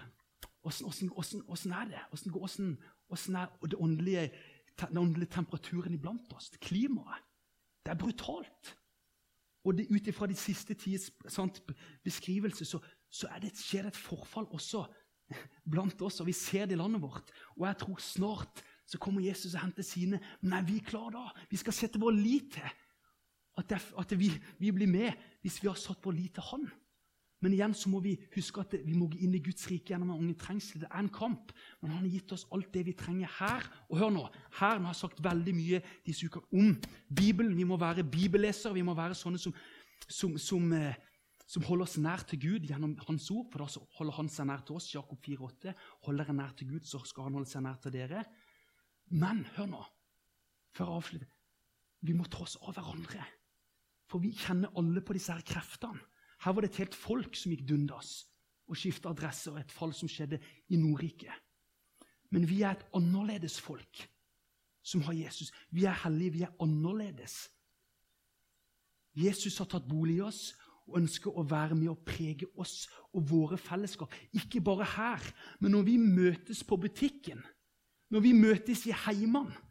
Åssen 0.66 1.72
er 1.72 1.86
det? 1.92 2.02
Hvordan 2.10 3.36
er 3.36 3.52
det 3.62 3.78
åndelige, 3.78 4.32
den 4.82 4.98
åndelige 4.98 5.34
temperaturen 5.38 5.94
iblant 5.94 6.34
oss? 6.34 6.52
Klimaet? 6.62 7.24
Det 7.86 7.94
er 7.94 8.02
brutalt. 8.02 8.76
Og 9.66 9.74
ut 9.74 10.08
ifra 10.08 10.28
de 10.30 10.36
siste 10.38 10.74
tids 10.74 11.12
beskrivelse 12.04 12.66
så, 12.66 12.80
så 13.10 13.30
det, 13.42 13.54
skjer 13.58 13.86
det 13.86 13.94
et 13.94 13.98
forfall 13.98 14.46
også 14.54 14.86
blant 15.66 16.02
oss, 16.06 16.20
og 16.22 16.30
vi 16.30 16.34
ser 16.38 16.68
det 16.70 16.78
i 16.78 16.80
landet 16.82 17.02
vårt. 17.02 17.32
Og 17.58 17.68
jeg 17.68 17.78
tror 17.82 18.02
snart 18.02 18.64
så 18.86 19.00
kommer 19.02 19.26
Jesus 19.26 19.56
og 19.56 19.64
henter 19.64 19.84
sine. 19.84 20.20
Men 20.42 20.54
er 20.54 20.66
vi 20.66 20.80
klare 20.86 21.14
da? 21.16 21.46
Vi 21.50 21.58
skal 21.58 21.74
sette 21.74 22.02
vår 22.02 22.14
lit 22.14 22.52
til 22.54 22.66
at, 23.58 23.70
det, 23.70 23.80
at 23.98 24.20
vi, 24.20 24.30
vi, 24.60 24.72
blir 24.72 24.88
med 24.88 25.14
hvis 25.42 25.62
vi 25.64 25.70
har 25.70 25.80
satt 25.80 26.04
vår 26.06 26.18
lit 26.18 26.36
til 26.38 26.46
Han. 26.52 26.68
Men 27.44 27.54
igjen 27.54 27.74
så 27.76 27.92
må 27.92 28.00
vi 28.04 28.16
huske 28.34 28.64
at 28.64 28.74
vi 28.86 28.96
må 28.96 29.10
gå 29.12 29.20
inn 29.26 29.36
i 29.36 29.42
Guds 29.44 29.68
rike 29.70 29.92
gjennom 29.92 30.14
en 30.14 30.22
unge 30.24 30.38
trengsel. 30.40 30.82
Det 30.82 30.90
er 30.90 31.02
en 31.02 31.12
kamp, 31.14 31.52
men 31.82 31.92
han 31.92 32.06
har 32.06 32.14
gitt 32.14 32.32
oss 32.36 32.46
alt 32.56 32.72
det 32.74 32.86
vi 32.88 32.96
trenger 32.98 33.32
her. 33.40 33.68
Og 33.90 34.00
hør 34.00 34.14
nå, 34.16 34.24
her 34.60 34.80
nå 34.80 34.90
har 34.90 34.96
jeg 34.96 35.02
sagt 35.02 35.20
veldig 35.24 35.56
mye 35.58 35.82
disse 36.08 36.30
uker 36.30 36.46
om 36.56 36.72
Bibelen. 37.12 37.58
Vi 37.58 37.68
må 37.68 37.78
være 37.82 38.08
bibellesere. 38.08 38.78
Vi 38.78 38.86
må 38.88 38.96
være 38.98 39.18
sånne 39.20 39.42
som, 39.42 39.54
som, 40.08 40.38
som, 40.42 40.72
eh, 40.78 40.96
som 41.46 41.68
holder 41.68 41.90
oss 41.90 42.00
nær 42.02 42.24
til 42.32 42.42
Gud 42.48 42.72
gjennom 42.72 42.96
Hans 43.10 43.28
ord. 43.36 43.52
For 43.52 43.66
da 43.66 43.86
holder 44.00 44.20
Han 44.22 44.32
seg 44.32 44.50
nær 44.50 44.64
til 44.66 44.80
oss. 44.80 44.90
Jakob 44.96 45.20
4,8. 45.28 45.76
Holder 46.08 46.24
dere 46.24 46.40
nær 46.40 46.56
til 46.56 46.72
Gud, 46.72 46.88
så 46.88 47.04
skal 47.04 47.28
Han 47.28 47.40
holde 47.42 47.52
seg 47.52 47.68
nær 47.68 47.78
til 47.84 47.98
dere. 48.00 48.24
Men 49.14 49.44
hør 49.60 49.70
nå, 49.70 49.86
før 50.74 50.88
jeg 50.88 51.02
avslutter 51.04 51.32
Vi 52.06 52.14
må 52.16 52.26
tross 52.32 52.56
av 52.64 52.74
hverandre. 52.74 53.22
For 54.10 54.22
vi 54.22 54.34
kjenner 54.38 54.74
alle 54.78 55.02
på 55.02 55.14
disse 55.18 55.34
her 55.34 55.46
kreftene. 55.46 56.02
Her 56.46 56.54
var 56.54 56.62
det 56.62 56.70
et 56.76 56.84
helt 56.84 56.96
folk 56.96 57.36
som 57.36 57.50
gikk 57.52 57.64
dundas 57.66 58.28
og 58.70 58.78
skifta 58.78 59.10
adresse, 59.10 59.50
og 59.50 59.58
et 59.60 59.72
fall 59.74 59.94
som 59.98 60.10
skjedde 60.10 60.38
i 60.70 60.78
Nordrike. 60.78 61.34
Men 62.30 62.46
vi 62.50 62.62
er 62.62 62.76
et 62.76 62.86
annerledes 62.94 63.58
folk 63.62 64.04
som 64.86 65.02
har 65.08 65.18
Jesus. 65.18 65.50
Vi 65.74 65.88
er 65.90 65.98
hellige, 66.04 66.34
vi 66.34 66.44
er 66.46 66.54
annerledes. 66.62 67.50
Jesus 69.16 69.58
har 69.58 69.70
tatt 69.72 69.90
bolig 69.90 70.20
i 70.20 70.26
oss 70.28 70.52
og 70.86 71.00
ønsker 71.00 71.34
å 71.34 71.48
være 71.50 71.78
med 71.80 71.90
og 71.96 72.06
prege 72.06 72.52
oss 72.62 72.84
og 73.16 73.26
våre 73.32 73.58
fellesskap. 73.58 74.14
Ikke 74.38 74.62
bare 74.62 74.86
her, 74.86 75.30
men 75.60 75.74
når 75.74 75.88
vi 75.88 75.98
møtes 75.98 76.62
på 76.64 76.78
butikken, 76.78 77.42
når 78.14 78.22
vi 78.22 78.38
møtes 78.38 78.86
i 78.86 78.94
heimene 79.06 79.65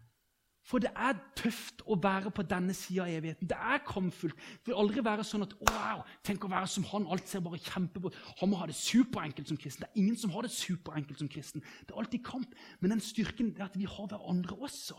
for 0.64 0.80
det 0.80 0.90
er 0.96 1.18
tøft 1.36 1.82
å 1.84 1.96
være 2.00 2.30
på 2.32 2.44
denne 2.48 2.72
sida 2.76 3.04
av 3.04 3.12
evigheten. 3.12 3.48
Det 3.50 3.56
er 3.56 3.82
kampfullt. 3.84 4.36
Det 4.64 4.70
vil 4.70 4.78
aldri 4.80 5.02
være 5.04 5.24
sånn 5.28 5.44
at 5.44 5.52
wow, 5.60 6.04
tenk 6.24 6.46
å 6.46 6.52
være 6.52 6.68
som 6.72 6.86
han. 6.88 7.08
Alt 7.12 7.28
ser 7.28 7.42
bare 7.44 7.60
kjempebra 7.60 8.12
Han 8.40 8.50
må 8.50 8.60
ha 8.62 8.68
det 8.70 8.76
superenkelt 8.78 9.50
som 9.50 9.58
kristen. 9.60 9.84
Det 9.84 9.90
er 9.90 10.00
ingen 10.00 10.16
som 10.16 10.32
har 10.32 10.46
det 10.46 10.54
superenkelt 10.54 11.20
som 11.20 11.28
kristen. 11.28 11.64
Det 11.84 11.92
er 11.92 12.00
alltid 12.00 12.24
kamp. 12.24 12.54
Men 12.80 12.94
den 12.94 13.04
styrken 13.04 13.52
er 13.58 13.66
at 13.66 13.76
vi 13.76 13.84
har 13.84 14.08
hverandre 14.08 14.56
også, 14.56 14.96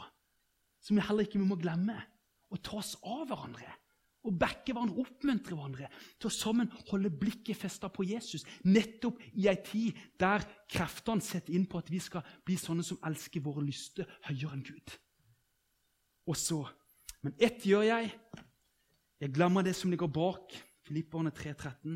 som 0.86 1.00
vi 1.00 1.06
heller 1.08 1.26
ikke 1.26 1.42
må 1.42 1.58
glemme. 1.58 1.98
Å 2.54 2.62
ta 2.62 2.78
oss 2.78 2.94
av 3.02 3.26
hverandre. 3.32 3.72
Og 4.26 4.38
backe 4.42 4.74
hverandre, 4.74 5.02
oppmuntre 5.02 5.58
hverandre 5.58 5.90
til 6.22 6.30
å 6.30 6.34
sammen 6.34 6.70
holde 6.92 7.10
blikket 7.10 7.58
festa 7.58 7.90
på 7.94 8.06
Jesus. 8.06 8.46
Nettopp 8.70 9.18
i 9.34 9.50
ei 9.50 9.58
tid 9.66 9.98
der 10.22 10.46
kreftene 10.70 11.26
setter 11.26 11.58
inn 11.58 11.66
på 11.70 11.82
at 11.82 11.90
vi 11.94 12.02
skal 12.02 12.26
bli 12.46 12.58
sånne 12.58 12.86
som 12.86 13.02
elsker 13.06 13.42
våre 13.46 13.66
lyster 13.66 14.06
høyere 14.30 14.58
enn 14.60 14.64
Gud. 14.70 14.96
Og 16.26 16.38
så 16.38 16.64
Men 17.26 17.34
ett 17.42 17.64
gjør 17.66 17.82
jeg. 17.82 18.12
Jeg 19.18 19.34
glemmer 19.34 19.64
det 19.66 19.74
som 19.74 19.90
ligger 19.90 20.12
bak, 20.12 20.52
Filipperne 20.86 21.32
3,13, 21.34 21.96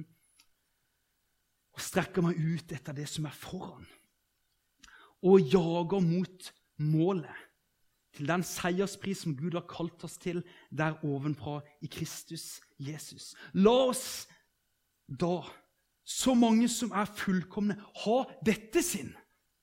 og 1.76 1.84
strekker 1.86 2.26
meg 2.26 2.39
ut 2.39 2.74
etter 2.74 2.96
det 2.98 3.06
som 3.12 3.28
er 3.30 3.36
foran, 3.38 3.86
og 5.22 5.52
jager 5.54 6.02
mot 6.02 6.50
målet, 6.82 7.46
til 8.18 8.26
den 8.32 8.42
seierspris 8.44 9.22
som 9.22 9.36
Gud 9.38 9.54
har 9.54 9.68
kalt 9.70 10.02
oss 10.08 10.18
til 10.18 10.42
der 10.74 10.98
ovenfra 11.06 11.60
i 11.86 11.88
Kristus 11.92 12.58
Jesus. 12.82 13.36
La 13.54 13.76
oss 13.92 14.26
da, 15.06 15.44
så 16.02 16.34
mange 16.34 16.65
som 16.74 16.89
er 16.98 17.06
fullkomne, 17.06 17.78
ha 17.78 18.18
dette 18.46 18.82
sinn. 18.82 19.13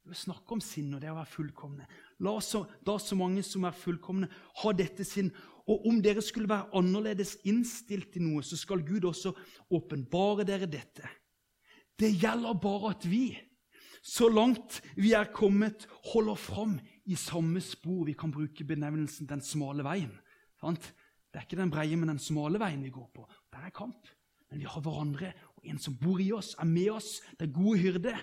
Vi 0.07 0.15
snakker 0.15 0.61
om 0.61 0.63
sinn 0.63 0.95
og 0.95 1.03
det 1.03 1.11
å 1.11 1.19
være 1.19 1.33
fullkomne. 1.33 1.89
La 2.25 2.33
oss 2.39 2.55
da 2.87 2.97
så 3.03 3.17
mange 3.19 3.43
som 3.45 3.67
er 3.69 3.77
fullkomne, 3.77 4.29
ha 4.63 4.73
dette 4.77 5.05
sinn. 5.05 5.31
Og 5.67 5.89
om 5.91 5.99
dere 6.03 6.23
skulle 6.23 6.49
være 6.49 6.71
annerledes 6.79 7.37
innstilt 7.49 8.13
til 8.15 8.25
noe, 8.29 8.45
så 8.47 8.57
skal 8.59 8.85
Gud 8.87 9.09
også 9.09 9.35
åpenbare 9.75 10.47
dere 10.47 10.69
dette. 10.71 11.09
Det 11.99 12.13
gjelder 12.15 12.59
bare 12.61 12.93
at 12.95 13.07
vi, 13.09 13.31
så 14.05 14.29
langt 14.31 14.79
vi 14.95 15.13
er 15.19 15.33
kommet, 15.35 15.89
holder 16.13 16.39
fram 16.39 16.77
i 17.11 17.17
samme 17.19 17.61
spor. 17.65 18.05
Vi 18.07 18.15
kan 18.15 18.31
bruke 18.31 18.65
benevnelsen 18.65 19.27
'den 19.27 19.41
smale 19.41 19.83
veien'. 19.83 20.15
Det 21.37 21.43
er 21.43 21.45
ikke 21.45 21.57
den 21.57 21.71
breie, 21.71 21.97
men 21.97 22.09
den 22.09 22.19
smale 22.19 22.59
veien 22.59 22.83
vi 22.83 22.91
går 22.91 23.11
på. 23.15 23.27
Der 23.53 23.67
er 23.67 23.71
kamp. 23.71 24.09
Men 24.51 24.61
vi 24.61 24.65
har 24.65 24.81
hverandre, 24.81 25.33
og 25.57 25.67
en 25.67 25.79
som 25.79 25.97
bor 25.97 26.21
i 26.23 26.33
oss, 26.33 26.55
er 26.59 26.65
med 26.65 26.91
oss. 26.91 27.21
Det 27.39 27.49
er 27.49 27.53
gode 27.53 27.79
hyrde. 27.79 28.15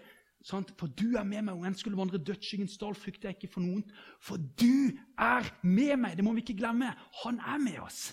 For 0.44 0.90
du 0.92 1.16
er 1.16 1.24
med 1.24 1.46
meg. 1.46 1.54
Om 1.56 1.68
en 1.70 1.78
skulle 1.78 1.98
vandre 1.98 2.20
dødsskyggens 2.20 2.76
dal, 2.82 2.96
frykter 3.00 3.30
jeg 3.30 3.38
ikke 3.40 3.54
for 3.54 3.64
noen. 3.64 3.86
For 4.20 4.42
du 4.60 4.92
er 5.20 5.48
med 5.64 5.96
meg! 6.02 6.18
Det 6.18 6.26
må 6.26 6.36
vi 6.36 6.44
ikke 6.44 6.60
glemme. 6.60 6.92
Han 7.24 7.40
er 7.40 7.62
med 7.64 7.80
oss. 7.86 8.12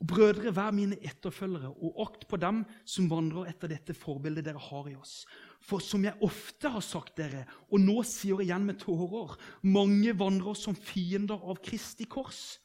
Og 0.00 0.08
Brødre, 0.08 0.54
vær 0.56 0.72
mine 0.72 0.96
etterfølgere, 1.04 1.68
og 1.68 1.98
akt 2.06 2.24
på 2.28 2.38
dem 2.40 2.62
som 2.88 3.10
vandrer 3.10 3.50
etter 3.50 3.68
dette 3.68 3.92
forbildet 3.92 4.46
dere 4.46 4.62
har 4.70 4.88
i 4.88 4.96
oss. 4.96 5.26
For 5.60 5.84
som 5.84 6.06
jeg 6.06 6.16
ofte 6.24 6.72
har 6.72 6.80
sagt 6.80 7.18
dere, 7.20 7.44
og 7.68 7.84
nå 7.84 7.98
sier 8.08 8.40
igjen 8.40 8.64
med 8.64 8.80
tårer, 8.80 9.36
mange 9.60 10.16
vandrer 10.16 10.56
som 10.56 10.78
fiender 10.78 11.44
av 11.44 11.60
Kristi 11.60 12.08
kors. 12.08 12.56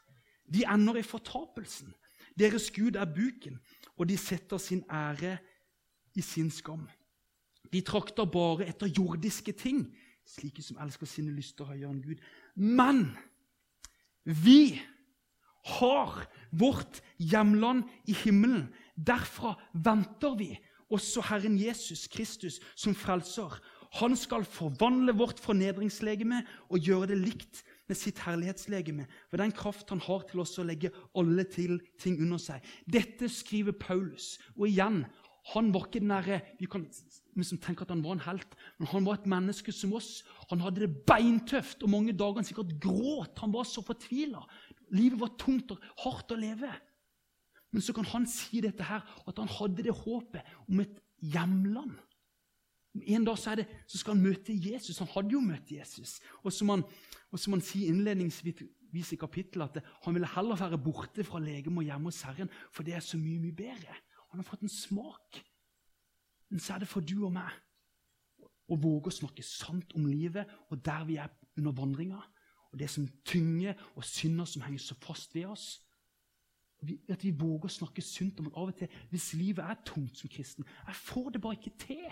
De 0.48 0.64
ender 0.64 1.02
i 1.02 1.04
fortapelsen. 1.04 1.92
Deres 2.40 2.70
Gud 2.72 2.96
er 2.96 3.12
buken, 3.12 3.60
og 4.00 4.08
de 4.08 4.16
setter 4.20 4.60
sin 4.60 4.86
ære 4.88 5.36
i 6.16 6.24
sin 6.24 6.48
skam. 6.52 6.88
De 7.72 7.82
trakter 7.86 8.28
bare 8.30 8.68
etter 8.70 8.92
jordiske 8.92 9.56
ting, 9.58 9.86
slike 10.26 10.64
som 10.66 10.80
elsker 10.82 11.10
sine 11.10 11.34
lyster 11.36 11.68
høyere 11.70 11.92
enn 11.94 12.04
Gud. 12.04 12.22
Men 12.56 13.08
vi 14.26 14.82
har 15.78 16.26
vårt 16.52 17.02
hjemland 17.18 17.86
i 18.10 18.16
himmelen. 18.24 18.68
Derfra 18.96 19.56
venter 19.74 20.38
vi 20.38 20.52
også 20.94 21.24
Herren 21.26 21.58
Jesus 21.60 22.08
Kristus 22.12 22.60
som 22.78 22.96
frelser. 22.96 23.58
Han 24.02 24.16
skal 24.20 24.46
forvandle 24.46 25.16
vårt 25.16 25.40
fornedringslegeme 25.40 26.42
og 26.70 26.84
gjøre 26.84 27.14
det 27.14 27.20
likt 27.22 27.64
med 27.88 27.98
sitt 27.98 28.20
herlighetslegeme, 28.26 29.06
ved 29.32 29.40
den 29.40 29.54
kraft 29.56 29.92
han 29.94 30.02
har 30.02 30.26
til 30.30 30.42
oss 30.42 30.56
å 30.60 30.66
legge 30.66 30.92
alle 31.16 31.46
til 31.48 31.78
ting 32.02 32.18
under 32.22 32.42
seg. 32.42 32.66
Dette 32.90 33.30
skriver 33.30 33.78
Paulus. 33.78 34.36
Og 34.58 34.68
igjen, 34.72 35.04
han 35.54 35.70
var 35.74 35.86
ikke 35.86 36.02
den 36.02 36.10
derre 36.10 36.40
Vi 36.60 36.66
kan 36.66 36.88
liksom 37.36 37.60
tenke 37.62 37.86
at 37.86 37.92
han 37.94 38.04
var 38.04 38.16
en 38.16 38.26
helt, 38.26 38.56
men 38.80 38.90
han 38.90 39.06
var 39.06 39.20
et 39.20 39.28
menneske 39.30 39.72
som 39.76 39.94
oss. 39.94 40.24
Han 40.50 40.64
hadde 40.64 40.86
det 40.86 41.04
beintøft, 41.06 41.84
og 41.84 41.92
mange 41.92 42.16
dager 42.18 42.42
han 42.42 42.48
sikkert 42.48 42.80
gråt. 42.82 43.38
Han 43.44 43.54
var 43.54 43.68
så 43.70 43.84
fortvila. 43.86 44.42
Livet 44.96 45.20
var 45.20 45.36
tungt 45.38 45.76
og 45.76 45.84
hardt 46.02 46.34
å 46.34 46.40
leve. 46.40 46.72
Men 47.76 47.84
så 47.84 47.94
kan 47.94 48.08
han 48.08 48.26
si 48.30 48.62
dette 48.64 48.88
her, 48.88 49.04
at 49.28 49.42
han 49.42 49.52
hadde 49.52 49.84
det 49.84 49.94
håpet 49.94 50.56
om 50.70 50.80
et 50.82 50.98
hjemland. 51.20 51.94
En 53.04 53.28
dag 53.28 53.38
så, 53.38 53.58
det, 53.60 53.68
så, 53.86 54.00
skal 54.00 54.16
han 54.16 54.24
møte 54.24 54.56
Jesus. 54.56 55.02
Han 55.04 55.12
hadde 55.12 55.36
jo 55.36 55.44
møtt 55.44 55.74
Jesus. 55.76 56.18
Og 56.42 56.54
som 56.56 56.72
han, 56.72 56.86
og 57.30 57.42
som 57.42 57.58
han 57.58 57.64
sier 57.66 57.92
innledningsvis 57.92 59.12
i 59.12 59.20
kapittelet, 59.20 59.76
at 59.76 59.96
han 60.06 60.16
ville 60.16 60.30
heller 60.38 60.58
være 60.58 60.80
borte 60.82 61.26
fra 61.28 61.44
legeme 61.44 61.84
og 61.84 61.90
hjemme 61.90 62.10
hos 62.10 62.24
Herren, 62.24 62.52
for 62.72 62.88
det 62.88 62.96
er 62.96 63.04
så 63.04 63.20
mye, 63.20 63.44
mye 63.44 63.58
bedre. 63.60 64.00
Han 64.36 64.44
har 64.44 64.50
fått 64.50 64.66
en 64.68 64.70
smak. 64.70 65.38
Men 66.52 66.60
så 66.60 66.74
er 66.76 66.84
det 66.84 66.90
for 66.92 67.00
du 67.00 67.22
og 67.24 67.32
meg 67.32 67.54
å 68.68 68.76
våge 68.76 69.08
å 69.08 69.16
snakke 69.16 69.46
sant 69.48 69.94
om 69.96 70.10
livet 70.10 70.50
og 70.68 70.82
der 70.84 71.06
vi 71.08 71.16
er 71.22 71.32
under 71.56 71.72
vandringa, 71.78 72.20
og 72.68 72.76
det 72.82 72.90
som 72.92 73.06
tynger 73.24 73.80
og 73.96 74.04
synder 74.04 74.50
som 74.50 74.66
henger 74.66 74.82
så 74.84 74.98
fast 75.00 75.32
ved 75.38 75.48
oss. 75.54 75.68
At 77.08 77.24
vi 77.24 77.32
våger 77.32 77.70
å 77.70 77.76
snakke 77.78 78.04
sunt 78.04 78.42
om 78.44 78.50
at 78.50 78.60
av 78.60 78.74
og 78.74 78.76
til, 78.82 79.00
hvis 79.14 79.32
livet 79.40 79.64
er 79.64 79.80
tungt 79.88 80.20
som 80.20 80.30
kristen 80.30 80.68
Jeg 80.68 81.00
får 81.00 81.30
det 81.32 81.42
bare 81.46 81.56
ikke 81.56 81.78
til. 81.86 82.10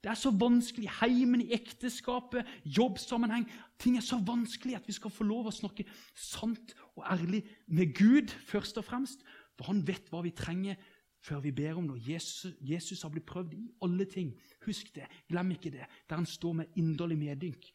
Det 0.00 0.08
er 0.08 0.16
så 0.16 0.32
vanskelig. 0.32 0.88
Heimen, 1.02 1.42
i 1.42 1.52
ekteskapet, 1.52 2.48
jobbsammenheng. 2.64 3.44
Ting 3.78 3.98
er 3.98 4.06
så 4.06 4.16
vanskelig 4.24 4.78
at 4.78 4.88
vi 4.88 4.96
skal 4.96 5.12
få 5.12 5.26
lov 5.28 5.50
å 5.50 5.54
snakke 5.58 5.84
sant 6.16 6.72
og 6.94 7.04
ærlig 7.04 7.42
med 7.66 7.92
Gud 7.98 8.32
først 8.48 8.80
og 8.80 8.88
fremst. 8.88 9.26
For 9.58 9.68
han 9.68 9.82
vet 9.84 10.08
hva 10.08 10.22
vi 10.24 10.32
trenger 10.32 10.78
før 11.28 11.42
vi 11.44 11.52
ber 11.52 11.76
om 11.76 11.86
noe. 11.90 12.00
Jesus, 12.00 12.56
Jesus 12.64 13.04
har 13.04 13.12
blitt 13.12 13.28
prøvd 13.28 13.54
i 13.58 13.66
alle 13.84 14.08
ting. 14.08 14.32
Husk 14.64 14.94
det. 14.96 15.06
Glem 15.28 15.52
ikke 15.54 15.72
det. 15.74 15.86
Der 16.08 16.20
han 16.20 16.26
står 16.26 16.56
med 16.62 16.80
inderlig 16.80 17.18
medynk. 17.20 17.70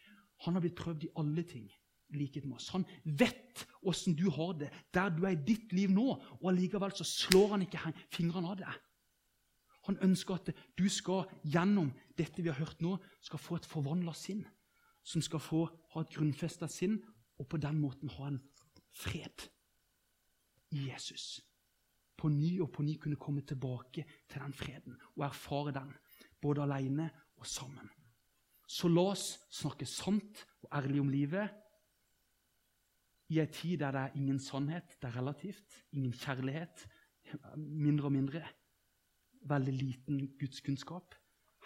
Han 0.45 0.57
har 0.57 0.63
blitt 0.65 0.79
prøvd 0.79 1.07
i 1.07 1.13
alle 1.21 1.45
ting 1.47 1.69
likhet 2.13 2.45
med 2.45 2.59
oss. 2.59 2.69
Han 2.73 2.85
vet 3.03 3.65
åssen 3.89 4.15
du 4.17 4.27
har 4.31 4.53
det 4.57 4.69
der 4.93 5.11
du 5.13 5.23
er 5.25 5.35
i 5.35 5.45
ditt 5.47 5.73
liv 5.73 5.91
nå, 5.91 6.17
og 6.41 6.49
allikevel 6.51 6.93
så 6.95 7.05
slår 7.07 7.55
han 7.55 7.65
ikke 7.65 7.93
fingrene 8.13 8.51
av 8.51 8.59
deg. 8.61 8.81
Han 9.89 9.99
ønsker 10.05 10.39
at 10.39 10.51
du 10.79 10.85
skal 10.91 11.25
gjennom 11.43 11.91
dette 12.17 12.41
vi 12.41 12.51
har 12.51 12.59
hørt 12.59 12.81
nå, 12.81 12.95
skal 13.21 13.41
få 13.41 13.57
et 13.59 13.67
forvandla 13.67 14.13
sinn. 14.15 14.45
Som 15.03 15.21
skal 15.21 15.41
få 15.43 15.65
ha 15.95 16.03
et 16.03 16.13
grunnfesta 16.15 16.69
sinn, 16.71 17.01
og 17.35 17.49
på 17.51 17.59
den 17.59 17.81
måten 17.81 18.11
ha 18.15 18.29
en 18.29 18.39
fred 18.95 19.49
i 20.71 20.85
Jesus. 20.87 21.41
På 22.17 22.29
ny 22.29 22.59
og 22.61 22.71
på 22.71 22.83
ny 22.85 22.97
kunne 23.01 23.19
komme 23.19 23.41
tilbake 23.41 24.05
til 24.29 24.41
den 24.41 24.53
freden 24.53 24.97
og 25.15 25.25
erfare 25.25 25.73
den, 25.75 25.91
både 26.41 26.63
alene 26.63 27.09
og 27.37 27.47
sammen. 27.47 27.89
Så 28.67 28.87
la 28.87 29.09
oss 29.11 29.37
snakke 29.51 29.85
sant 29.85 30.45
og 30.63 30.69
ærlig 30.77 31.01
om 31.01 31.11
livet 31.11 31.59
i 33.33 33.39
en 33.41 33.51
tid 33.51 33.77
der 33.81 33.91
det 33.91 34.01
er 34.01 34.15
ingen 34.15 34.39
sannhet, 34.39 34.97
det 35.01 35.09
er 35.09 35.17
relativt, 35.17 35.85
ingen 35.91 36.13
kjærlighet, 36.13 36.87
mindre 37.57 38.05
og 38.05 38.11
mindre 38.11 38.43
veldig 39.49 39.73
liten 39.73 40.27
gudskunnskap. 40.39 41.15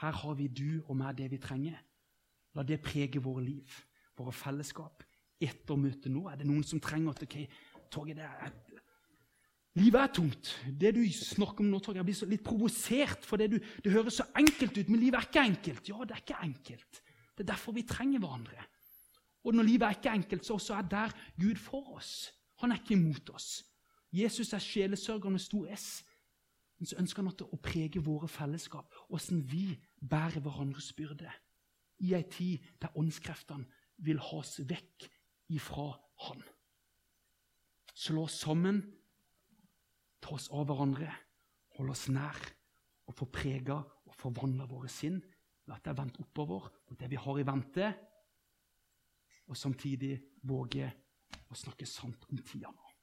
Her 0.01 0.11
har 0.11 0.33
vi 0.33 0.47
du 0.47 0.83
og 0.85 0.95
meg 0.97 1.17
det 1.17 1.31
vi 1.31 1.39
trenger. 1.41 1.77
La 2.55 2.63
det 2.63 2.81
prege 2.81 3.21
våre 3.21 3.43
liv, 3.43 3.73
våre 4.17 4.33
fellesskap. 4.33 5.03
Etter 5.41 5.77
møtet 5.77 6.11
nå 6.13 6.25
er 6.29 6.39
det 6.39 6.47
noen 6.49 6.65
som 6.65 6.81
trenger 6.81 7.13
at 7.13 7.23
ok, 7.25 7.37
Torgeir, 7.91 8.53
Livet 9.77 10.01
er 10.01 10.13
tungt. 10.13 10.49
Det 10.79 10.95
du 10.95 11.03
snakker 11.13 11.61
om 11.61 11.69
nå, 11.69 11.79
tror 11.83 11.99
jeg 11.99 12.07
blir 12.07 12.31
litt 12.31 12.45
provosert. 12.45 13.25
For 13.27 13.37
det, 13.37 13.51
du, 13.51 13.57
det 13.83 13.93
høres 13.93 14.17
så 14.21 14.25
enkelt 14.39 14.79
ut, 14.79 14.89
men 14.89 15.01
livet 15.01 15.19
er 15.19 15.27
ikke 15.29 15.45
enkelt. 15.51 15.91
Ja, 15.91 16.01
det 16.07 16.15
er 16.15 16.23
ikke 16.23 16.41
enkelt. 16.47 17.01
Det 17.37 17.45
er 17.45 17.51
derfor 17.51 17.75
vi 17.77 17.85
trenger 17.85 18.23
hverandre. 18.23 18.65
Og 19.45 19.53
når 19.53 19.67
livet 19.67 19.85
er 19.85 19.99
ikke 19.99 20.15
enkelt, 20.17 20.45
så 20.45 20.57
også 20.57 20.79
er 20.79 20.89
der 20.89 21.13
Gud 21.37 21.61
for 21.61 21.93
oss. 21.95 22.31
Han 22.63 22.73
er 22.73 22.81
ikke 22.81 22.97
imot 22.97 23.29
oss. 23.29 23.61
Jesus 24.11 24.53
er 24.53 24.63
sjelesørger 24.63 25.29
med 25.29 25.39
stor 25.39 25.69
S. 25.75 26.03
Men 26.79 26.89
så 26.89 26.97
ønsker 26.99 27.21
han 27.21 27.31
at 27.31 27.39
det 27.39 27.49
å 27.53 27.61
prege 27.61 28.01
våre 28.01 28.27
fellesskap, 28.29 28.93
åssen 29.13 29.43
vi 29.51 29.77
bærer 30.01 30.41
hverandres 30.41 30.91
byrde. 30.97 31.29
I 32.05 32.13
ei 32.17 32.25
tid 32.29 32.65
der 32.81 32.97
åndskreftene 32.97 33.65
vil 34.05 34.19
ha 34.21 34.41
oss 34.41 34.59
vekk 34.69 35.07
ifra 35.53 35.91
Han. 36.27 36.41
Slå 37.93 38.23
oss 38.25 38.39
sammen 38.41 38.81
ta 40.21 40.35
oss 40.35 40.49
av 40.53 40.67
hverandre, 40.69 41.09
holde 41.77 41.93
oss 41.93 42.07
nær 42.09 42.37
og 43.07 43.15
få 43.15 43.27
prega 43.31 43.77
og 43.77 44.15
forvandla 44.17 44.67
våre 44.69 44.89
sinn 44.91 45.19
ved 45.67 45.75
at 45.75 45.83
det 45.85 45.93
er 45.93 45.99
vendt 45.99 46.19
oppover 46.23 46.69
mot 46.89 46.99
det 46.99 47.09
vi 47.11 47.19
har 47.19 47.39
i 47.39 47.45
vente, 47.47 47.89
og 49.47 49.55
samtidig 49.55 50.15
våge 50.47 50.87
å 51.47 51.55
snakke 51.55 51.87
sant 51.87 52.25
om 52.31 52.39
tida 52.43 52.71
nå. 52.71 52.93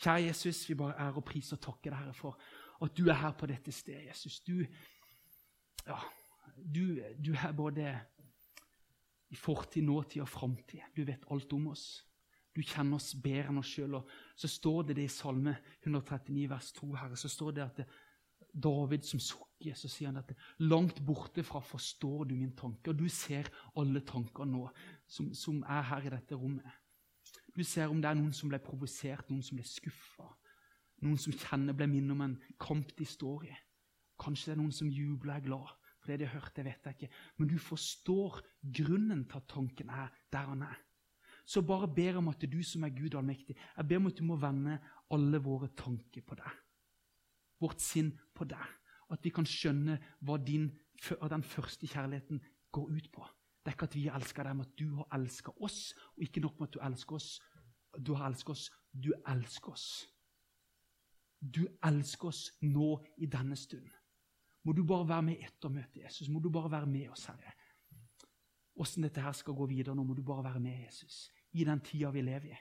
Kjære 0.00 0.26
Jesus, 0.26 0.62
vi 0.68 0.76
bare 0.80 0.96
ærer 0.96 1.20
og 1.20 1.26
priser 1.28 1.58
og 1.58 1.64
takker 1.64 1.92
deg, 1.92 2.00
Herre, 2.00 2.16
for 2.16 2.40
at 2.84 2.96
du 2.96 3.08
er 3.08 3.18
her 3.20 3.34
på 3.36 3.48
dette 3.48 3.72
stedet, 3.72 4.06
Jesus. 4.08 4.40
Du, 4.44 4.62
ja, 5.84 5.98
du, 6.56 7.00
du 7.20 7.34
er 7.36 7.52
både 7.56 7.92
i 9.30 9.36
fortid, 9.36 9.84
nåtid 9.84 10.24
og 10.24 10.28
framtid. 10.28 10.80
Du 10.96 11.04
vet 11.04 11.26
alt 11.30 11.52
om 11.52 11.68
oss. 11.72 12.00
Du 12.60 12.66
kjenner 12.68 12.98
oss 12.98 13.14
bedre 13.16 13.48
enn 13.48 13.58
oss 13.62 13.70
sjøl. 13.72 13.96
Så 14.36 14.50
står 14.52 14.90
det 14.90 14.98
det 14.98 15.06
i 15.08 15.12
Salme 15.12 15.54
139, 15.80 16.42
vers 16.50 16.66
2, 16.76 16.88
Herre, 17.00 17.16
så 17.16 17.30
står 17.32 17.54
det 17.56 17.62
at 17.64 17.78
det, 17.80 17.86
David 18.50 19.06
som 19.06 19.20
sukker, 19.22 19.76
så 19.78 19.88
sier 19.88 20.10
han 20.10 20.18
at 20.20 20.34
langt 20.58 20.98
borte 21.06 21.44
fra 21.46 21.62
forstår 21.64 22.26
du 22.28 22.34
min 22.34 22.52
tanke. 22.58 22.90
Og 22.90 22.98
du 22.98 23.08
ser 23.08 23.48
alle 23.78 24.02
tanker 24.04 24.48
nå 24.48 24.66
som, 25.08 25.30
som 25.32 25.62
er 25.62 25.86
her 25.88 26.08
i 26.08 26.12
dette 26.12 26.36
rommet. 26.36 26.68
Du 27.56 27.62
ser 27.64 27.88
om 27.88 28.02
det 28.02 28.10
er 28.10 28.18
noen 28.18 28.34
som 28.36 28.50
ble 28.50 28.60
provosert, 28.62 29.30
noen 29.30 29.44
som 29.46 29.58
ble 29.58 29.66
skuffa, 29.66 30.28
noen 31.06 31.18
som 31.20 31.34
kjenner 31.34 31.76
ble 31.76 31.88
minnet 31.90 32.14
om 32.14 32.26
en 32.26 32.38
kamp 32.60 32.92
de 32.98 33.06
står 33.08 33.48
i. 33.48 33.54
Kanskje 34.20 34.50
det 34.50 34.58
er 34.58 34.62
noen 34.62 34.76
som 34.76 34.92
jubler 34.92 35.38
og 35.38 35.40
er 35.40 35.48
glad 35.48 35.74
for 36.00 36.12
det 36.12 36.20
de 36.20 36.28
har 36.28 36.40
hørt. 36.40 36.56
det 36.56 36.64
vet 36.64 36.86
jeg 36.86 36.96
ikke. 36.98 37.14
Men 37.38 37.48
du 37.48 37.58
forstår 37.58 38.40
grunnen 38.76 39.24
til 39.28 39.40
at 39.40 39.48
tanken 39.48 39.88
er 39.88 40.12
der 40.32 40.52
han 40.52 40.62
er. 40.68 40.78
Så 41.46 41.62
bare 41.66 41.88
ber 41.88 42.10
jeg 42.10 42.20
om 42.20 42.28
at 42.28 42.44
du 42.52 42.60
som 42.66 42.84
er 42.84 42.94
Gud 42.94 43.14
allmektig, 43.14 43.56
jeg 43.76 43.88
ber 43.88 44.00
om 44.00 44.10
at 44.10 44.18
du 44.18 44.24
må 44.24 44.36
vende 44.40 44.78
alle 45.10 45.40
våre 45.42 45.70
tanker 45.76 46.22
på 46.26 46.38
deg. 46.38 46.60
Vårt 47.60 47.82
sinn 47.84 48.12
på 48.34 48.46
deg. 48.48 48.76
At 49.10 49.24
vi 49.24 49.32
kan 49.34 49.48
skjønne 49.48 49.98
hva 50.24 50.38
din, 50.38 50.70
den 51.02 51.42
første 51.42 51.86
kjærligheten 51.90 52.40
går 52.72 52.90
ut 52.96 53.10
på. 53.12 53.26
Det 53.60 53.72
er 53.72 53.76
ikke 53.76 53.88
at 53.90 53.96
vi 53.96 54.06
elsker 54.08 54.46
deg, 54.46 54.56
men 54.56 54.66
at 54.66 54.78
du 54.78 54.94
har 54.96 55.18
elska 55.18 55.52
oss. 55.60 55.80
Og 56.16 56.24
ikke 56.24 56.40
nok 56.40 56.60
med 56.60 56.68
at 56.68 56.74
du 56.74 56.80
elsker 56.86 57.18
oss, 57.18 57.30
du 57.98 58.14
har 58.14 58.30
elsket 58.30 58.54
oss, 58.54 58.70
du 58.92 59.10
elsker 59.28 59.72
oss. 59.74 59.88
Du 61.40 61.64
elsker 61.84 62.28
oss 62.28 62.44
nå 62.62 62.92
i 63.18 63.26
denne 63.26 63.56
stund. 63.56 63.88
Må 64.64 64.72
du 64.76 64.82
bare 64.84 65.08
være 65.08 65.26
med 65.30 65.44
etter 65.44 65.72
møtet, 65.72 66.02
Jesus. 66.02 66.28
Må 66.28 66.40
du 66.40 66.50
bare 66.52 66.70
være 66.70 66.86
med 66.86 67.08
oss, 67.08 67.24
Herre. 67.26 67.54
Åssen 68.76 69.04
dette 69.04 69.22
her 69.22 69.34
skal 69.36 69.56
gå 69.58 69.66
videre 69.70 69.96
nå, 69.96 70.04
må 70.06 70.14
du 70.14 70.22
bare 70.22 70.44
være 70.46 70.62
med, 70.62 70.84
Jesus, 70.86 71.30
i 71.52 71.64
den 71.66 71.80
tida 71.84 72.12
vi 72.14 72.22
lever 72.22 72.52
i. 72.52 72.58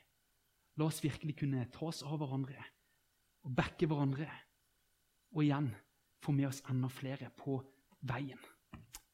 La 0.80 0.88
oss 0.88 1.04
virkelig 1.04 1.36
kunne 1.42 1.68
ta 1.74 1.90
oss 1.90 2.02
av 2.08 2.18
hverandre 2.20 2.64
og 3.46 3.56
backe 3.56 3.88
hverandre. 3.88 4.30
Og 5.36 5.44
igjen 5.44 5.70
få 6.24 6.34
med 6.36 6.50
oss 6.50 6.64
enda 6.72 6.90
flere 6.92 7.30
på 7.38 7.60
veien. 8.10 8.40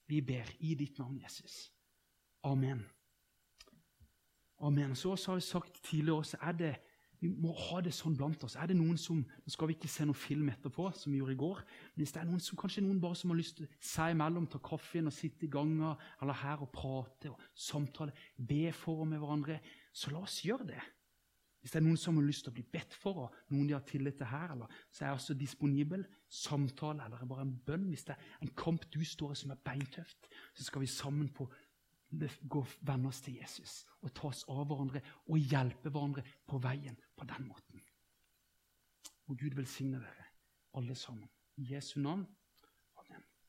Vi 0.06 0.22
ber 0.22 0.50
i 0.60 0.76
ditt 0.78 1.00
navn, 1.02 1.18
Jesus. 1.20 1.72
Amen. 2.46 2.86
Amen. 4.62 4.96
Så, 4.96 5.16
har 5.28 5.36
vi 5.36 5.42
sagt 5.42 5.82
tidligere 5.84 6.18
også, 6.18 6.38
er 6.42 6.52
det 6.52 6.76
vi 7.22 7.30
må 7.30 7.54
ha 7.58 7.80
det 7.84 7.94
sånn 7.96 8.16
blant 8.18 8.44
oss. 8.48 8.58
Er 8.60 8.70
det 8.72 8.78
noen 8.78 8.98
som 9.02 9.22
Nå 9.22 9.54
skal 9.54 9.70
vi 9.70 9.78
ikke 9.78 9.92
se 9.92 10.06
noen 10.08 10.18
film 10.18 10.50
etterpå, 10.52 10.90
som 10.98 11.14
vi 11.14 11.22
gjorde 11.22 11.36
i 11.36 11.40
går. 11.40 11.62
Men 11.94 12.04
hvis 12.04 12.16
det 12.16 12.22
er 12.22 12.28
noen 12.30 12.44
som, 12.44 12.58
kanskje 12.60 12.84
noen 12.86 13.00
bare 13.04 13.18
som 13.20 13.32
har 13.32 13.40
lyst 13.40 13.60
til 13.60 13.70
seg 13.80 14.16
imellom, 14.16 14.50
ta 14.52 14.62
kaffen 14.64 15.10
og 15.10 15.16
sitte 15.16 15.48
i 15.48 15.52
ganga 15.52 15.96
eller 16.22 16.42
her 16.42 16.66
og 16.66 16.72
prate 16.76 17.32
og 17.32 17.48
samtale, 17.54 18.16
be 18.36 18.68
for 18.76 19.06
med 19.10 19.22
hverandre, 19.24 19.62
så 19.96 20.14
la 20.14 20.26
oss 20.26 20.42
gjøre 20.46 20.70
det. 20.74 20.84
Hvis 21.66 21.74
det 21.74 21.80
er 21.80 21.86
noen 21.88 21.98
som 21.98 22.20
har 22.20 22.28
lyst 22.28 22.44
til 22.46 22.52
å 22.52 22.56
bli 22.60 22.64
bedt 22.76 22.94
for, 22.94 23.24
og 23.24 23.38
noen 23.50 23.66
de 23.66 23.74
har 23.74 23.86
tillit 23.90 24.20
til 24.20 24.30
her, 24.30 24.52
eller, 24.54 24.74
så 24.94 25.02
er 25.02 25.08
jeg 25.08 25.18
også 25.18 25.36
disponibel. 25.40 26.04
Samtale 26.30 27.02
eller 27.08 27.24
bare 27.26 27.42
en 27.42 27.56
bønn. 27.66 27.88
Hvis 27.90 28.06
det 28.06 28.14
er 28.14 28.44
en 28.46 28.52
kamp 28.54 28.86
du 28.94 29.00
står 29.02 29.34
i 29.34 29.38
som 29.40 29.54
er 29.56 29.64
beintøft, 29.66 30.30
så 30.54 30.68
skal 30.68 30.84
vi 30.84 30.92
sammen 30.94 31.32
på 31.34 31.48
gå 32.42 32.62
venne 32.82 33.10
oss 33.10 33.22
til 33.26 33.40
Jesus 33.42 33.84
og 34.02 34.14
ta 34.16 34.30
oss 34.30 34.44
av 34.52 34.64
hverandre 34.70 35.02
og 35.26 35.38
hjelpe 35.40 35.90
hverandre 35.90 36.24
på 36.48 36.60
veien 36.64 36.98
på 37.16 37.28
den 37.30 37.48
måten. 37.48 37.82
Og 39.26 39.38
Gud 39.40 39.56
velsigne 39.58 40.00
dere 40.00 40.30
alle 40.78 40.96
sammen. 40.96 41.30
I 41.58 41.74
Jesu 41.74 42.00
navn. 42.00 42.26